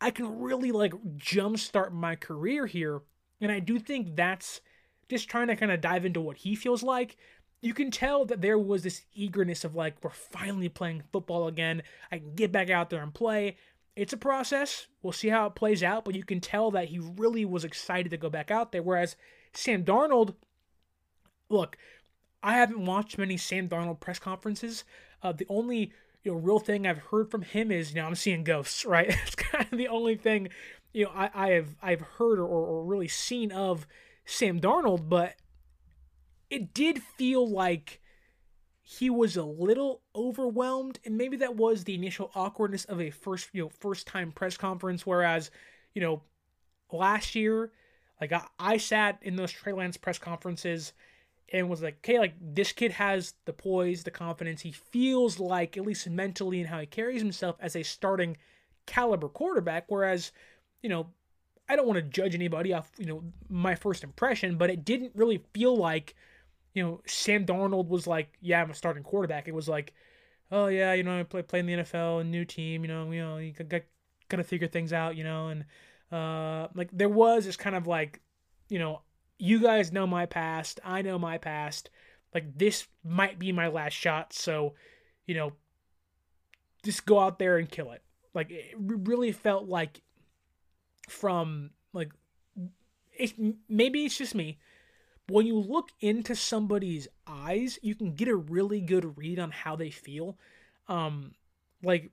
I 0.00 0.10
can 0.10 0.40
really 0.40 0.72
like 0.72 0.94
jumpstart 1.16 1.92
my 1.92 2.16
career 2.16 2.66
here. 2.66 3.02
And 3.40 3.52
I 3.52 3.60
do 3.60 3.78
think 3.78 4.16
that's 4.16 4.60
just 5.08 5.28
trying 5.28 5.48
to 5.48 5.56
kind 5.56 5.72
of 5.72 5.80
dive 5.80 6.04
into 6.04 6.20
what 6.20 6.38
he 6.38 6.54
feels 6.54 6.82
like. 6.82 7.16
You 7.60 7.74
can 7.74 7.90
tell 7.90 8.24
that 8.26 8.40
there 8.40 8.58
was 8.58 8.82
this 8.84 9.02
eagerness 9.12 9.64
of 9.64 9.74
like, 9.74 9.96
we're 10.02 10.10
finally 10.10 10.68
playing 10.68 11.02
football 11.12 11.48
again. 11.48 11.82
I 12.10 12.18
can 12.18 12.34
get 12.34 12.52
back 12.52 12.70
out 12.70 12.90
there 12.90 13.02
and 13.02 13.12
play 13.12 13.56
it's 13.98 14.12
a 14.12 14.16
process. 14.16 14.86
We'll 15.02 15.12
see 15.12 15.28
how 15.28 15.46
it 15.46 15.56
plays 15.56 15.82
out, 15.82 16.04
but 16.04 16.14
you 16.14 16.22
can 16.22 16.40
tell 16.40 16.70
that 16.70 16.88
he 16.88 17.00
really 17.00 17.44
was 17.44 17.64
excited 17.64 18.10
to 18.10 18.16
go 18.16 18.30
back 18.30 18.48
out 18.48 18.70
there. 18.70 18.82
Whereas 18.82 19.16
Sam 19.52 19.84
Darnold, 19.84 20.36
look, 21.50 21.76
I 22.40 22.54
haven't 22.54 22.84
watched 22.84 23.18
many 23.18 23.36
Sam 23.36 23.68
Darnold 23.68 23.98
press 23.98 24.20
conferences. 24.20 24.84
Uh, 25.20 25.32
the 25.32 25.46
only 25.48 25.92
you 26.22 26.32
know 26.32 26.38
real 26.38 26.60
thing 26.60 26.86
I've 26.86 26.98
heard 26.98 27.28
from 27.28 27.42
him 27.42 27.72
is 27.72 27.90
you 27.90 28.00
know 28.00 28.06
I'm 28.06 28.14
seeing 28.14 28.44
ghosts, 28.44 28.84
right? 28.86 29.08
it's 29.08 29.34
kind 29.34 29.66
of 29.70 29.76
the 29.76 29.88
only 29.88 30.14
thing 30.14 30.50
you 30.92 31.06
know 31.06 31.10
I, 31.12 31.30
I 31.34 31.48
have 31.50 31.74
I've 31.82 32.00
heard 32.00 32.38
or, 32.38 32.46
or 32.46 32.84
really 32.84 33.08
seen 33.08 33.50
of 33.50 33.84
Sam 34.24 34.60
Darnold, 34.60 35.08
but 35.08 35.34
it 36.50 36.72
did 36.72 37.02
feel 37.02 37.50
like 37.50 38.00
he 38.90 39.10
was 39.10 39.36
a 39.36 39.42
little 39.42 40.00
overwhelmed 40.16 40.98
and 41.04 41.18
maybe 41.18 41.36
that 41.36 41.56
was 41.56 41.84
the 41.84 41.94
initial 41.94 42.30
awkwardness 42.34 42.86
of 42.86 43.02
a 43.02 43.10
first 43.10 43.50
you 43.52 43.62
know 43.62 43.68
first 43.80 44.06
time 44.06 44.32
press 44.32 44.56
conference 44.56 45.04
whereas 45.04 45.50
you 45.94 46.00
know 46.00 46.22
last 46.90 47.34
year 47.34 47.70
like 48.18 48.32
I, 48.32 48.46
I 48.58 48.76
sat 48.78 49.18
in 49.20 49.36
those 49.36 49.52
Trey 49.52 49.74
Lance 49.74 49.98
press 49.98 50.18
conferences 50.18 50.94
and 51.52 51.68
was 51.68 51.82
like 51.82 51.98
okay 51.98 52.18
like 52.18 52.32
this 52.40 52.72
kid 52.72 52.92
has 52.92 53.34
the 53.44 53.52
poise 53.52 54.04
the 54.04 54.10
confidence. 54.10 54.62
He 54.62 54.72
feels 54.72 55.38
like 55.38 55.76
at 55.76 55.84
least 55.84 56.08
mentally 56.08 56.60
and 56.60 56.68
how 56.68 56.80
he 56.80 56.86
carries 56.86 57.20
himself 57.20 57.56
as 57.60 57.76
a 57.76 57.82
starting 57.82 58.38
caliber 58.86 59.28
quarterback. 59.28 59.84
Whereas 59.88 60.32
you 60.82 60.88
know 60.88 61.08
I 61.68 61.76
don't 61.76 61.86
want 61.86 61.98
to 61.98 62.02
judge 62.02 62.34
anybody 62.34 62.72
off 62.72 62.90
you 62.96 63.04
know 63.04 63.22
my 63.50 63.74
first 63.74 64.02
impression 64.02 64.56
but 64.56 64.70
it 64.70 64.86
didn't 64.86 65.12
really 65.14 65.44
feel 65.52 65.76
like 65.76 66.14
you 66.78 66.84
know, 66.84 67.00
Sam 67.06 67.44
Darnold 67.44 67.88
was 67.88 68.06
like, 68.06 68.38
yeah, 68.40 68.62
I'm 68.62 68.70
a 68.70 68.74
starting 68.74 69.02
quarterback. 69.02 69.48
It 69.48 69.54
was 69.54 69.68
like, 69.68 69.94
oh 70.52 70.68
yeah, 70.68 70.94
you 70.94 71.02
know, 71.02 71.18
I 71.18 71.24
play 71.24 71.42
play 71.42 71.58
in 71.58 71.66
the 71.66 71.74
NFL, 71.74 72.20
a 72.20 72.24
new 72.24 72.44
team, 72.44 72.82
you 72.84 72.88
know, 72.88 73.10
you 73.10 73.20
know, 73.20 73.38
you 73.38 73.52
got 73.52 73.82
got 74.28 74.36
to 74.36 74.44
figure 74.44 74.68
things 74.68 74.92
out, 74.92 75.16
you 75.16 75.24
know, 75.24 75.48
and 75.48 75.64
Uh, 76.10 76.68
like 76.74 76.88
there 76.92 77.08
was 77.08 77.44
this 77.44 77.56
kind 77.56 77.76
of 77.76 77.86
like, 77.86 78.20
you 78.70 78.78
know, 78.78 79.02
you 79.38 79.60
guys 79.60 79.92
know 79.92 80.06
my 80.06 80.26
past, 80.26 80.80
I 80.84 81.02
know 81.02 81.18
my 81.18 81.38
past. 81.38 81.90
Like 82.34 82.56
this 82.58 82.86
might 83.04 83.38
be 83.38 83.52
my 83.52 83.68
last 83.68 83.94
shot, 83.94 84.32
so 84.32 84.74
you 85.26 85.34
know, 85.34 85.52
just 86.84 87.04
go 87.06 87.18
out 87.20 87.38
there 87.38 87.58
and 87.58 87.68
kill 87.70 87.92
it. 87.92 88.02
Like 88.34 88.50
it 88.50 88.74
really 88.78 89.32
felt 89.32 89.68
like 89.68 90.02
from 91.08 91.70
like 91.92 92.12
it, 93.18 93.34
maybe 93.68 94.04
it's 94.04 94.18
just 94.18 94.34
me. 94.34 94.58
When 95.28 95.46
you 95.46 95.58
look 95.58 95.90
into 96.00 96.34
somebody's 96.34 97.08
eyes, 97.26 97.78
you 97.82 97.94
can 97.94 98.14
get 98.14 98.28
a 98.28 98.36
really 98.36 98.80
good 98.80 99.16
read 99.18 99.38
on 99.38 99.50
how 99.50 99.76
they 99.76 99.90
feel. 99.90 100.38
Um, 100.88 101.32
like 101.82 102.10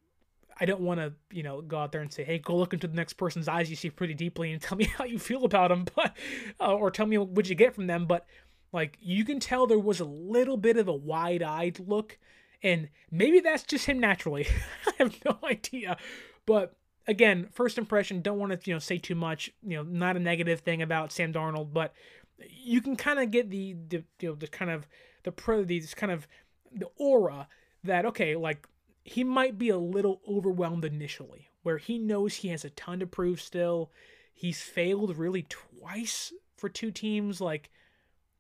I 0.60 0.66
don't 0.66 0.82
want 0.82 1.00
to, 1.00 1.14
you 1.32 1.44
know, 1.44 1.62
go 1.62 1.78
out 1.78 1.92
there 1.92 2.02
and 2.02 2.12
say, 2.12 2.24
"Hey, 2.24 2.40
go 2.40 2.56
look 2.56 2.74
into 2.74 2.88
the 2.88 2.96
next 2.96 3.14
person's 3.14 3.48
eyes 3.48 3.70
you 3.70 3.76
see 3.76 3.90
pretty 3.90 4.14
deeply 4.14 4.52
and 4.52 4.62
tell 4.62 4.78
me 4.78 4.86
how 4.86 5.06
you 5.06 5.20
feel 5.20 5.46
about 5.46 5.70
them," 5.70 5.86
but 5.96 6.16
uh, 6.60 6.74
or 6.76 6.92
tell 6.92 7.06
me 7.06 7.18
what 7.18 7.50
you 7.50 7.56
get 7.56 7.76
from 7.76 7.88
them. 7.88 8.06
But 8.06 8.26
like, 8.72 8.98
you 9.02 9.26
can 9.26 9.40
tell 9.40 9.68
there 9.68 9.80
was 9.80 10.00
a 10.00 10.06
little 10.06 10.58
bit 10.58 10.78
of 10.78 10.88
a 10.88 10.94
wide-eyed 10.94 11.80
look, 11.80 12.18
and 12.62 12.90
maybe 13.12 13.40
that's 13.40 13.64
just 13.64 13.86
him 13.86 14.00
naturally. 14.00 14.48
I 14.88 14.92
have 14.98 15.16
no 15.26 15.38
idea, 15.44 15.98
but 16.46 16.76
again, 17.08 17.48
first 17.52 17.78
impression. 17.78 18.22
Don't 18.22 18.40
want 18.40 18.52
to, 18.52 18.60
you 18.66 18.74
know, 18.74 18.80
say 18.80 18.98
too 18.98 19.16
much. 19.16 19.52
You 19.62 19.78
know, 19.78 19.84
not 19.84 20.16
a 20.18 20.20
negative 20.20 20.62
thing 20.62 20.82
about 20.82 21.12
Sam 21.12 21.34
Darnold, 21.34 21.74
but 21.74 21.94
you 22.40 22.82
can 22.82 22.96
kind 22.96 23.20
of 23.20 23.32
get 23.32 23.50
the, 23.50 23.76
the, 23.90 24.04
you 24.20 24.30
know, 24.30 24.36
the 24.36 24.48
kind 24.48 24.72
of 24.72 24.88
the 25.24 25.32
pro, 25.32 25.64
these 25.64 25.94
kind 25.94 26.12
of 26.12 26.28
the 26.72 26.88
aura 26.98 27.48
that 27.84 28.06
okay, 28.06 28.36
like 28.36 28.68
he 29.04 29.24
might 29.24 29.58
be 29.58 29.70
a 29.70 29.78
little 29.78 30.22
overwhelmed 30.28 30.84
initially, 30.84 31.50
where 31.64 31.78
he 31.78 32.00
knows 32.00 32.36
he 32.36 32.50
has 32.50 32.66
a 32.66 32.72
ton 32.72 33.00
to 33.00 33.08
prove 33.08 33.40
still. 33.40 33.92
He's 34.34 34.62
failed 34.62 35.18
really 35.18 35.46
twice 35.48 36.34
for 36.58 36.68
two 36.68 36.92
teams. 36.92 37.40
Like, 37.40 37.70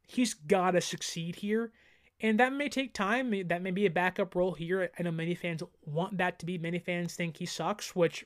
he's 0.01 0.33
got 0.33 0.71
to 0.71 0.81
succeed 0.81 1.37
here. 1.37 1.71
And 2.19 2.39
that 2.39 2.53
may 2.53 2.69
take 2.69 2.93
time. 2.93 3.33
That 3.47 3.61
may 3.61 3.71
be 3.71 3.85
a 3.85 3.91
backup 3.91 4.35
role 4.35 4.53
here. 4.53 4.89
I 4.97 5.03
know 5.03 5.11
many 5.11 5.35
fans 5.35 5.61
want 5.85 6.17
that 6.17 6.39
to 6.39 6.45
be. 6.45 6.57
Many 6.57 6.79
fans 6.79 7.13
think 7.13 7.37
he 7.37 7.45
sucks, 7.45 7.95
which 7.95 8.25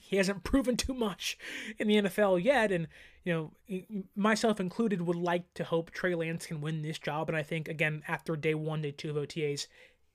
he 0.00 0.16
hasn't 0.16 0.44
proven 0.44 0.76
too 0.76 0.94
much 0.94 1.38
in 1.78 1.88
the 1.88 1.96
NFL 1.96 2.42
yet. 2.42 2.72
And, 2.72 2.88
you 3.24 3.32
know, 3.68 3.92
myself 4.16 4.60
included, 4.60 5.02
would 5.02 5.16
like 5.16 5.52
to 5.54 5.64
hope 5.64 5.90
Trey 5.90 6.14
Lance 6.14 6.46
can 6.46 6.60
win 6.60 6.82
this 6.82 6.98
job. 6.98 7.28
And 7.28 7.36
I 7.36 7.42
think, 7.42 7.68
again, 7.68 8.02
after 8.08 8.36
day 8.36 8.54
one, 8.54 8.82
day 8.82 8.92
two 8.92 9.10
of 9.10 9.16
OTAs, 9.16 9.66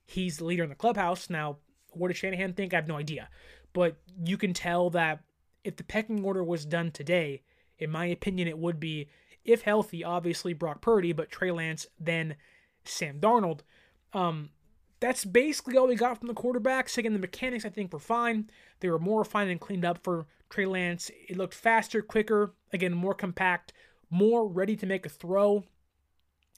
he's 0.04 0.38
the 0.38 0.44
leader 0.44 0.62
in 0.62 0.68
the 0.68 0.74
clubhouse. 0.74 1.30
Now, 1.30 1.58
what 1.90 2.08
does 2.08 2.16
Shanahan 2.16 2.52
think? 2.52 2.72
I 2.72 2.76
have 2.76 2.88
no 2.88 2.96
idea. 2.96 3.28
But 3.72 3.96
you 4.24 4.36
can 4.36 4.54
tell 4.54 4.90
that 4.90 5.20
if 5.64 5.76
the 5.76 5.84
pecking 5.84 6.24
order 6.24 6.44
was 6.44 6.64
done 6.64 6.90
today, 6.90 7.42
in 7.78 7.90
my 7.90 8.06
opinion, 8.06 8.48
it 8.48 8.58
would 8.58 8.80
be, 8.80 9.08
if 9.44 9.62
healthy, 9.62 10.02
obviously 10.02 10.52
Brock 10.52 10.80
Purdy, 10.80 11.12
but 11.12 11.30
Trey 11.30 11.50
Lance, 11.50 11.86
then 11.98 12.36
Sam 12.84 13.20
Darnold. 13.20 13.60
Um, 14.12 14.50
that's 15.00 15.24
basically 15.24 15.76
all 15.76 15.88
we 15.88 15.94
got 15.94 16.18
from 16.18 16.28
the 16.28 16.34
quarterbacks. 16.34 16.96
Again, 16.96 17.12
the 17.12 17.18
mechanics 17.18 17.64
I 17.64 17.68
think 17.68 17.92
were 17.92 17.98
fine. 17.98 18.50
They 18.80 18.88
were 18.88 18.98
more 18.98 19.20
refined 19.20 19.50
and 19.50 19.60
cleaned 19.60 19.84
up 19.84 19.98
for 20.02 20.26
Trey 20.48 20.66
Lance. 20.66 21.10
It 21.28 21.36
looked 21.36 21.54
faster, 21.54 22.02
quicker, 22.02 22.54
again, 22.72 22.94
more 22.94 23.14
compact, 23.14 23.72
more 24.10 24.46
ready 24.46 24.76
to 24.76 24.86
make 24.86 25.04
a 25.04 25.10
throw 25.10 25.64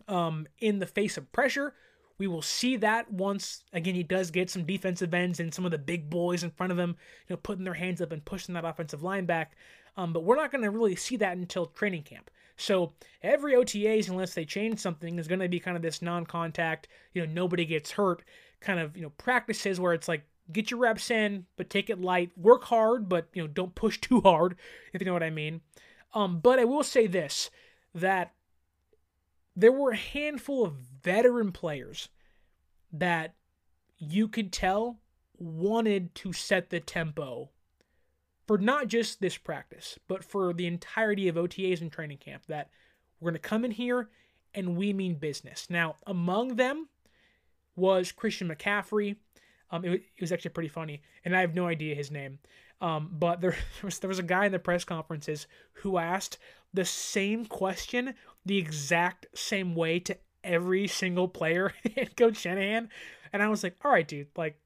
um, 0.06 0.46
in 0.58 0.78
the 0.78 0.86
face 0.86 1.16
of 1.16 1.32
pressure. 1.32 1.74
We 2.18 2.26
will 2.26 2.42
see 2.42 2.76
that 2.78 3.12
once 3.12 3.62
again 3.72 3.94
he 3.94 4.02
does 4.02 4.32
get 4.32 4.50
some 4.50 4.64
defensive 4.64 5.14
ends 5.14 5.38
and 5.38 5.54
some 5.54 5.64
of 5.64 5.70
the 5.70 5.78
big 5.78 6.10
boys 6.10 6.42
in 6.42 6.50
front 6.50 6.72
of 6.72 6.78
him, 6.78 6.96
you 7.28 7.34
know, 7.34 7.36
putting 7.36 7.64
their 7.64 7.74
hands 7.74 8.00
up 8.00 8.10
and 8.10 8.24
pushing 8.24 8.54
that 8.54 8.64
offensive 8.64 9.04
line 9.04 9.24
back. 9.24 9.56
Um, 9.98 10.14
but 10.14 10.22
we're 10.22 10.36
not 10.36 10.50
going 10.50 10.62
to 10.62 10.70
really 10.70 10.96
see 10.96 11.16
that 11.16 11.36
until 11.36 11.66
training 11.66 12.04
camp. 12.04 12.30
So 12.56 12.92
every 13.22 13.54
OTAs, 13.54 14.08
unless 14.08 14.32
they 14.32 14.44
change 14.44 14.78
something, 14.78 15.18
is 15.18 15.28
going 15.28 15.40
to 15.40 15.48
be 15.48 15.60
kind 15.60 15.76
of 15.76 15.82
this 15.82 16.00
non-contact, 16.00 16.88
you 17.12 17.26
know, 17.26 17.32
nobody 17.32 17.66
gets 17.66 17.90
hurt 17.90 18.22
kind 18.60 18.80
of 18.80 18.96
you 18.96 19.02
know 19.02 19.10
practices 19.10 19.78
where 19.78 19.92
it's 19.92 20.08
like 20.08 20.24
get 20.50 20.70
your 20.70 20.80
reps 20.80 21.10
in, 21.10 21.46
but 21.56 21.70
take 21.70 21.90
it 21.90 22.00
light, 22.00 22.30
work 22.36 22.64
hard, 22.64 23.08
but 23.08 23.28
you 23.34 23.42
know 23.42 23.48
don't 23.48 23.74
push 23.74 23.98
too 24.00 24.20
hard, 24.20 24.56
if 24.92 25.00
you 25.00 25.06
know 25.06 25.12
what 25.12 25.22
I 25.22 25.30
mean. 25.30 25.60
Um, 26.14 26.40
but 26.40 26.58
I 26.58 26.64
will 26.64 26.84
say 26.84 27.06
this 27.06 27.50
that 27.94 28.32
there 29.56 29.72
were 29.72 29.90
a 29.90 29.96
handful 29.96 30.64
of 30.64 30.74
veteran 30.74 31.52
players 31.52 32.08
that 32.92 33.34
you 33.98 34.28
could 34.28 34.52
tell 34.52 35.00
wanted 35.36 36.14
to 36.14 36.32
set 36.32 36.70
the 36.70 36.80
tempo 36.80 37.50
for 38.48 38.58
not 38.58 38.88
just 38.88 39.20
this 39.20 39.36
practice, 39.36 39.98
but 40.08 40.24
for 40.24 40.52
the 40.52 40.66
entirety 40.66 41.28
of 41.28 41.36
OTAs 41.36 41.80
and 41.80 41.92
training 41.92 42.18
camp. 42.18 42.46
That 42.48 42.70
we're 43.20 43.30
going 43.30 43.40
to 43.40 43.48
come 43.48 43.64
in 43.64 43.70
here 43.70 44.08
and 44.54 44.76
we 44.76 44.92
mean 44.92 45.14
business. 45.14 45.68
Now, 45.70 45.96
among 46.06 46.56
them 46.56 46.88
was 47.76 48.10
Christian 48.10 48.48
McCaffrey. 48.48 49.16
Um, 49.70 49.84
it, 49.84 49.92
it 50.16 50.20
was 50.20 50.32
actually 50.32 50.52
pretty 50.52 50.70
funny, 50.70 51.02
and 51.24 51.36
I 51.36 51.42
have 51.42 51.54
no 51.54 51.66
idea 51.66 51.94
his 51.94 52.10
name. 52.10 52.38
Um, 52.80 53.10
but 53.12 53.40
there 53.42 53.54
was 53.82 53.98
there 54.00 54.08
was 54.08 54.18
a 54.18 54.24
guy 54.24 54.46
in 54.46 54.52
the 54.52 54.58
press 54.58 54.82
conferences 54.82 55.46
who 55.74 55.98
asked 55.98 56.38
the 56.72 56.84
same 56.84 57.44
question 57.44 58.14
the 58.46 58.58
exact 58.58 59.26
same 59.34 59.74
way 59.74 60.00
to 60.00 60.16
every 60.42 60.86
single 60.86 61.28
player 61.28 61.74
in 61.96 62.08
Coach 62.16 62.38
Shanahan. 62.38 62.88
And 63.32 63.42
I 63.42 63.48
was 63.48 63.62
like, 63.62 63.76
all 63.84 63.90
right, 63.90 64.08
dude, 64.08 64.28
like, 64.36 64.58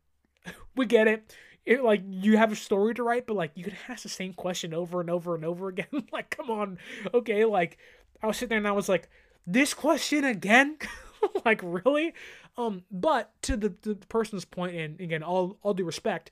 we 0.76 0.86
get 0.86 1.08
it. 1.08 1.34
It. 1.66 1.82
Like, 1.82 2.02
you 2.06 2.36
have 2.36 2.52
a 2.52 2.56
story 2.56 2.94
to 2.94 3.02
write, 3.02 3.26
but 3.26 3.36
like, 3.36 3.52
you 3.54 3.64
can 3.64 3.74
ask 3.88 4.02
the 4.02 4.08
same 4.08 4.32
question 4.32 4.74
over 4.74 5.00
and 5.00 5.10
over 5.10 5.34
and 5.34 5.44
over 5.44 5.68
again. 5.70 5.86
like, 6.12 6.30
come 6.30 6.50
on. 6.50 6.78
Okay. 7.12 7.44
Like, 7.44 7.78
I 8.22 8.26
was 8.26 8.36
sitting 8.36 8.50
there 8.50 8.58
and 8.58 8.68
I 8.68 8.72
was 8.72 8.88
like, 8.88 9.08
this 9.46 9.74
question 9.74 10.24
again? 10.24 10.78
like, 11.44 11.60
really? 11.62 12.14
Um, 12.56 12.84
but 12.90 13.32
to 13.42 13.56
the, 13.56 13.74
the 13.82 13.94
person's 13.94 14.44
point, 14.44 14.76
and 14.76 15.00
again, 15.00 15.22
all, 15.22 15.58
all 15.62 15.74
due 15.74 15.84
respect, 15.84 16.30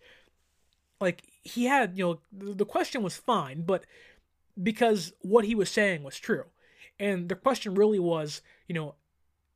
like, 1.00 1.22
he 1.42 1.64
had, 1.64 1.96
you 1.96 2.04
know, 2.04 2.20
the, 2.32 2.54
the 2.54 2.64
question 2.66 3.02
was 3.02 3.16
fine, 3.16 3.62
but 3.62 3.84
because 4.62 5.12
what 5.22 5.44
he 5.44 5.54
was 5.54 5.70
saying 5.70 6.02
was 6.02 6.18
true. 6.18 6.44
And 6.98 7.28
the 7.28 7.34
question 7.34 7.74
really 7.74 7.98
was, 7.98 8.42
you 8.68 8.74
know, 8.74 8.94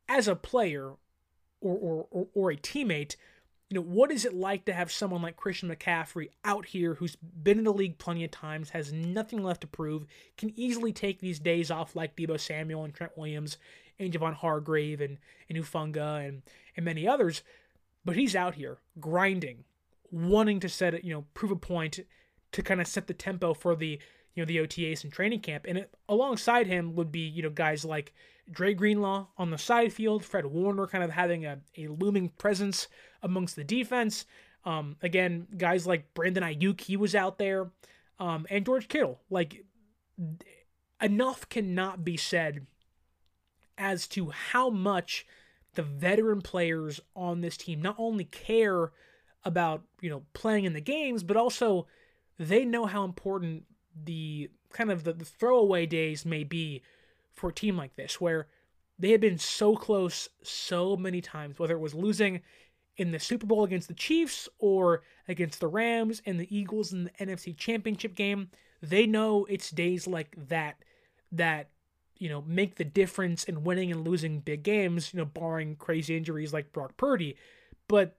as 0.09 0.29
a 0.29 0.35
player 0.35 0.93
or, 1.61 1.77
or, 1.77 2.07
or, 2.11 2.27
or 2.35 2.51
a 2.51 2.57
teammate, 2.57 3.17
you 3.71 3.77
know, 3.77 3.83
what 3.83 4.11
is 4.11 4.25
it 4.25 4.35
like 4.35 4.67
to 4.67 4.73
have 4.73 4.93
someone 4.93 5.23
like 5.23 5.37
Christian 5.37 5.71
McCaffrey 5.71 6.29
out 6.45 6.67
here 6.67 6.95
who's 6.95 7.17
been 7.17 7.59
in 7.59 7.65
the 7.65 7.73
league 7.73 7.99
plenty 7.99 8.25
of 8.25 8.31
times, 8.31 8.71
has 8.71 8.93
nothing 8.93 9.43
left 9.43 9.63
to 9.63 9.67
prove, 9.67 10.07
can 10.37 10.53
easily 10.55 10.93
take 10.93 11.21
these 11.21 11.39
days 11.39 11.71
off 11.71 11.97
like 11.97 12.15
Deebo 12.15 12.39
Samuel 12.39 12.85
and 12.85 12.95
Trent 12.95 13.17
Williams 13.17 13.57
and 13.99 14.13
Javon 14.13 14.35
Hargrave 14.35 15.01
and, 15.01 15.19
and 15.49 15.59
Hufanga 15.59 16.29
and, 16.29 16.43
and 16.77 16.85
many 16.85 17.09
others, 17.09 17.43
but 18.05 18.17
he's 18.17 18.37
out 18.37 18.55
here 18.55 18.79
grinding, 19.01 19.65
wanting 20.11 20.61
to 20.61 20.69
set 20.69 21.03
you 21.03 21.15
know, 21.15 21.25
prove 21.33 21.51
a 21.51 21.57
point 21.57 22.01
to 22.53 22.63
kind 22.63 22.81
of 22.81 22.87
set 22.87 23.07
the 23.07 23.15
tempo 23.15 23.55
for 23.55 23.75
the 23.75 23.99
you 24.35 24.43
know 24.43 24.47
the 24.47 24.59
OTAs 24.59 25.05
and 25.05 25.13
training 25.13 25.41
camp, 25.41 25.65
and 25.69 25.79
it, 25.79 25.95
alongside 26.09 26.67
him 26.67 26.95
would 26.97 27.13
be 27.13 27.21
you 27.21 27.43
know 27.43 27.51
guys 27.51 27.85
like 27.85 28.13
Dre 28.51 28.75
Greenlaw 28.75 29.27
on 29.39 29.51
the 29.51 29.59
side 29.59 29.93
field, 29.93 30.25
Fred 30.25 30.47
Warner 30.47 30.87
kind 30.87 31.05
of 31.05 31.11
having 31.11 31.47
a, 31.47 31.59
a 31.77 31.89
looming 31.89 32.31
presence 32.31 32.89
amongst 33.23 33.57
the 33.57 33.65
defense. 33.65 34.27
Um, 34.65 34.97
again, 35.03 35.47
guys 35.57 35.87
like 35.87 36.13
Brandon 36.15 36.43
Aiyuk, 36.43 36.81
he 36.81 36.97
was 36.97 37.15
out 37.15 37.39
there, 37.39 37.71
um, 38.19 38.47
and 38.51 38.65
George 38.65 38.89
Kittle. 38.89 39.21
Like 39.31 39.65
enough 41.01 41.49
cannot 41.49 42.05
be 42.05 42.17
said 42.17 42.67
as 43.77 44.07
to 44.09 44.31
how 44.31 44.71
much 44.71 45.27
the 45.75 45.83
veteran 45.83 46.41
players 46.41 47.01
on 47.17 47.41
this 47.41 47.57
team 47.57 47.83
not 47.83 47.97
only 47.99 48.25
care 48.25 48.93
about 49.45 49.83
you 50.01 50.09
know 50.09 50.23
playing 50.33 50.65
in 50.65 50.73
the 50.73 50.81
games, 50.81 51.23
but 51.23 51.37
also 51.37 51.87
they 52.39 52.65
know 52.65 52.87
how 52.87 53.05
important 53.05 53.65
the 54.05 54.51
kind 54.73 54.91
of 54.91 55.05
the, 55.05 55.13
the 55.13 55.25
throwaway 55.25 55.87
days 55.87 56.25
may 56.25 56.45
be 56.45 56.83
for 57.33 57.51
a 57.51 57.55
team 57.55 57.77
like 57.77 57.97
this, 57.97 58.21
where 58.21 58.47
they 58.99 59.11
had 59.11 59.21
been 59.21 59.39
so 59.39 59.77
close 59.77 60.29
so 60.43 60.97
many 60.97 61.21
times, 61.21 61.59
whether 61.59 61.75
it 61.75 61.81
was 61.81 61.95
losing 61.95 62.41
in 62.97 63.11
the 63.11 63.19
Super 63.19 63.47
Bowl 63.47 63.65
against 63.65 63.89
the 63.89 63.95
Chiefs 63.95 64.49
or 64.59 65.03
against 65.27 65.61
the 65.61 65.67
Rams 65.67 66.23
and 66.25 66.39
the 66.39 66.57
Eagles 66.57 66.93
in 66.93 67.05
the 67.05 67.11
NFC 67.21 67.57
Championship 67.57 68.15
game. 68.15 68.51
They 68.83 69.07
know 69.07 69.47
it's 69.47 69.71
days 69.71 70.07
like 70.07 70.37
that 70.49 70.77
that 71.33 71.71
you 72.17 72.29
know 72.29 72.43
make 72.47 72.77
the 72.77 72.85
difference 72.85 73.45
in 73.45 73.65
winning 73.65 73.91
and 73.91 74.07
losing 74.07 74.41
big 74.41 74.63
games. 74.63 75.13
You 75.13 75.21
know, 75.21 75.25
barring 75.25 75.77
crazy 75.77 76.17
injuries 76.17 76.53
like 76.53 76.73
Brock 76.73 76.97
Purdy, 76.97 77.37
but 77.89 78.17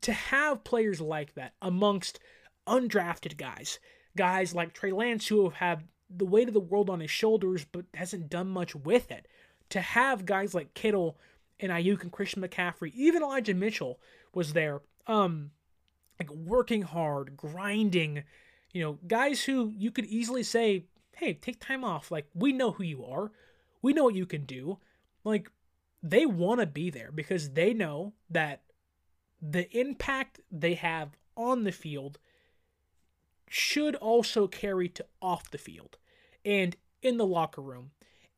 to 0.00 0.12
have 0.12 0.64
players 0.64 1.00
like 1.00 1.34
that 1.34 1.54
amongst 1.60 2.20
undrafted 2.66 3.36
guys 3.36 3.78
guys 4.18 4.52
like 4.52 4.74
Trey 4.74 4.90
Lance 4.90 5.28
who 5.28 5.44
have 5.44 5.54
had 5.54 5.84
the 6.10 6.26
weight 6.26 6.48
of 6.48 6.54
the 6.54 6.60
world 6.60 6.90
on 6.90 6.98
his 6.98 7.10
shoulders 7.10 7.64
but 7.70 7.84
hasn't 7.94 8.28
done 8.28 8.48
much 8.48 8.74
with 8.74 9.12
it. 9.12 9.28
To 9.70 9.80
have 9.80 10.26
guys 10.26 10.54
like 10.54 10.74
Kittle 10.74 11.16
and 11.60 11.70
Aiyuk 11.70 12.02
and 12.02 12.10
Christian 12.10 12.42
McCaffrey, 12.42 12.92
even 12.94 13.22
Elijah 13.22 13.54
Mitchell 13.54 14.00
was 14.34 14.54
there, 14.54 14.80
um, 15.06 15.52
like 16.18 16.30
working 16.32 16.82
hard, 16.82 17.36
grinding, 17.36 18.24
You 18.72 18.82
know, 18.82 18.98
guys 19.06 19.44
who 19.44 19.72
you 19.76 19.92
could 19.92 20.06
easily 20.06 20.42
say, 20.42 20.86
hey, 21.16 21.34
take 21.34 21.60
time 21.60 21.84
off. 21.84 22.10
Like, 22.10 22.26
we 22.34 22.52
know 22.52 22.72
who 22.72 22.82
you 22.82 23.04
are, 23.04 23.30
we 23.82 23.92
know 23.92 24.04
what 24.04 24.14
you 24.16 24.26
can 24.26 24.44
do. 24.44 24.78
Like, 25.22 25.50
they 26.02 26.26
want 26.26 26.60
to 26.60 26.66
be 26.66 26.90
there 26.90 27.12
because 27.12 27.50
they 27.50 27.72
know 27.72 28.14
that 28.30 28.62
the 29.40 29.70
impact 29.78 30.40
they 30.50 30.74
have 30.74 31.10
on 31.36 31.62
the 31.62 31.72
field 31.72 32.18
should 33.48 33.94
also 33.96 34.46
carry 34.46 34.88
to 34.88 35.04
off 35.20 35.50
the 35.50 35.58
field 35.58 35.96
and 36.44 36.76
in 37.02 37.16
the 37.16 37.26
locker 37.26 37.62
room. 37.62 37.90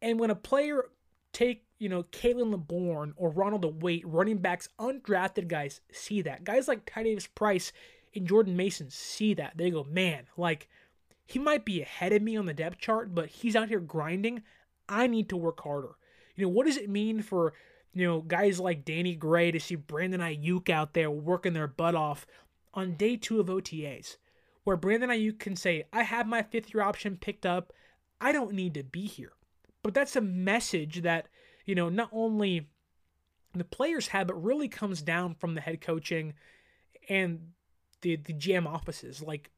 And 0.02 0.18
when 0.18 0.30
a 0.30 0.34
player 0.34 0.86
take, 1.32 1.64
you 1.78 1.88
know, 1.88 2.04
Khalan 2.04 2.50
Laborn 2.50 3.14
or 3.16 3.30
Ronald 3.30 3.82
Waite, 3.82 4.06
running 4.06 4.38
backs, 4.38 4.68
undrafted 4.78 5.48
guys 5.48 5.80
see 5.92 6.22
that. 6.22 6.44
Guys 6.44 6.68
like 6.68 6.90
Ty 6.90 7.04
Davis 7.04 7.26
Price 7.26 7.72
and 8.14 8.26
Jordan 8.26 8.56
Mason 8.56 8.90
see 8.90 9.34
that. 9.34 9.56
They 9.56 9.70
go, 9.70 9.84
man, 9.84 10.26
like 10.36 10.68
he 11.26 11.38
might 11.38 11.64
be 11.64 11.80
ahead 11.80 12.12
of 12.12 12.22
me 12.22 12.36
on 12.36 12.46
the 12.46 12.54
depth 12.54 12.78
chart, 12.78 13.14
but 13.14 13.28
he's 13.28 13.56
out 13.56 13.68
here 13.68 13.80
grinding. 13.80 14.42
I 14.88 15.06
need 15.06 15.28
to 15.28 15.36
work 15.36 15.60
harder. 15.60 15.94
You 16.34 16.44
know, 16.44 16.48
what 16.48 16.66
does 16.66 16.76
it 16.76 16.88
mean 16.88 17.22
for, 17.22 17.52
you 17.94 18.06
know, 18.06 18.20
guys 18.20 18.58
like 18.58 18.84
Danny 18.84 19.14
Gray 19.14 19.50
to 19.52 19.60
see 19.60 19.76
Brandon 19.76 20.20
Aiyuk 20.20 20.68
out 20.70 20.94
there 20.94 21.10
working 21.10 21.52
their 21.52 21.68
butt 21.68 21.94
off 21.94 22.26
on 22.74 22.94
day 22.94 23.16
two 23.16 23.40
of 23.40 23.46
OTAs, 23.46 24.16
where 24.64 24.76
Brandon 24.76 25.10
Aiyuk 25.10 25.38
can 25.38 25.56
say, 25.56 25.84
I 25.92 26.02
have 26.02 26.26
my 26.26 26.42
fifth 26.42 26.74
year 26.74 26.82
option 26.82 27.16
picked 27.16 27.46
up. 27.46 27.72
I 28.20 28.32
don't 28.32 28.52
need 28.52 28.74
to 28.74 28.84
be 28.84 29.06
here. 29.06 29.32
But 29.82 29.94
that's 29.94 30.16
a 30.16 30.20
message 30.20 31.02
that, 31.02 31.28
you 31.64 31.74
know, 31.74 31.88
not 31.88 32.10
only 32.12 32.68
the 33.54 33.64
players 33.64 34.08
have, 34.08 34.26
but 34.26 34.42
really 34.42 34.68
comes 34.68 35.02
down 35.02 35.34
from 35.34 35.54
the 35.54 35.60
head 35.60 35.80
coaching 35.80 36.34
and 37.08 37.52
the, 38.02 38.16
the 38.16 38.34
GM 38.34 38.66
offices. 38.66 39.22
Like 39.22 39.50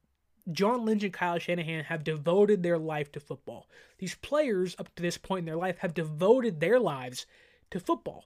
John 0.51 0.85
Lynch 0.85 1.03
and 1.03 1.13
Kyle 1.13 1.39
Shanahan 1.39 1.85
have 1.85 2.03
devoted 2.03 2.63
their 2.63 2.77
life 2.77 3.11
to 3.13 3.19
football. 3.19 3.67
These 3.97 4.15
players, 4.15 4.75
up 4.79 4.93
to 4.95 5.03
this 5.03 5.17
point 5.17 5.39
in 5.39 5.45
their 5.45 5.55
life, 5.57 5.79
have 5.79 5.93
devoted 5.93 6.59
their 6.59 6.79
lives 6.79 7.25
to 7.71 7.79
football. 7.79 8.25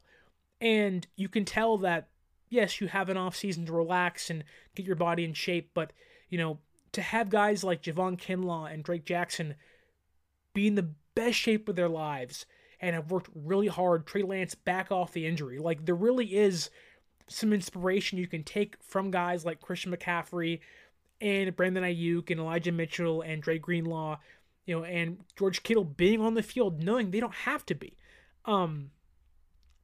And 0.60 1.06
you 1.16 1.30
can 1.30 1.46
tell 1.46 1.78
that, 1.80 2.08
yes, 2.50 2.82
you 2.82 2.88
have 2.88 3.10
an 3.10 3.18
off 3.18 3.36
season 3.36 3.66
to 3.66 3.74
relax 3.74 4.30
and 4.30 4.44
get 4.76 4.86
your 4.86 4.96
body 4.96 5.24
in 5.24 5.34
shape, 5.34 5.72
but, 5.74 5.94
you 6.30 6.38
know, 6.38 6.60
to 6.94 7.02
have 7.02 7.30
guys 7.30 7.64
like 7.64 7.84
Javon 7.84 8.20
Kinlaw 8.20 8.72
and 8.72 8.84
Drake 8.84 9.06
Jackson 9.06 9.56
be 10.54 10.68
in 10.68 10.76
the 10.76 10.90
best 11.16 11.38
shape 11.38 11.68
of 11.70 11.76
their 11.76 11.90
lives 11.90 12.46
and 12.80 12.96
have 12.96 13.12
worked 13.12 13.30
really 13.34 13.68
hard, 13.68 14.06
Trey 14.06 14.24
Lance 14.24 14.56
back 14.56 14.92
off 14.92 15.12
the 15.12 15.26
injury. 15.26 15.58
Like, 15.60 15.86
there 15.86 15.96
really 15.96 16.36
is 16.36 16.70
some 17.28 17.54
inspiration 17.54 18.18
you 18.18 18.28
can 18.28 18.44
take 18.44 18.76
from 18.82 19.12
guys 19.12 19.46
like 19.46 19.62
Christian 19.62 19.92
McCaffrey 19.92 20.60
and 21.20 21.56
Brandon 21.56 21.84
Aiyuk 21.84 22.30
and 22.30 22.40
Elijah 22.40 22.72
Mitchell 22.72 23.22
and 23.22 23.42
Dre 23.42 23.58
Greenlaw, 23.58 24.18
you 24.66 24.76
know, 24.76 24.86
and 24.86 25.20
George 25.38 25.64
Kittle 25.64 25.84
being 25.84 26.22
on 26.22 26.36
the 26.36 26.44
field 26.44 26.84
knowing 26.84 27.12
they 27.12 27.20
don't 27.20 27.34
have 27.34 27.66
to 27.66 27.76
be. 27.76 27.98
Um, 28.46 28.92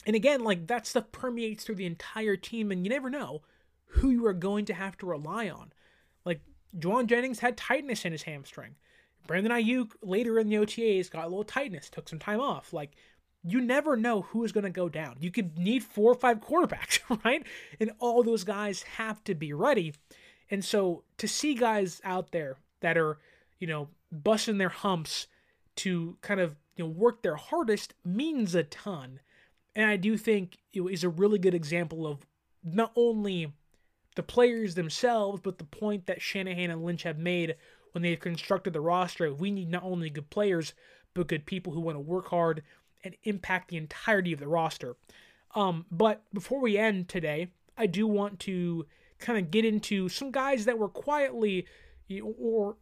and 0.06 0.16
again, 0.16 0.43
like 0.43 0.68
that 0.68 0.86
stuff 0.86 1.12
permeates 1.12 1.64
through 1.64 1.76
the 1.76 1.86
entire 1.86 2.36
team, 2.36 2.72
and 2.72 2.86
you 2.86 2.89
never 2.89 3.10
know 3.10 3.41
who 3.86 4.10
you 4.10 4.26
are 4.26 4.34
going 4.34 4.66
to 4.66 4.74
have 4.74 4.97
to 4.97 5.06
rely 5.06 5.49
on. 5.49 5.72
Like 6.26 6.41
Jauan 6.78 7.07
Jennings 7.07 7.39
had 7.39 7.57
tightness 7.57 8.05
in 8.05 8.11
his 8.11 8.24
hamstring. 8.24 8.76
Brandon 9.28 9.51
Aiyuk 9.51 9.91
later 10.01 10.39
in 10.39 10.49
the 10.49 10.57
OTAs 10.57 11.09
got 11.09 11.26
a 11.26 11.28
little 11.28 11.43
tightness, 11.43 11.89
took 11.89 12.09
some 12.09 12.19
time 12.19 12.39
off. 12.39 12.74
Like 12.74 12.91
you 13.43 13.61
never 13.61 13.95
know 13.95 14.21
who 14.21 14.43
is 14.43 14.51
going 14.51 14.63
to 14.63 14.69
go 14.69 14.89
down. 14.89 15.17
You 15.19 15.32
could 15.32 15.57
need 15.57 15.84
four 15.84 16.11
or 16.11 16.15
five 16.15 16.39
quarterbacks, 16.41 16.99
right? 17.24 17.45
And 17.80 17.91
all 17.99 18.24
those 18.24 18.43
guys 18.43 18.84
have 18.84 19.24
to 19.26 19.36
be 19.36 19.53
ready. 19.53 19.93
And 20.49 20.63
so 20.63 21.03
to 21.17 21.28
see 21.28 21.55
guys 21.55 22.01
out 22.03 22.32
there 22.32 22.57
that 22.82 22.97
are, 22.97 23.17
you 23.59 23.67
know, 23.67 23.89
busting 24.11 24.57
their 24.57 24.69
humps 24.69 25.28
to 25.76 26.17
kind 26.21 26.39
of 26.39 26.55
you 26.76 26.84
know 26.84 26.89
work 26.89 27.21
their 27.21 27.36
hardest 27.36 27.93
means 28.03 28.55
a 28.55 28.63
ton. 28.63 29.19
And 29.76 29.89
I 29.89 29.97
do 29.97 30.17
think 30.17 30.57
it 30.71 30.82
is 30.82 31.03
a 31.03 31.09
really 31.09 31.39
good 31.39 31.55
example 31.55 32.05
of 32.05 32.26
not 32.63 32.91
only 32.95 33.53
the 34.16 34.24
players 34.24 34.76
themselves, 34.76 35.41
but 35.41 35.57
the 35.57 35.64
point 35.64 36.05
that 36.05 36.22
Shanahan 36.22 36.70
and 36.70 36.84
Lynch 36.84 37.03
have 37.03 37.18
made 37.18 37.55
when 37.91 38.01
they've 38.01 38.20
constructed 38.20 38.74
the 38.74 38.82
roster. 38.82 39.34
We 39.34 39.51
need 39.51 39.70
not 39.70 39.84
only 39.84 40.09
good 40.09 40.30
players, 40.30 40.74
but 41.14 41.28
good 41.28 41.45
people 41.45 41.74
who 41.74 41.80
want 41.80 41.95
to 41.95 42.01
work 42.01 42.30
hard 42.30 42.64
and 43.03 43.16
impact 43.24 43.70
the 43.70 43.78
entirety 43.78 44.34
of 44.34 44.39
the 44.39 44.47
roster. 44.47 44.95
Um, 45.55 45.86
but 45.91 46.24
before 46.34 46.59
we 46.59 46.78
end 46.78 47.09
today, 47.09 47.49
I 47.78 47.86
do 47.86 48.07
want 48.07 48.39
to 48.41 48.86
kind 49.20 49.39
of 49.39 49.51
get 49.51 49.66
into 49.66 50.09
some 50.09 50.32
guys 50.32 50.66
that 50.66 50.78
were 50.78 50.89
quietly 50.89 51.66
or 52.22 52.76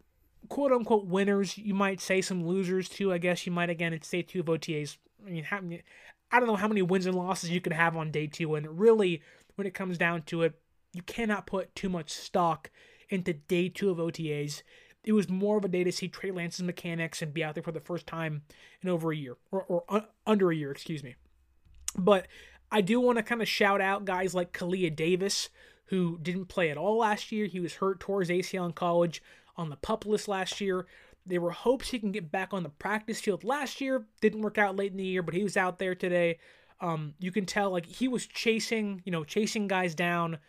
quote 0.49 0.71
unquote 0.71 1.05
winners. 1.05 1.57
You 1.57 1.73
might 1.73 2.01
say 2.01 2.21
some 2.21 2.45
losers 2.45 2.89
too. 2.89 3.11
I 3.11 3.17
guess 3.17 3.45
you 3.45 3.51
might 3.51 3.69
again 3.69 3.93
it's 3.93 4.09
day 4.09 4.21
two 4.21 4.39
of 4.39 4.45
OTAs. 4.47 4.97
I 5.25 5.29
mean, 5.29 5.43
how, 5.43 5.59
I 6.31 6.39
don't 6.39 6.47
know 6.47 6.55
how 6.55 6.67
many 6.67 6.81
wins 6.81 7.05
and 7.05 7.15
losses 7.15 7.49
you 7.49 7.61
can 7.61 7.73
have 7.73 7.95
on 7.95 8.11
day 8.11 8.27
two, 8.27 8.55
and 8.55 8.79
really, 8.79 9.21
when 9.55 9.67
it 9.67 9.73
comes 9.73 9.97
down 9.97 10.23
to 10.23 10.43
it, 10.43 10.59
you 10.93 11.01
cannot 11.03 11.47
put 11.47 11.75
too 11.75 11.89
much 11.89 12.11
stock 12.11 12.69
into 13.09 13.33
day 13.33 13.69
two 13.69 13.89
of 13.89 13.97
OTAs. 13.97 14.63
It 15.03 15.13
was 15.13 15.29
more 15.29 15.57
of 15.57 15.65
a 15.65 15.67
day 15.67 15.83
to 15.83 15.91
see 15.91 16.07
Trey 16.07 16.31
Lance's 16.31 16.63
mechanics 16.63 17.21
and 17.21 17.33
be 17.33 17.43
out 17.43 17.55
there 17.55 17.63
for 17.63 17.71
the 17.71 17.79
first 17.79 18.05
time 18.05 18.43
in 18.81 18.89
over 18.89 19.11
a 19.11 19.15
year, 19.15 19.37
or, 19.51 19.63
or 19.63 19.83
uh, 19.89 20.01
under 20.27 20.51
a 20.51 20.55
year, 20.55 20.71
excuse 20.71 21.03
me. 21.03 21.15
But 21.97 22.27
I 22.71 22.81
do 22.81 22.99
want 22.99 23.17
to 23.17 23.23
kind 23.23 23.41
of 23.41 23.47
shout 23.47 23.81
out 23.81 24.05
guys 24.05 24.33
like 24.33 24.53
Kalia 24.53 24.95
Davis, 24.95 25.49
who 25.85 26.19
didn't 26.21 26.45
play 26.45 26.69
at 26.69 26.77
all 26.77 26.99
last 26.99 27.31
year. 27.31 27.47
He 27.47 27.59
was 27.59 27.75
hurt 27.75 27.99
towards 27.99 28.29
ACL 28.29 28.65
in 28.67 28.73
college 28.73 29.21
on 29.57 29.69
the 29.69 29.75
pup 29.75 30.05
list 30.05 30.27
last 30.27 30.61
year. 30.61 30.85
There 31.25 31.41
were 31.41 31.51
hopes 31.51 31.89
he 31.89 31.99
can 31.99 32.11
get 32.11 32.31
back 32.31 32.53
on 32.53 32.63
the 32.63 32.69
practice 32.69 33.19
field 33.19 33.43
last 33.43 33.81
year. 33.81 34.05
Didn't 34.21 34.41
work 34.41 34.57
out 34.57 34.75
late 34.75 34.91
in 34.91 34.97
the 34.97 35.03
year, 35.03 35.21
but 35.21 35.33
he 35.33 35.43
was 35.43 35.57
out 35.57 35.79
there 35.79 35.95
today. 35.95 36.39
Um, 36.79 37.13
you 37.19 37.31
can 37.31 37.45
tell 37.45 37.71
like 37.71 37.85
he 37.85 38.07
was 38.07 38.25
chasing, 38.25 39.01
you 39.05 39.11
know, 39.11 39.23
chasing 39.23 39.67
guys 39.67 39.93
down 39.93 40.39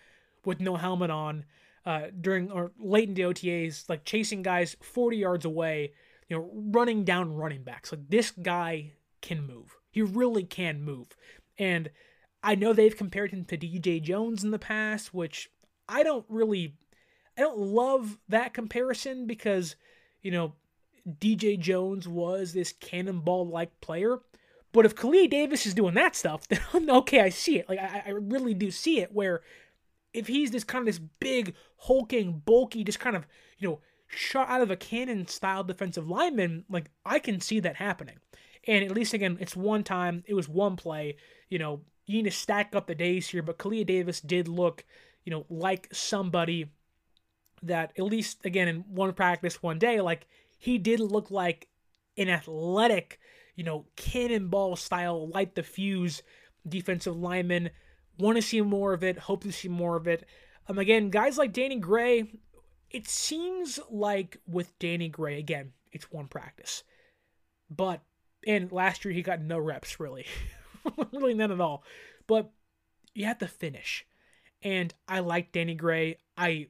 with 0.45 0.61
no 0.61 0.77
helmet 0.77 1.11
on 1.11 1.45
uh, 1.85 2.03
during 2.21 2.51
or 2.51 2.73
late 2.79 3.09
in 3.09 3.15
the 3.15 3.23
OTAs, 3.23 3.89
like 3.89 4.05
chasing 4.05 4.43
guys 4.43 4.77
40 4.81 5.17
yards 5.17 5.45
away, 5.45 5.93
you 6.29 6.37
know, 6.37 6.51
running 6.53 7.05
down 7.05 7.35
running 7.35 7.63
backs. 7.63 7.93
Like 7.93 8.09
this 8.09 8.31
guy 8.31 8.93
can 9.21 9.47
move. 9.47 9.77
He 9.91 10.03
really 10.03 10.45
can 10.45 10.83
move. 10.83 11.09
And 11.59 11.91
I 12.43 12.55
know 12.55 12.73
they've 12.73 12.97
compared 12.97 13.31
him 13.31 13.45
to 13.47 13.57
DJ 13.57 14.03
Jones 14.03 14.43
in 14.43 14.51
the 14.51 14.59
past, 14.59 15.13
which 15.13 15.51
I 15.89 16.03
don't 16.03 16.25
really 16.29 16.77
I 17.37 17.41
don't 17.41 17.59
love 17.59 18.19
that 18.29 18.53
comparison 18.53 19.27
because, 19.27 19.77
you 20.23 20.31
know, 20.31 20.55
DJ 21.09 21.59
Jones 21.59 22.07
was 22.07 22.53
this 22.53 22.73
cannonball 22.73 23.49
like 23.49 23.81
player. 23.81 24.19
But 24.73 24.87
if 24.87 24.95
Kalia 24.95 25.29
Davis 25.29 25.67
is 25.67 25.75
doing 25.75 25.95
that 25.95 26.17
stuff, 26.17 26.47
then 26.49 26.91
okay, 26.91 27.21
I 27.21 27.29
see 27.31 27.59
it. 27.59 27.69
Like 27.69 27.79
I, 27.79 28.05
I 28.07 28.11
really 28.11 28.55
do 28.55 28.71
see 28.71 29.01
it 29.01 29.13
where 29.13 29.43
if 30.15 30.27
he's 30.27 30.51
this 30.51 30.65
kind 30.65 30.83
of 30.83 30.87
this 30.87 31.01
big, 31.21 31.55
hulking, 31.79 32.43
bulky, 32.45 32.85
just 32.85 33.01
kind 33.01 33.17
of, 33.17 33.27
you 33.59 33.69
know, 33.69 33.81
shot 34.09 34.49
out 34.49 34.61
of 34.61 34.71
a 34.71 34.77
cannon 34.77 35.27
style 35.27 35.65
defensive 35.65 36.09
lineman, 36.09 36.65
like 36.69 36.91
I 37.05 37.19
can 37.19 37.41
see 37.41 37.61
that 37.61 37.77
happening. 37.77 38.17
And 38.67 38.85
at 38.85 38.93
least 38.93 39.15
again, 39.15 39.39
it's 39.41 39.57
one 39.57 39.83
time, 39.83 40.23
it 40.27 40.35
was 40.35 40.49
one 40.49 40.77
play. 40.77 41.17
You 41.49 41.59
know, 41.59 41.81
you 42.07 42.17
need 42.17 42.31
to 42.31 42.37
stack 42.37 42.75
up 42.75 42.87
the 42.87 42.95
days 42.95 43.29
here, 43.29 43.43
but 43.43 43.59
Kalia 43.59 43.87
Davis 43.87 44.21
did 44.21 44.49
look, 44.49 44.85
you 45.25 45.31
know, 45.31 45.47
like 45.49 45.89
somebody 45.93 46.73
that 47.63 47.93
at 47.97 48.05
least 48.05 48.45
again 48.45 48.69
in 48.69 48.85
one 48.89 49.13
practice 49.13 49.63
one 49.63 49.79
day, 49.79 50.01
like 50.01 50.27
he 50.59 50.79
did 50.79 51.01
look 51.01 51.31
like 51.31 51.69
an 52.17 52.29
athletic, 52.29 53.19
you 53.57 53.65
know, 53.65 53.87
cannonball 53.97 54.77
style, 54.77 55.29
light 55.29 55.55
the 55.55 55.63
fuse 55.63 56.23
defensive 56.69 57.17
lineman. 57.17 57.71
Want 58.19 58.37
to 58.37 58.43
see 58.43 58.61
more 58.61 58.93
of 58.93 59.03
it, 59.03 59.19
hope 59.19 59.43
to 59.45 59.53
see 59.53 59.69
more 59.69 59.97
of 59.97 60.07
it. 60.07 60.27
Um, 60.69 60.79
again, 60.79 61.11
guys 61.11 61.39
like 61.39 61.53
Danny 61.53 61.79
Gray, 61.79 62.41
it 62.91 63.09
seems 63.09 63.81
like 63.91 64.39
with 64.47 64.79
Danny 64.79 65.09
Gray, 65.09 65.39
again, 65.39 65.73
it's 65.93 66.11
one 66.13 66.29
practice. 66.29 66.85
But, 67.71 68.01
and 68.47 68.71
last 68.71 69.05
year 69.05 69.15
he 69.15 69.23
got 69.23 69.41
no 69.41 69.59
reps, 69.59 69.99
really. 69.99 70.27
really 71.13 71.35
none 71.35 71.51
at 71.51 71.61
all. 71.61 71.85
But 72.27 72.51
you 73.15 73.27
have 73.27 73.39
to 73.39 73.49
finish. 73.49 74.07
And 74.63 74.95
I 75.09 75.21
like 75.21 75.53
Danny 75.53 75.75
Gray. 75.75 76.19
I 76.37 76.69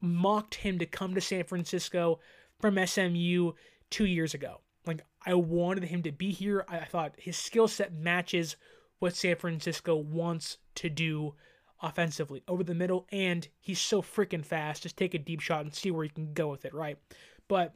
mocked 0.00 0.56
him 0.56 0.78
to 0.78 0.86
come 0.86 1.14
to 1.14 1.20
San 1.20 1.44
Francisco 1.44 2.20
from 2.60 2.84
SMU 2.84 3.52
two 3.90 4.06
years 4.06 4.34
ago. 4.34 4.60
Like, 4.86 5.02
I 5.24 5.34
wanted 5.34 5.84
him 5.84 6.02
to 6.02 6.12
be 6.12 6.32
here. 6.32 6.64
I 6.68 6.78
thought 6.84 7.14
his 7.18 7.36
skill 7.36 7.68
set 7.68 7.92
matches 7.92 8.56
what 8.98 9.14
San 9.14 9.36
Francisco 9.36 9.96
wants 9.96 10.58
to 10.78 10.88
do 10.88 11.34
offensively 11.80 12.42
over 12.48 12.64
the 12.64 12.74
middle, 12.74 13.06
and 13.12 13.46
he's 13.60 13.80
so 13.80 14.02
freaking 14.02 14.44
fast. 14.44 14.82
Just 14.82 14.96
take 14.96 15.14
a 15.14 15.18
deep 15.18 15.40
shot 15.40 15.64
and 15.64 15.74
see 15.74 15.90
where 15.90 16.04
you 16.04 16.10
can 16.10 16.32
go 16.32 16.48
with 16.48 16.64
it, 16.64 16.74
right? 16.74 16.98
But 17.46 17.74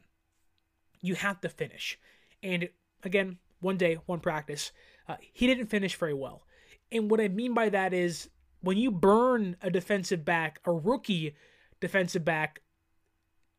you 1.01 1.15
have 1.15 1.39
to 1.41 1.49
finish. 1.49 1.99
And 2.41 2.69
again, 3.03 3.37
one 3.61 3.77
day, 3.77 3.99
one 4.05 4.19
practice. 4.19 4.71
Uh, 5.07 5.15
he 5.19 5.47
didn't 5.47 5.67
finish 5.67 5.95
very 5.95 6.13
well. 6.13 6.43
And 6.91 7.09
what 7.09 7.21
I 7.21 7.27
mean 7.27 7.53
by 7.53 7.69
that 7.69 7.93
is 7.93 8.29
when 8.61 8.77
you 8.77 8.91
burn 8.91 9.57
a 9.61 9.69
defensive 9.69 10.23
back, 10.23 10.59
a 10.65 10.71
rookie 10.71 11.35
defensive 11.79 12.23
back, 12.23 12.61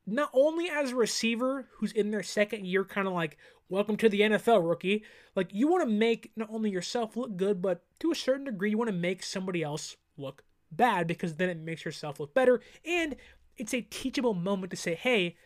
not 0.07 0.31
only 0.33 0.69
as 0.69 0.93
a 0.93 0.97
receiver 0.97 1.69
who's 1.77 1.93
in 1.93 2.11
their 2.11 2.23
second 2.23 2.67
year, 2.67 2.85
kind 2.85 3.07
of 3.07 3.15
like, 3.15 3.39
welcome 3.69 3.97
to 3.97 4.09
the 4.09 4.21
NFL, 4.21 4.69
rookie. 4.69 5.05
Like, 5.35 5.49
you 5.53 5.69
want 5.69 5.89
to 5.89 5.95
make 5.95 6.33
not 6.37 6.51
only 6.51 6.71
yourself 6.71 7.17
look 7.17 7.37
good, 7.37 7.63
but 7.63 7.83
to 8.01 8.11
a 8.11 8.15
certain 8.15 8.45
degree, 8.45 8.71
you 8.71 8.79
want 8.79 8.91
to 8.91 8.97
make 8.97 9.23
somebody 9.23 9.63
else 9.63 9.97
look 10.17 10.45
bad 10.71 11.07
because 11.07 11.35
then 11.35 11.49
it 11.49 11.59
makes 11.59 11.85
yourself 11.85 12.21
look 12.21 12.35
better. 12.35 12.61
And 12.85 13.17
it's 13.57 13.75
a 13.75 13.81
teachable 13.81 14.35
moment 14.35 14.71
to 14.71 14.77
say, 14.77 14.95
hey, 14.95 15.37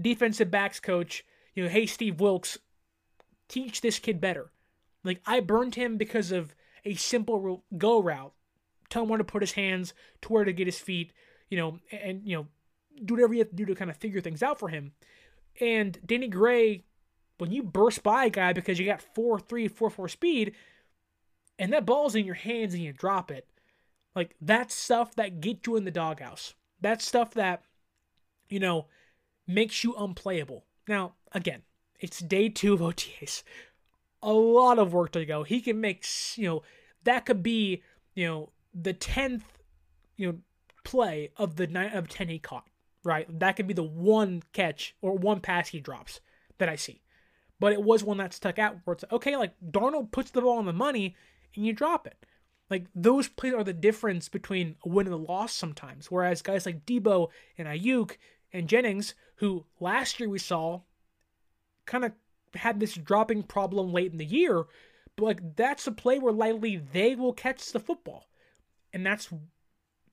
defensive 0.00 0.50
backs 0.50 0.80
coach, 0.80 1.24
you 1.54 1.64
know, 1.64 1.68
hey, 1.68 1.86
Steve 1.86 2.20
Wilks, 2.20 2.58
teach 3.48 3.80
this 3.80 3.98
kid 3.98 4.20
better. 4.20 4.52
Like, 5.02 5.20
I 5.26 5.40
burned 5.40 5.74
him 5.74 5.96
because 5.96 6.30
of 6.30 6.54
a 6.84 6.94
simple 6.94 7.64
go 7.76 8.00
route. 8.00 8.32
Tell 8.90 9.02
him 9.02 9.08
where 9.08 9.18
to 9.18 9.24
put 9.24 9.42
his 9.42 9.52
hands, 9.52 9.92
to 10.22 10.32
where 10.32 10.44
to 10.44 10.52
get 10.52 10.66
his 10.66 10.78
feet, 10.78 11.12
you 11.50 11.58
know, 11.58 11.78
and, 11.90 12.22
you 12.24 12.36
know, 12.36 12.46
do 13.04 13.14
whatever 13.14 13.34
you 13.34 13.40
have 13.40 13.50
to 13.50 13.56
do 13.56 13.66
to 13.66 13.74
kind 13.74 13.90
of 13.90 13.96
figure 13.96 14.20
things 14.20 14.42
out 14.42 14.58
for 14.58 14.68
him. 14.68 14.92
And 15.60 15.98
Danny 16.04 16.28
Gray, 16.28 16.84
when 17.38 17.52
you 17.52 17.62
burst 17.62 18.02
by 18.02 18.26
a 18.26 18.30
guy 18.30 18.52
because 18.52 18.78
you 18.78 18.86
got 18.86 19.02
4 19.02 19.38
3, 19.40 19.68
4 19.68 19.90
4 19.90 20.08
speed, 20.08 20.54
and 21.58 21.72
that 21.72 21.86
ball's 21.86 22.14
in 22.14 22.24
your 22.24 22.34
hands 22.34 22.74
and 22.74 22.82
you 22.82 22.92
drop 22.92 23.30
it, 23.30 23.46
like 24.14 24.34
that's 24.40 24.74
stuff 24.74 25.14
that 25.16 25.40
gets 25.40 25.66
you 25.66 25.76
in 25.76 25.84
the 25.84 25.90
doghouse. 25.90 26.54
That's 26.80 27.04
stuff 27.04 27.34
that, 27.34 27.62
you 28.48 28.60
know, 28.60 28.86
makes 29.46 29.82
you 29.82 29.94
unplayable. 29.96 30.64
Now, 30.86 31.14
again, 31.32 31.62
it's 32.00 32.20
day 32.20 32.48
two 32.48 32.74
of 32.74 32.80
OTAs. 32.80 33.42
A 34.22 34.32
lot 34.32 34.78
of 34.78 34.92
work 34.92 35.12
to 35.12 35.24
go. 35.24 35.42
He 35.42 35.60
can 35.60 35.80
make, 35.80 36.04
you 36.36 36.48
know, 36.48 36.62
that 37.04 37.26
could 37.26 37.42
be, 37.42 37.82
you 38.14 38.26
know, 38.26 38.50
the 38.74 38.94
10th, 38.94 39.42
you 40.16 40.26
know, 40.26 40.38
play 40.84 41.30
of 41.36 41.56
the 41.56 41.66
nine 41.66 41.92
of 41.92 42.08
10 42.08 42.28
he 42.28 42.38
caught 42.38 42.66
right? 43.04 43.26
That 43.38 43.56
could 43.56 43.66
be 43.66 43.74
the 43.74 43.82
one 43.82 44.42
catch 44.52 44.94
or 45.00 45.16
one 45.16 45.40
pass 45.40 45.68
he 45.68 45.80
drops 45.80 46.20
that 46.58 46.68
I 46.68 46.76
see. 46.76 47.02
But 47.60 47.72
it 47.72 47.82
was 47.82 48.04
one 48.04 48.18
that 48.18 48.34
stuck 48.34 48.58
out 48.58 48.78
where 48.84 48.94
it's 48.94 49.04
okay, 49.10 49.36
like 49.36 49.54
Darnold 49.64 50.12
puts 50.12 50.30
the 50.30 50.40
ball 50.40 50.58
on 50.58 50.66
the 50.66 50.72
money 50.72 51.16
and 51.54 51.66
you 51.66 51.72
drop 51.72 52.06
it. 52.06 52.24
Like 52.70 52.86
those 52.94 53.28
plays 53.28 53.54
are 53.54 53.64
the 53.64 53.72
difference 53.72 54.28
between 54.28 54.76
a 54.84 54.88
win 54.88 55.06
and 55.06 55.14
a 55.14 55.18
loss 55.18 55.52
sometimes. 55.52 56.10
Whereas 56.10 56.42
guys 56.42 56.66
like 56.66 56.86
Deebo 56.86 57.28
and 57.56 57.66
Aiyuk 57.66 58.16
and 58.52 58.68
Jennings, 58.68 59.14
who 59.36 59.64
last 59.80 60.20
year 60.20 60.28
we 60.28 60.38
saw 60.38 60.82
kind 61.86 62.04
of 62.04 62.12
had 62.54 62.78
this 62.78 62.94
dropping 62.94 63.42
problem 63.42 63.92
late 63.92 64.12
in 64.12 64.18
the 64.18 64.24
year, 64.24 64.64
but 65.16 65.24
like 65.24 65.56
that's 65.56 65.86
a 65.86 65.92
play 65.92 66.18
where 66.18 66.32
likely 66.32 66.76
they 66.76 67.14
will 67.14 67.32
catch 67.32 67.72
the 67.72 67.80
football. 67.80 68.28
And 68.92 69.04
that's 69.04 69.28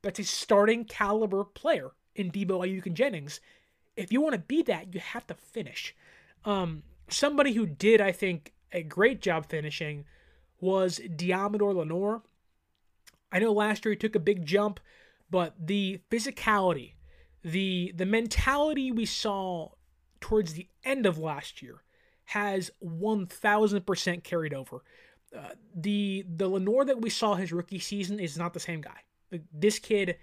that's 0.01 0.19
a 0.19 0.23
starting 0.23 0.85
caliber 0.85 1.43
player 1.43 1.91
in 2.15 2.31
Deebo 2.31 2.65
Aiyuk 2.65 2.85
and 2.85 2.95
Jennings. 2.95 3.39
If 3.95 4.11
you 4.11 4.21
want 4.21 4.33
to 4.33 4.39
be 4.39 4.61
that, 4.63 4.93
you 4.93 4.99
have 4.99 5.27
to 5.27 5.33
finish. 5.33 5.95
Um, 6.43 6.83
somebody 7.09 7.53
who 7.53 7.65
did, 7.65 8.01
I 8.01 8.11
think, 8.11 8.53
a 8.71 8.83
great 8.83 9.21
job 9.21 9.47
finishing 9.47 10.05
was 10.59 10.99
Deommodore 10.99 11.75
Lenoir. 11.75 12.23
I 13.31 13.39
know 13.39 13.53
last 13.53 13.85
year 13.85 13.93
he 13.93 13.97
took 13.97 14.15
a 14.15 14.19
big 14.19 14.45
jump, 14.45 14.79
but 15.29 15.53
the 15.59 16.01
physicality, 16.09 16.93
the 17.43 17.93
the 17.95 18.05
mentality 18.05 18.91
we 18.91 19.05
saw 19.05 19.69
towards 20.21 20.53
the 20.53 20.67
end 20.83 21.05
of 21.05 21.17
last 21.17 21.61
year 21.61 21.83
has 22.25 22.71
1000% 22.83 24.23
carried 24.23 24.53
over. 24.53 24.83
Uh, 25.35 25.49
the 25.75 26.25
the 26.27 26.47
Lenoir 26.47 26.85
that 26.85 27.01
we 27.01 27.09
saw 27.09 27.35
his 27.35 27.51
rookie 27.51 27.79
season 27.79 28.19
is 28.19 28.37
not 28.37 28.53
the 28.53 28.59
same 28.59 28.81
guy. 28.81 29.01
This 29.51 29.79
kid 29.79 30.17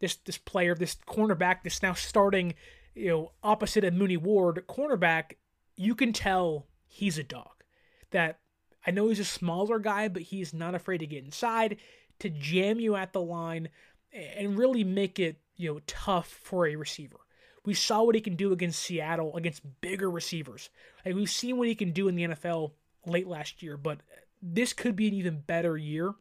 this 0.00 0.16
this 0.16 0.38
player, 0.38 0.74
this 0.74 0.96
cornerback, 1.06 1.62
this 1.62 1.82
now 1.82 1.92
starting, 1.92 2.54
you 2.94 3.08
know, 3.08 3.32
opposite 3.42 3.84
of 3.84 3.94
Mooney 3.94 4.16
Ward 4.16 4.64
cornerback, 4.68 5.34
you 5.76 5.94
can 5.94 6.12
tell 6.12 6.66
he's 6.86 7.18
a 7.18 7.22
dog. 7.22 7.62
That 8.10 8.40
I 8.86 8.90
know 8.90 9.08
he's 9.08 9.20
a 9.20 9.24
smaller 9.24 9.78
guy, 9.78 10.08
but 10.08 10.22
he's 10.22 10.52
not 10.52 10.74
afraid 10.74 10.98
to 10.98 11.06
get 11.06 11.24
inside, 11.24 11.76
to 12.18 12.30
jam 12.30 12.80
you 12.80 12.96
at 12.96 13.12
the 13.12 13.20
line, 13.20 13.68
and 14.12 14.58
really 14.58 14.84
make 14.84 15.18
it 15.18 15.40
you 15.56 15.72
know 15.72 15.80
tough 15.86 16.28
for 16.42 16.66
a 16.66 16.76
receiver. 16.76 17.18
We 17.64 17.74
saw 17.74 18.02
what 18.02 18.14
he 18.14 18.22
can 18.22 18.36
do 18.36 18.52
against 18.52 18.80
Seattle, 18.80 19.36
against 19.36 19.80
bigger 19.82 20.10
receivers. 20.10 20.70
Like 21.04 21.14
we've 21.14 21.30
seen 21.30 21.58
what 21.58 21.68
he 21.68 21.74
can 21.74 21.92
do 21.92 22.08
in 22.08 22.16
the 22.16 22.28
NFL 22.28 22.72
late 23.06 23.26
last 23.26 23.62
year, 23.62 23.76
but 23.76 24.00
this 24.40 24.72
could 24.72 24.96
be 24.96 25.08
an 25.08 25.14
even 25.14 25.40
better 25.40 25.76
year, 25.76 26.14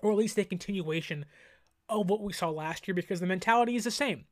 or 0.00 0.10
at 0.10 0.18
least 0.18 0.38
a 0.38 0.44
continuation 0.44 1.24
of 1.88 2.08
what 2.10 2.22
we 2.22 2.32
saw 2.32 2.50
last 2.50 2.86
year 2.86 2.94
because 2.94 3.20
the 3.20 3.26
mentality 3.26 3.76
is 3.76 3.84
the 3.84 3.90
same. 3.90 4.24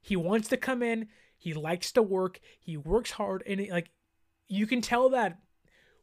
He 0.00 0.16
wants 0.16 0.48
to 0.48 0.56
come 0.56 0.82
in, 0.82 1.08
he 1.38 1.54
likes 1.54 1.92
to 1.92 2.02
work, 2.02 2.40
he 2.58 2.76
works 2.76 3.12
hard, 3.12 3.42
and 3.46 3.60
it, 3.60 3.70
like 3.70 3.90
you 4.48 4.66
can 4.66 4.80
tell 4.80 5.10
that 5.10 5.38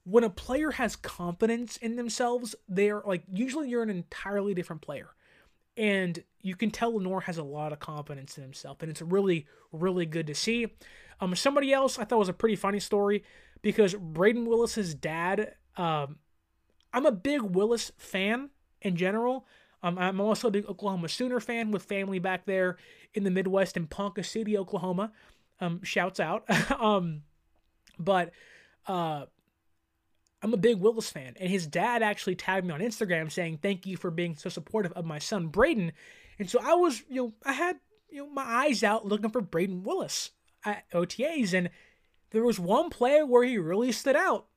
when 0.03 0.23
a 0.23 0.29
player 0.29 0.71
has 0.71 0.95
confidence 0.95 1.77
in 1.77 1.95
themselves, 1.95 2.55
they're 2.67 3.01
like 3.05 3.23
usually 3.31 3.69
you're 3.69 3.83
an 3.83 3.89
entirely 3.89 4.53
different 4.53 4.81
player. 4.81 5.09
And 5.77 6.21
you 6.41 6.55
can 6.55 6.71
tell 6.71 6.95
Lenoir 6.95 7.21
has 7.21 7.37
a 7.37 7.43
lot 7.43 7.71
of 7.71 7.79
confidence 7.79 8.37
in 8.37 8.43
himself, 8.43 8.81
and 8.81 8.89
it's 8.89 9.01
really, 9.01 9.47
really 9.71 10.05
good 10.05 10.27
to 10.27 10.35
see. 10.35 10.67
Um, 11.21 11.35
somebody 11.35 11.71
else 11.71 11.99
I 11.99 12.05
thought 12.05 12.19
was 12.19 12.29
a 12.29 12.33
pretty 12.33 12.55
funny 12.55 12.79
story 12.79 13.23
because 13.61 13.93
Brayden 13.93 14.47
Willis's 14.47 14.93
dad. 14.93 15.55
Um, 15.77 16.17
I'm 16.91 17.05
a 17.05 17.11
big 17.11 17.41
Willis 17.41 17.91
fan 17.97 18.49
in 18.81 18.95
general, 18.95 19.45
um, 19.81 19.97
I'm 19.97 20.19
also 20.19 20.49
a 20.49 20.51
big 20.51 20.65
Oklahoma 20.67 21.09
Sooner 21.09 21.39
fan 21.39 21.71
with 21.71 21.83
family 21.83 22.19
back 22.19 22.45
there 22.45 22.77
in 23.13 23.23
the 23.23 23.31
Midwest 23.31 23.77
in 23.77 23.87
Ponca 23.87 24.23
City, 24.23 24.57
Oklahoma. 24.57 25.11
Um, 25.61 25.81
shouts 25.83 26.19
out. 26.19 26.43
um, 26.79 27.23
but 27.97 28.31
uh, 28.87 29.25
I'm 30.41 30.53
a 30.53 30.57
big 30.57 30.79
Willis 30.79 31.09
fan, 31.09 31.35
and 31.39 31.49
his 31.49 31.67
dad 31.67 32.01
actually 32.01 32.35
tagged 32.35 32.65
me 32.65 32.73
on 32.73 32.79
Instagram 32.79 33.31
saying 33.31 33.59
thank 33.61 33.85
you 33.85 33.97
for 33.97 34.11
being 34.11 34.35
so 34.35 34.49
supportive 34.49 34.93
of 34.93 35.05
my 35.05 35.19
son 35.19 35.49
Brayden." 35.49 35.91
And 36.37 36.49
so 36.49 36.59
I 36.61 36.73
was, 36.73 37.03
you 37.09 37.21
know, 37.21 37.33
I 37.45 37.53
had 37.53 37.77
you 38.09 38.23
know 38.23 38.29
my 38.29 38.43
eyes 38.43 38.83
out 38.83 39.05
looking 39.05 39.29
for 39.29 39.41
Brayden 39.41 39.83
Willis 39.83 40.31
at 40.65 40.89
OTAs, 40.91 41.53
and 41.53 41.69
there 42.31 42.43
was 42.43 42.59
one 42.59 42.89
play 42.89 43.21
where 43.21 43.43
he 43.43 43.57
really 43.57 43.91
stood 43.91 44.15
out, 44.15 44.47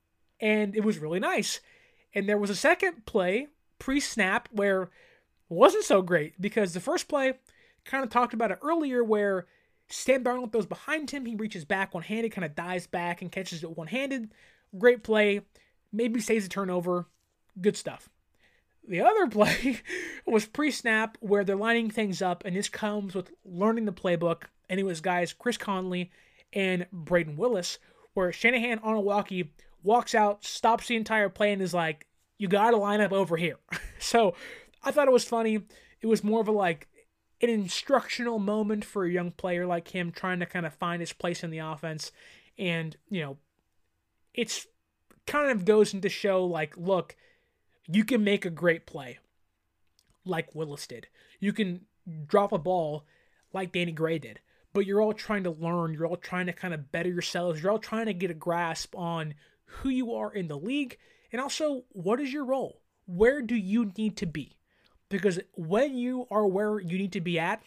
and 0.41 0.77
it 0.77 0.85
was 0.85 0.99
really 0.99 1.21
nice. 1.21 1.61
And 2.15 2.29
there 2.29 2.39
was 2.39 2.51
a 2.51 2.57
second 2.57 3.07
play 3.07 3.49
pre-snap 3.79 4.49
where 4.53 4.91
wasn't 5.53 5.85
so 5.85 6.03
great 6.03 6.41
because 6.41 6.73
the 6.73 6.81
first 6.81 7.09
play 7.09 7.35
kind 7.85 8.05
of 8.05 8.11
talked 8.11 8.35
about 8.35 8.51
it 8.51 8.59
earlier 8.63 9.03
where 9.05 9.47
Sam 9.89 10.25
Darnold 10.25 10.53
throws 10.53 10.67
behind 10.67 11.11
him, 11.11 11.27
he 11.27 11.35
reaches 11.35 11.65
back 11.65 11.95
one 11.95 12.03
handed, 12.03 12.33
kind 12.33 12.45
of 12.45 12.55
dives 12.55 12.87
back 12.87 13.23
and 13.23 13.31
catches 13.31 13.63
it 13.63 13.77
one 13.77 13.89
handed. 13.89 14.33
Great 14.79 15.03
play, 15.03 15.43
maybe 15.93 16.21
saves 16.21 16.47
a 16.47 16.49
turnover, 16.49 17.07
good 17.61 17.77
stuff. 17.77 18.09
The 18.87 19.03
other 19.03 19.27
play 19.31 19.81
was 20.27 20.47
pre 20.47 20.71
snap 20.71 21.19
where 21.21 21.45
they're 21.45 21.57
lining 21.57 21.91
things 21.91 22.23
up, 22.23 22.43
and 22.45 22.57
this 22.57 22.69
comes 22.69 23.15
with 23.15 23.31
learning 23.45 23.85
the 23.85 23.93
playbook. 23.93 24.45
And 24.69 24.81
it 24.81 24.85
was 24.85 25.01
guys 25.03 25.35
Chris 25.35 25.59
Conley 25.59 26.11
and 26.53 26.87
Brayden 26.95 27.37
Willis, 27.37 27.79
where 28.15 28.33
Shanahan 28.33 28.79
on 28.79 28.95
a 28.95 29.01
walkie 29.01 29.53
walks 29.83 30.15
out, 30.15 30.45
stops 30.45 30.89
the 30.89 30.97
entire 30.97 31.29
play, 31.29 31.53
and 31.53 31.61
is 31.61 31.75
like, 31.75 32.07
You 32.39 32.49
got 32.49 32.71
to 32.71 32.79
line 32.79 33.01
up 33.01 33.13
over 33.13 33.37
here. 33.37 33.59
so 33.99 34.35
I 34.83 34.91
thought 34.91 35.09
it 35.09 35.13
was 35.13 35.25
funny. 35.25 35.63
It 36.01 36.07
was 36.07 36.25
more 36.25 36.41
of 36.41 36.49
a 36.49 36.53
like 36.53 36.89
an 37.41 37.49
instructional 37.49 38.39
moment 38.39 38.85
for 38.85 39.05
a 39.05 39.11
young 39.11 39.33
player 39.33 39.67
like 39.67 39.89
him 39.89 40.13
trying 40.13 40.41
to 40.41 40.47
kind 40.47 40.65
of 40.65 40.75
find 40.75 41.01
his 41.01 41.13
place 41.13 41.43
in 41.43 41.51
the 41.51 41.59
offense. 41.59 42.13
And, 42.59 42.97
you 43.09 43.21
know, 43.21 43.39
it's 44.35 44.67
kind 45.27 45.51
of 45.51 45.65
goes 45.65 45.93
into 45.93 46.09
show 46.09 46.45
like, 46.45 46.77
look, 46.77 47.17
you 47.89 48.05
can 48.05 48.23
make 48.23 48.45
a 48.45 48.51
great 48.51 48.87
play 48.87 49.19
like 50.25 50.55
Willis 50.55 50.87
did. 50.87 51.09
You 51.41 51.53
can 51.53 51.83
drop 52.27 52.53
a 52.53 52.59
ball 52.59 53.05
like 53.53 53.73
Danny 53.73 53.93
Gray 53.93 54.19
did. 54.19 54.41
But 54.73 54.87
you're 54.87 55.03
all 55.03 55.13
trying 55.13 55.45
to 55.45 55.51
learn. 55.51 55.93
You're 55.93 56.07
all 56.07 56.17
trying 56.17 56.47
to 56.47 56.53
kind 56.53 56.73
of 56.73 56.93
better 56.93 57.11
yourselves. 57.11 57.61
You're 57.61 57.73
all 57.73 57.79
trying 57.79 58.07
to 58.07 58.15
get 58.15 58.31
a 58.31 58.35
grasp 58.35 58.97
on 58.97 59.35
who 59.65 59.89
you 59.89 60.15
are 60.15 60.33
in 60.33 60.49
the 60.49 60.57
league 60.57 60.97
and 61.33 61.41
also 61.41 61.85
what 61.91 62.21
is 62.21 62.33
your 62.33 62.45
role? 62.45 62.81
Where 63.07 63.43
do 63.43 63.57
you 63.57 63.93
need 63.97 64.17
to 64.19 64.27
be? 64.27 64.57
Because 65.13 65.39
when 65.53 65.95
you 65.95 66.27
are 66.31 66.47
where 66.47 66.81
you 66.81 66.97
need 66.97 67.13
to 67.13 67.21
be 67.21 67.39
at, 67.39 67.63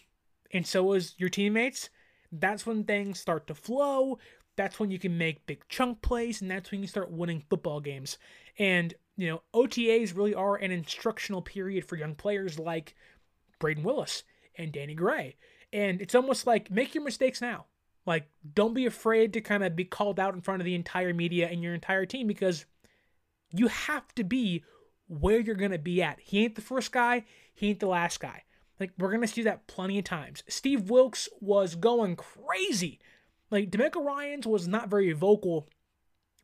and 0.52 0.66
so 0.66 0.93
is 0.93 1.14
your 1.20 1.30
teammates, 1.30 1.91
that's 2.32 2.66
when 2.66 2.84
things 2.84 3.20
start 3.20 3.46
to 3.48 3.54
flow. 3.54 4.18
That's 4.56 4.80
when 4.80 4.89
you 4.89 4.98
can 4.98 5.16
make 5.16 5.46
big 5.46 5.62
chunk 5.70 6.02
plays, 6.02 6.41
and 6.41 6.50
that's 6.50 6.72
when 6.72 6.82
you 6.82 6.88
start 6.88 7.12
winning 7.12 7.43
football 7.48 7.82
games. 7.82 8.18
And, 8.58 8.96
you 9.16 9.28
know, 9.28 9.43
OTAs 9.54 10.18
really 10.18 10.34
are 10.34 10.56
an 10.56 10.72
instructional 10.72 11.43
period 11.43 11.86
for 11.86 11.98
young 11.98 12.16
players 12.16 12.58
like 12.58 12.96
Brayden 13.60 13.84
Willis 13.84 14.24
and 14.58 14.72
Danny 14.72 14.96
Gray. 14.96 15.36
And 15.72 16.02
it's 16.02 16.16
almost 16.16 16.48
like 16.48 16.72
make 16.72 16.96
your 16.96 17.04
mistakes 17.04 17.41
now. 17.41 17.66
Like, 18.08 18.28
don't 18.56 18.74
be 18.74 18.88
afraid 18.88 19.34
to 19.34 19.41
kind 19.41 19.64
of 19.64 19.76
be 19.76 19.86
called 19.86 20.20
out 20.20 20.34
in 20.34 20.41
front 20.41 20.62
of 20.62 20.66
the 20.66 20.76
entire 20.76 21.14
media 21.14 21.48
and 21.48 21.62
your 21.62 21.76
entire 21.76 22.08
team 22.08 22.26
because 22.26 22.66
you 23.52 23.68
have 23.68 24.16
to 24.16 24.24
be 24.24 24.64
where 25.08 25.39
you're 25.39 25.56
going 25.56 25.72
to 25.72 25.78
be 25.78 26.01
at. 26.01 26.20
He 26.20 26.43
ain't 26.43 26.56
the 26.56 26.62
first 26.62 26.91
guy, 26.91 27.26
he 27.53 27.70
ain't 27.70 27.80
the 27.80 27.88
last 27.88 28.20
guy. 28.20 28.43
Like 28.80 28.91
we're 28.97 29.12
gonna 29.12 29.28
see 29.28 29.43
that 29.43 29.68
plenty 29.68 29.99
of 29.99 30.06
times. 30.06 30.43
Steve 30.47 30.89
Wilks 30.89 31.30
was 31.39 31.76
going 31.76 32.16
crazy. 32.16 32.99
Like 33.49 33.72
DeMeco 33.72 34.03
Ryans 34.03 34.45
was 34.45 34.68
not 34.68 34.89
very 34.89 35.12
vocal 35.14 35.70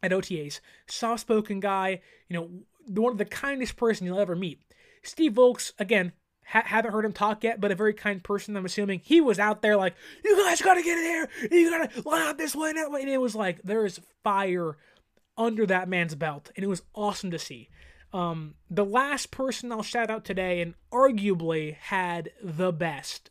at 0.02 0.12
OTAs. 0.12 0.60
Soft 0.88 1.22
spoken 1.22 1.60
guy, 1.60 2.02
you 2.30 2.38
know, 2.38 2.50
one 2.88 3.12
of 3.12 3.18
the 3.18 3.26
kindest 3.26 3.76
person 3.76 4.06
you'll 4.06 4.20
ever 4.20 4.36
meet. 4.36 4.62
Steve 5.04 5.36
Wilks, 5.36 5.74
again, 5.78 6.14
ha- 6.46 6.64
haven't 6.66 6.92
heard 6.92 7.06
him 7.06 7.14
talk 7.14 7.44
yet, 7.44 7.60
but 7.60 7.72
a 7.72 7.76
very 7.76 7.94
kind 7.94 8.24
person, 8.24 8.56
I'm 8.56 8.66
assuming. 8.66 9.02
He 9.04 9.20
was 9.20 9.40
out 9.40 9.62
there 9.62 9.76
like, 9.76 9.96
you 10.24 10.38
guys 10.38 10.62
gotta 10.62 10.82
get 10.82 10.98
in 10.98 11.04
here, 11.04 11.30
you 11.52 11.70
gotta 11.70 12.10
line 12.10 12.28
up 12.28 12.38
this 12.38 12.56
way 12.56 12.70
and 12.70 12.78
that 12.78 12.92
way. 12.92 13.02
And 13.02 13.10
it 13.10 13.20
was 13.20 13.36
like, 13.36 13.62
there 13.64 13.86
is 13.86 14.00
fire 14.24 14.78
under 15.38 15.66
that 15.66 15.90
man's 15.90 16.16
belt, 16.16 16.52
and 16.56 16.64
it 16.64 16.68
was 16.68 16.84
awesome 16.94 17.32
to 17.32 17.40
see. 17.40 17.70
Um, 18.14 18.56
the 18.70 18.86
last 18.86 19.32
person 19.32 19.72
I'll 19.72 19.84
shout 19.84 20.10
out 20.10 20.26
today, 20.26 20.62
and 20.62 20.74
arguably 20.92 21.76
had 21.76 22.32
the 22.44 22.72
best 22.72 23.30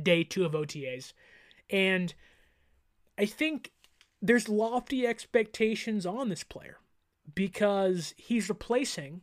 day 0.00 0.24
two 0.24 0.44
of 0.44 0.52
OTAs. 0.52 1.12
And 1.68 2.14
I 3.18 3.26
think 3.26 3.72
there's 4.20 4.48
lofty 4.48 5.06
expectations 5.06 6.06
on 6.06 6.28
this 6.28 6.44
player 6.44 6.78
because 7.34 8.14
he's 8.16 8.48
replacing 8.48 9.22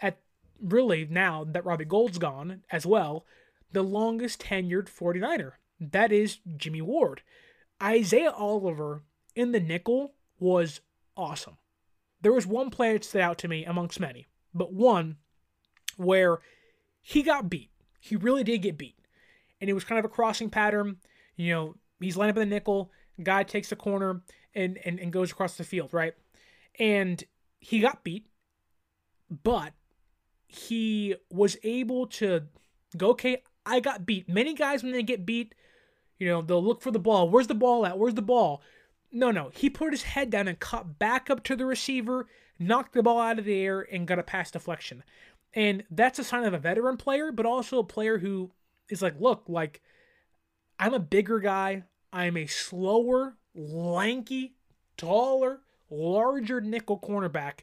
at 0.00 0.18
really 0.60 1.06
now 1.08 1.44
that 1.44 1.64
Robbie 1.64 1.84
Gould's 1.84 2.18
gone 2.18 2.62
as 2.70 2.86
well, 2.86 3.26
the 3.72 3.82
longest 3.82 4.42
tenured 4.42 4.88
49er. 4.88 5.52
That 5.78 6.12
is 6.12 6.38
Jimmy 6.56 6.80
Ward. 6.80 7.22
Isaiah 7.82 8.30
Oliver 8.30 9.02
in 9.34 9.52
the 9.52 9.60
nickel 9.60 10.14
was 10.38 10.80
awesome. 11.16 11.58
There 12.20 12.32
was 12.32 12.46
one 12.46 12.70
play 12.70 12.92
that 12.92 13.04
stood 13.04 13.20
out 13.20 13.38
to 13.38 13.48
me 13.48 13.64
amongst 13.64 14.00
many, 14.00 14.26
but 14.54 14.72
one 14.72 15.16
where 15.96 16.38
he 17.00 17.22
got 17.22 17.50
beat. 17.50 17.70
He 18.00 18.16
really 18.16 18.44
did 18.44 18.62
get 18.62 18.78
beat. 18.78 18.96
And 19.60 19.70
it 19.70 19.72
was 19.72 19.84
kind 19.84 19.98
of 19.98 20.04
a 20.04 20.08
crossing 20.08 20.50
pattern. 20.50 20.96
You 21.36 21.52
know, 21.52 21.74
he's 22.00 22.16
lined 22.16 22.30
up 22.30 22.36
in 22.36 22.48
the 22.48 22.54
nickel, 22.54 22.90
guy 23.22 23.42
takes 23.42 23.70
the 23.70 23.76
corner 23.76 24.22
and, 24.54 24.78
and, 24.84 24.98
and 24.98 25.12
goes 25.12 25.30
across 25.30 25.56
the 25.56 25.64
field, 25.64 25.92
right? 25.92 26.14
And 26.78 27.22
he 27.58 27.80
got 27.80 28.04
beat, 28.04 28.26
but 29.42 29.72
he 30.46 31.16
was 31.30 31.56
able 31.62 32.06
to 32.06 32.42
go, 32.96 33.10
okay, 33.10 33.42
I 33.64 33.80
got 33.80 34.06
beat. 34.06 34.28
Many 34.28 34.54
guys, 34.54 34.82
when 34.82 34.92
they 34.92 35.02
get 35.02 35.26
beat, 35.26 35.54
you 36.18 36.28
know, 36.28 36.42
they'll 36.42 36.64
look 36.64 36.80
for 36.80 36.90
the 36.90 36.98
ball. 36.98 37.28
Where's 37.28 37.48
the 37.48 37.54
ball 37.54 37.84
at? 37.84 37.98
Where's 37.98 38.14
the 38.14 38.22
ball? 38.22 38.62
No, 39.16 39.30
no. 39.30 39.50
He 39.54 39.70
put 39.70 39.94
his 39.94 40.02
head 40.02 40.28
down 40.28 40.46
and 40.46 40.60
caught 40.60 40.98
back 40.98 41.30
up 41.30 41.42
to 41.44 41.56
the 41.56 41.64
receiver, 41.64 42.26
knocked 42.58 42.92
the 42.92 43.02
ball 43.02 43.18
out 43.18 43.38
of 43.38 43.46
the 43.46 43.58
air, 43.58 43.80
and 43.80 44.06
got 44.06 44.18
a 44.18 44.22
pass 44.22 44.50
deflection. 44.50 45.02
And 45.54 45.84
that's 45.90 46.18
a 46.18 46.24
sign 46.24 46.44
of 46.44 46.52
a 46.52 46.58
veteran 46.58 46.98
player, 46.98 47.32
but 47.32 47.46
also 47.46 47.78
a 47.78 47.84
player 47.84 48.18
who 48.18 48.50
is 48.90 49.00
like, 49.00 49.18
look, 49.18 49.44
like, 49.48 49.80
I'm 50.78 50.92
a 50.92 50.98
bigger 50.98 51.40
guy. 51.40 51.84
I'm 52.12 52.36
a 52.36 52.44
slower, 52.46 53.38
lanky, 53.54 54.54
taller, 54.98 55.60
larger 55.88 56.60
nickel 56.60 56.98
cornerback. 56.98 57.60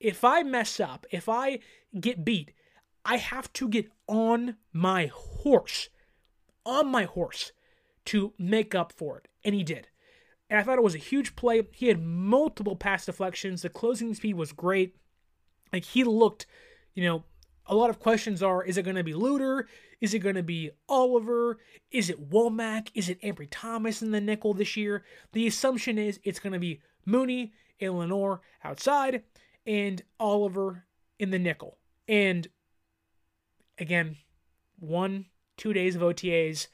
If 0.00 0.22
I 0.22 0.42
mess 0.42 0.80
up, 0.80 1.06
if 1.10 1.30
I 1.30 1.60
get 1.98 2.26
beat, 2.26 2.52
I 3.06 3.16
have 3.16 3.50
to 3.54 3.70
get 3.70 3.90
on 4.06 4.56
my 4.70 5.06
horse, 5.06 5.88
on 6.66 6.88
my 6.88 7.04
horse 7.04 7.52
to 8.06 8.34
make 8.36 8.74
up 8.74 8.92
for 8.92 9.16
it. 9.16 9.28
And 9.42 9.54
he 9.54 9.64
did. 9.64 9.88
And 10.50 10.58
I 10.58 10.64
thought 10.64 10.78
it 10.78 10.84
was 10.84 10.96
a 10.96 10.98
huge 10.98 11.36
play. 11.36 11.62
He 11.72 11.86
had 11.86 12.02
multiple 12.02 12.74
pass 12.74 13.06
deflections. 13.06 13.62
The 13.62 13.68
closing 13.68 14.12
speed 14.14 14.34
was 14.34 14.52
great. 14.52 14.96
Like 15.72 15.84
he 15.84 16.02
looked, 16.02 16.46
you 16.92 17.04
know, 17.04 17.22
a 17.66 17.76
lot 17.76 17.88
of 17.88 18.00
questions 18.00 18.42
are 18.42 18.64
is 18.64 18.76
it 18.76 18.82
going 18.82 18.96
to 18.96 19.04
be 19.04 19.12
Luter? 19.12 19.64
Is 20.00 20.12
it 20.12 20.18
going 20.18 20.34
to 20.34 20.42
be 20.42 20.70
Oliver? 20.88 21.60
Is 21.92 22.10
it 22.10 22.30
Womack? 22.30 22.88
Is 22.94 23.08
it 23.08 23.22
Ambry 23.22 23.46
Thomas 23.48 24.02
in 24.02 24.10
the 24.10 24.20
nickel 24.20 24.52
this 24.52 24.76
year? 24.76 25.04
The 25.32 25.46
assumption 25.46 25.98
is 25.98 26.18
it's 26.24 26.40
going 26.40 26.52
to 26.52 26.58
be 26.58 26.80
Mooney 27.06 27.52
and 27.80 27.96
Lenoir 27.96 28.40
outside 28.64 29.22
and 29.66 30.02
Oliver 30.18 30.84
in 31.20 31.30
the 31.30 31.38
nickel. 31.38 31.78
And 32.08 32.48
again, 33.78 34.16
one, 34.80 35.26
two 35.56 35.72
days 35.72 35.94
of 35.94 36.02
OTAs, 36.02 36.66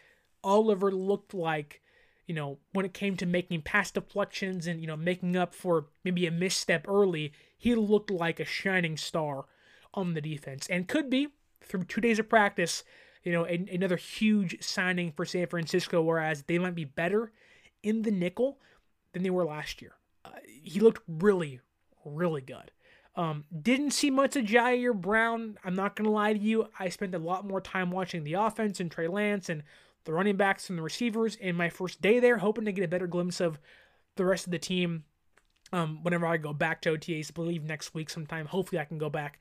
Oliver 0.43 0.91
looked 0.91 1.35
like 1.35 1.83
you 2.27 2.35
know, 2.35 2.59
when 2.73 2.85
it 2.85 2.95
came 2.95 3.17
to 3.17 3.27
making 3.27 3.63
pass 3.63 3.91
deflections 3.91 4.67
and, 4.67 4.81
you 4.81 4.87
know, 4.87 4.97
making 4.97 5.37
up 5.37 5.55
for 5.55 5.87
maybe 6.05 6.27
a 6.27 6.31
misstep 6.31 6.87
early, 6.89 7.33
he 7.57 7.75
looked 7.75 8.11
like 8.11 8.41
a 8.41 8.45
shining 8.45 8.97
star 8.97 9.47
on 9.95 10.15
the 10.15 10.21
defense 10.21 10.67
and 10.69 10.89
could 10.89 11.09
be, 11.09 11.29
through 11.63 11.85
two 11.85 12.01
days 12.01 12.19
of 12.19 12.29
practice, 12.29 12.85
you 13.25 13.33
know, 13.33 13.45
another 13.45 13.97
huge 13.97 14.63
signing 14.63 15.11
for 15.11 15.25
San 15.25 15.47
Francisco, 15.47 16.03
whereas 16.03 16.43
they 16.43 16.59
might 16.59 16.75
be 16.75 16.85
better 16.85 17.33
in 17.83 18.03
the 18.03 18.11
nickel 18.11 18.59
than 19.13 19.23
they 19.23 19.31
were 19.31 19.45
last 19.45 19.83
year. 19.83 19.93
Uh, 20.25 20.31
he 20.45 20.81
looked 20.81 21.03
really, 21.09 21.61
really 22.05 22.41
good. 22.41 22.71
Um, 23.17 23.45
didn't 23.63 23.93
see 23.93 24.11
much 24.11 24.37
of 24.37 24.45
Ji'Ayir 24.45 24.95
Brown. 24.95 25.59
I'm 25.65 25.75
not 25.75 25.97
going 25.97 26.05
to 26.05 26.11
lie 26.11 26.35
to 26.35 26.39
you. 26.39 26.69
I 26.79 26.89
spent 26.91 27.15
a 27.15 27.19
lot 27.19 27.47
more 27.47 27.61
time 27.61 27.91
watching 27.91 28.25
the 28.25 28.35
offense 28.35 28.79
and 28.79 28.91
Trey 28.91 29.09
Lance 29.09 29.49
and 29.49 29.63
the 30.07 30.13
running 30.13 30.37
backs 30.37 30.71
and 30.71 30.79
the 30.79 30.83
receivers 30.83 31.37
in 31.37 31.57
my 31.57 31.69
first 31.69 32.01
day 32.01 32.19
there, 32.19 32.39
hoping 32.39 32.65
to 32.65 32.73
get 32.73 32.85
a 32.85 32.89
better 32.89 33.07
glimpse 33.07 33.41
of 33.41 33.59
the 34.17 34.25
rest 34.25 34.47
of 34.47 34.53
the 34.53 34.59
team 34.59 35.05
um, 35.73 36.03
whenever 36.03 36.27
I 36.27 36.37
go 36.39 36.53
back 36.53 36.81
to 36.83 36.93
OTAs. 36.93 37.31
I 37.31 37.35
believe 37.35 37.65
next 37.65 37.93
week 37.93 38.09
sometime. 38.09 38.47
Hopefully, 38.47 38.81
I 38.81 38.85
can 38.85 38.99
go 38.99 39.11
back 39.11 39.39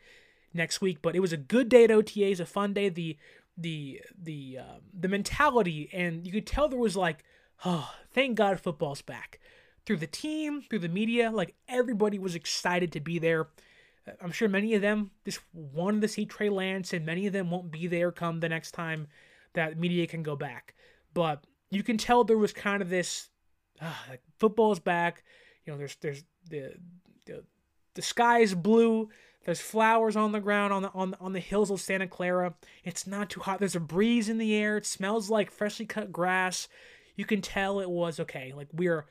next 0.53 0.81
week. 0.81 1.01
But 1.01 1.15
it 1.15 1.19
was 1.19 1.31
a 1.31 1.37
good 1.37 1.69
day 1.69 1.85
at 1.85 1.89
OTAs, 1.91 2.39
a 2.39 2.45
fun 2.45 2.73
day. 2.73 2.89
The 2.89 3.17
the 3.57 4.01
the 4.21 4.59
uh, 4.59 4.79
the 4.93 5.07
mentality, 5.07 5.89
and 5.93 6.25
you 6.25 6.33
could 6.33 6.47
tell 6.47 6.67
there 6.67 6.79
was 6.79 6.97
like, 6.97 7.23
oh, 7.63 7.93
thank 8.11 8.35
God 8.35 8.59
football's 8.59 9.01
back. 9.01 9.39
Through 9.85 9.97
the 9.97 10.07
team, 10.07 10.63
through 10.63 10.79
the 10.79 10.89
media, 10.89 11.29
like 11.29 11.53
everybody 11.69 12.17
was 12.17 12.35
excited 12.35 12.91
to 12.93 12.99
be 12.99 13.19
there. 13.19 13.47
I'm 14.21 14.31
sure 14.31 14.47
many 14.47 14.73
of 14.75 14.81
them 14.81 15.11
just 15.25 15.39
wanted 15.53 16.01
to 16.01 16.07
see 16.07 16.25
Trey 16.25 16.49
Lance, 16.49 16.91
and 16.91 17.05
many 17.05 17.27
of 17.27 17.33
them 17.33 17.49
won't 17.49 17.71
be 17.71 17.87
there 17.87 18.11
come 18.11 18.39
the 18.39 18.49
next 18.49 18.71
time 18.71 19.07
that 19.55 19.77
media 19.77 20.07
can 20.07 20.23
go 20.23 20.35
back. 20.35 20.75
But 21.13 21.45
you 21.71 21.83
can 21.83 21.97
tell 21.97 22.23
there 22.23 22.37
was 22.37 22.53
kind 22.53 22.81
of 22.81 22.89
this 22.89 23.29
uh, 23.81 23.93
like 24.09 24.21
football's 24.39 24.79
back. 24.79 25.23
You 25.65 25.73
know, 25.73 25.79
there's 25.79 25.95
there's 25.97 26.23
the 26.49 26.73
the 27.25 27.43
the 27.95 28.01
sky 28.01 28.39
is 28.39 28.53
blue. 28.53 29.09
There's 29.45 29.61
flowers 29.61 30.15
on 30.15 30.31
the 30.31 30.39
ground 30.39 30.73
on 30.73 30.81
the 30.81 30.91
on 30.93 31.15
on 31.19 31.33
the 31.33 31.39
hills 31.39 31.71
of 31.71 31.81
Santa 31.81 32.07
Clara. 32.07 32.55
It's 32.83 33.05
not 33.05 33.29
too 33.29 33.41
hot. 33.41 33.59
There's 33.59 33.75
a 33.75 33.79
breeze 33.79 34.29
in 34.29 34.37
the 34.37 34.55
air. 34.55 34.77
It 34.77 34.85
smells 34.85 35.29
like 35.29 35.51
freshly 35.51 35.85
cut 35.85 36.11
grass. 36.11 36.67
You 37.15 37.25
can 37.25 37.41
tell 37.41 37.79
it 37.79 37.89
was 37.89 38.19
okay. 38.19 38.53
Like 38.55 38.67
we're 38.73 39.05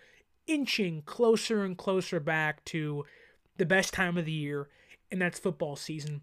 inching 0.47 1.03
closer 1.03 1.65
and 1.65 1.79
closer 1.79 2.21
back 2.21 2.65
to 2.67 3.05
the 3.57 3.67
best 3.67 3.95
time 3.95 4.19
of 4.19 4.25
the 4.25 4.33
year, 4.33 4.69
and 5.11 5.21
that's 5.21 5.39
football 5.39 5.77
season. 5.77 6.23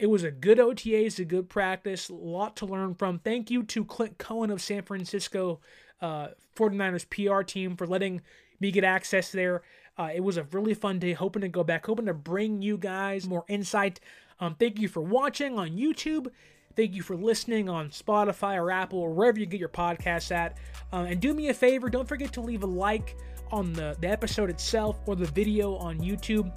It 0.00 0.08
was 0.08 0.24
a 0.24 0.30
good 0.30 0.58
OTA, 0.58 0.88
OTAs, 0.88 1.18
a 1.18 1.26
good 1.26 1.50
practice, 1.50 2.08
a 2.08 2.14
lot 2.14 2.56
to 2.56 2.66
learn 2.66 2.94
from. 2.94 3.18
Thank 3.18 3.50
you 3.50 3.62
to 3.64 3.84
Clint 3.84 4.16
Cohen 4.16 4.50
of 4.50 4.62
San 4.62 4.82
Francisco 4.82 5.60
uh, 6.00 6.28
49ers 6.56 7.04
PR 7.10 7.42
team 7.42 7.76
for 7.76 7.86
letting 7.86 8.22
me 8.60 8.70
get 8.70 8.82
access 8.82 9.30
there. 9.30 9.60
Uh, 9.98 10.08
it 10.14 10.20
was 10.20 10.38
a 10.38 10.44
really 10.44 10.72
fun 10.72 10.98
day. 10.98 11.12
Hoping 11.12 11.42
to 11.42 11.48
go 11.48 11.62
back, 11.62 11.84
hoping 11.84 12.06
to 12.06 12.14
bring 12.14 12.62
you 12.62 12.78
guys 12.78 13.26
more 13.26 13.44
insight. 13.46 14.00
Um, 14.40 14.54
thank 14.54 14.78
you 14.78 14.88
for 14.88 15.02
watching 15.02 15.58
on 15.58 15.72
YouTube. 15.72 16.28
Thank 16.76 16.94
you 16.94 17.02
for 17.02 17.14
listening 17.14 17.68
on 17.68 17.90
Spotify 17.90 18.56
or 18.56 18.70
Apple 18.70 19.00
or 19.00 19.12
wherever 19.12 19.38
you 19.38 19.44
get 19.44 19.60
your 19.60 19.68
podcasts 19.68 20.30
at. 20.30 20.56
Um, 20.92 21.04
and 21.04 21.20
do 21.20 21.34
me 21.34 21.50
a 21.50 21.54
favor, 21.54 21.90
don't 21.90 22.08
forget 22.08 22.32
to 22.32 22.40
leave 22.40 22.62
a 22.62 22.66
like 22.66 23.18
on 23.52 23.74
the, 23.74 23.98
the 24.00 24.08
episode 24.08 24.48
itself 24.48 24.98
or 25.04 25.14
the 25.14 25.26
video 25.26 25.76
on 25.76 25.98
YouTube. 25.98 26.50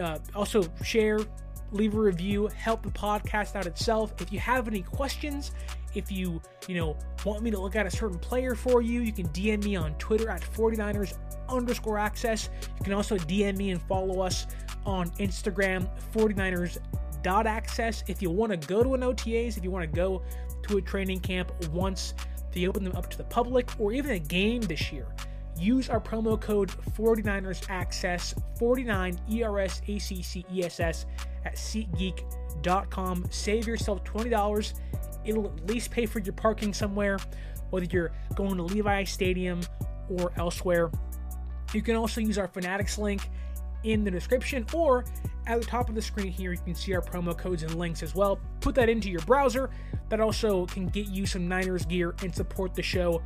Uh, 0.00 0.18
also, 0.32 0.62
share, 0.84 1.18
leave 1.72 1.94
a 1.94 2.00
review, 2.00 2.48
help 2.48 2.82
the 2.82 2.90
podcast 2.90 3.56
out 3.56 3.66
itself. 3.66 4.14
If 4.20 4.32
you 4.32 4.38
have 4.40 4.68
any 4.68 4.82
questions, 4.82 5.52
if 5.94 6.10
you, 6.10 6.40
you 6.66 6.74
know, 6.74 6.96
want 7.24 7.42
me 7.42 7.50
to 7.50 7.58
look 7.58 7.76
at 7.76 7.86
a 7.86 7.90
certain 7.90 8.18
player 8.18 8.54
for 8.54 8.82
you, 8.82 9.00
you 9.00 9.12
can 9.12 9.28
DM 9.28 9.64
me 9.64 9.76
on 9.76 9.94
Twitter 9.94 10.28
at 10.28 10.42
49ers 10.42 11.16
underscore 11.48 11.98
access. 11.98 12.48
You 12.78 12.84
can 12.84 12.92
also 12.92 13.16
DM 13.16 13.56
me 13.56 13.70
and 13.70 13.80
follow 13.82 14.20
us 14.20 14.46
on 14.84 15.10
Instagram, 15.12 15.88
49ers 16.12 16.78
dot 17.22 17.46
access. 17.46 18.04
If 18.06 18.20
you 18.20 18.30
want 18.30 18.52
to 18.52 18.68
go 18.68 18.82
to 18.82 18.94
an 18.94 19.00
OTAs, 19.00 19.56
if 19.56 19.64
you 19.64 19.70
want 19.70 19.90
to 19.90 19.96
go 19.96 20.22
to 20.68 20.76
a 20.76 20.82
training 20.82 21.20
camp 21.20 21.52
once 21.70 22.14
they 22.52 22.66
open 22.66 22.84
them 22.84 22.94
up 22.96 23.10
to 23.10 23.18
the 23.18 23.24
public 23.24 23.68
or 23.78 23.92
even 23.92 24.12
a 24.12 24.18
game 24.18 24.62
this 24.62 24.92
year, 24.92 25.06
use 25.58 25.88
our 25.88 26.00
promo 26.00 26.40
code 26.40 26.70
49ers 26.96 27.68
access 27.70 28.34
49 28.58 29.18
ERS 29.32 29.80
ACC 29.88 30.44
at 31.44 31.56
SeatGeek.com. 31.56 33.26
Save 33.30 33.66
yourself 33.66 34.04
$20. 34.04 34.74
It'll 35.24 35.46
at 35.46 35.66
least 35.66 35.90
pay 35.90 36.06
for 36.06 36.18
your 36.18 36.34
parking 36.34 36.74
somewhere, 36.74 37.18
whether 37.70 37.86
you're 37.86 38.12
going 38.34 38.56
to 38.56 38.62
Levi 38.62 39.04
Stadium 39.04 39.60
or 40.08 40.32
elsewhere. 40.36 40.90
You 41.72 41.82
can 41.82 41.96
also 41.96 42.20
use 42.20 42.38
our 42.38 42.48
Fanatics 42.48 42.98
link 42.98 43.22
in 43.84 44.04
the 44.04 44.10
description 44.10 44.66
or 44.72 45.04
at 45.46 45.60
the 45.60 45.66
top 45.66 45.88
of 45.88 45.94
the 45.94 46.02
screen 46.02 46.32
here, 46.32 46.52
you 46.52 46.58
can 46.58 46.74
see 46.74 46.94
our 46.94 47.02
promo 47.02 47.36
codes 47.36 47.62
and 47.62 47.74
links 47.74 48.02
as 48.02 48.14
well. 48.14 48.40
Put 48.60 48.74
that 48.76 48.88
into 48.88 49.10
your 49.10 49.20
browser. 49.22 49.70
that 50.08 50.20
also 50.20 50.66
can 50.66 50.86
get 50.86 51.06
you 51.08 51.26
some 51.26 51.48
Niners 51.48 51.84
gear 51.84 52.14
and 52.22 52.34
support 52.34 52.74
the 52.74 52.82
show 52.82 53.22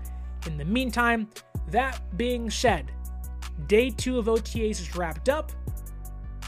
in 0.47 0.57
the 0.57 0.65
meantime. 0.65 1.29
That 1.69 2.17
being 2.17 2.51
said, 2.51 2.91
day 3.67 3.91
two 3.91 4.19
of 4.19 4.27
OTAs 4.27 4.81
is 4.81 4.97
wrapped 4.97 5.29
up. 5.29 5.53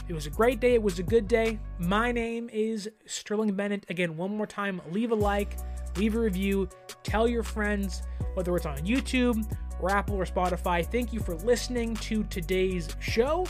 It 0.07 0.13
was 0.13 0.25
a 0.25 0.31
great 0.31 0.59
day. 0.59 0.73
It 0.73 0.83
was 0.83 0.99
a 0.99 1.03
good 1.03 1.27
day. 1.27 1.59
My 1.79 2.11
name 2.11 2.49
is 2.51 2.89
Sterling 3.05 3.55
Bennett. 3.55 3.85
Again, 3.89 4.17
one 4.17 4.35
more 4.35 4.47
time, 4.47 4.81
leave 4.91 5.11
a 5.11 5.15
like, 5.15 5.57
leave 5.95 6.15
a 6.15 6.19
review, 6.19 6.67
tell 7.03 7.27
your 7.27 7.43
friends, 7.43 8.01
whether 8.33 8.55
it's 8.55 8.65
on 8.65 8.77
YouTube 8.79 9.45
or 9.79 9.91
Apple 9.91 10.15
or 10.15 10.25
Spotify. 10.25 10.85
Thank 10.85 11.13
you 11.13 11.19
for 11.19 11.35
listening 11.35 11.95
to 11.97 12.23
today's 12.25 12.89
show. 12.99 13.45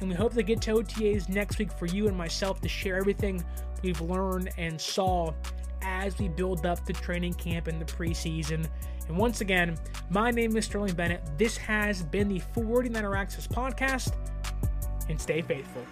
And 0.00 0.08
we 0.08 0.14
hope 0.14 0.32
to 0.34 0.42
get 0.42 0.62
to 0.62 0.74
OTAs 0.74 1.28
next 1.28 1.58
week 1.58 1.70
for 1.70 1.86
you 1.86 2.08
and 2.08 2.16
myself 2.16 2.60
to 2.62 2.68
share 2.68 2.96
everything 2.96 3.44
we've 3.82 4.00
learned 4.00 4.50
and 4.56 4.80
saw 4.80 5.32
as 5.82 6.18
we 6.18 6.28
build 6.28 6.66
up 6.66 6.84
the 6.86 6.92
training 6.92 7.34
camp 7.34 7.66
and 7.66 7.80
the 7.80 7.84
preseason. 7.84 8.66
And 9.10 9.18
once 9.18 9.40
again, 9.40 9.76
my 10.08 10.30
name 10.30 10.56
is 10.56 10.66
Sterling 10.66 10.94
Bennett. 10.94 11.20
This 11.36 11.56
has 11.56 12.00
been 12.00 12.28
the 12.28 12.38
49er 12.54 13.18
Access 13.18 13.44
Podcast, 13.44 14.14
and 15.08 15.20
stay 15.20 15.42
faithful. 15.42 15.84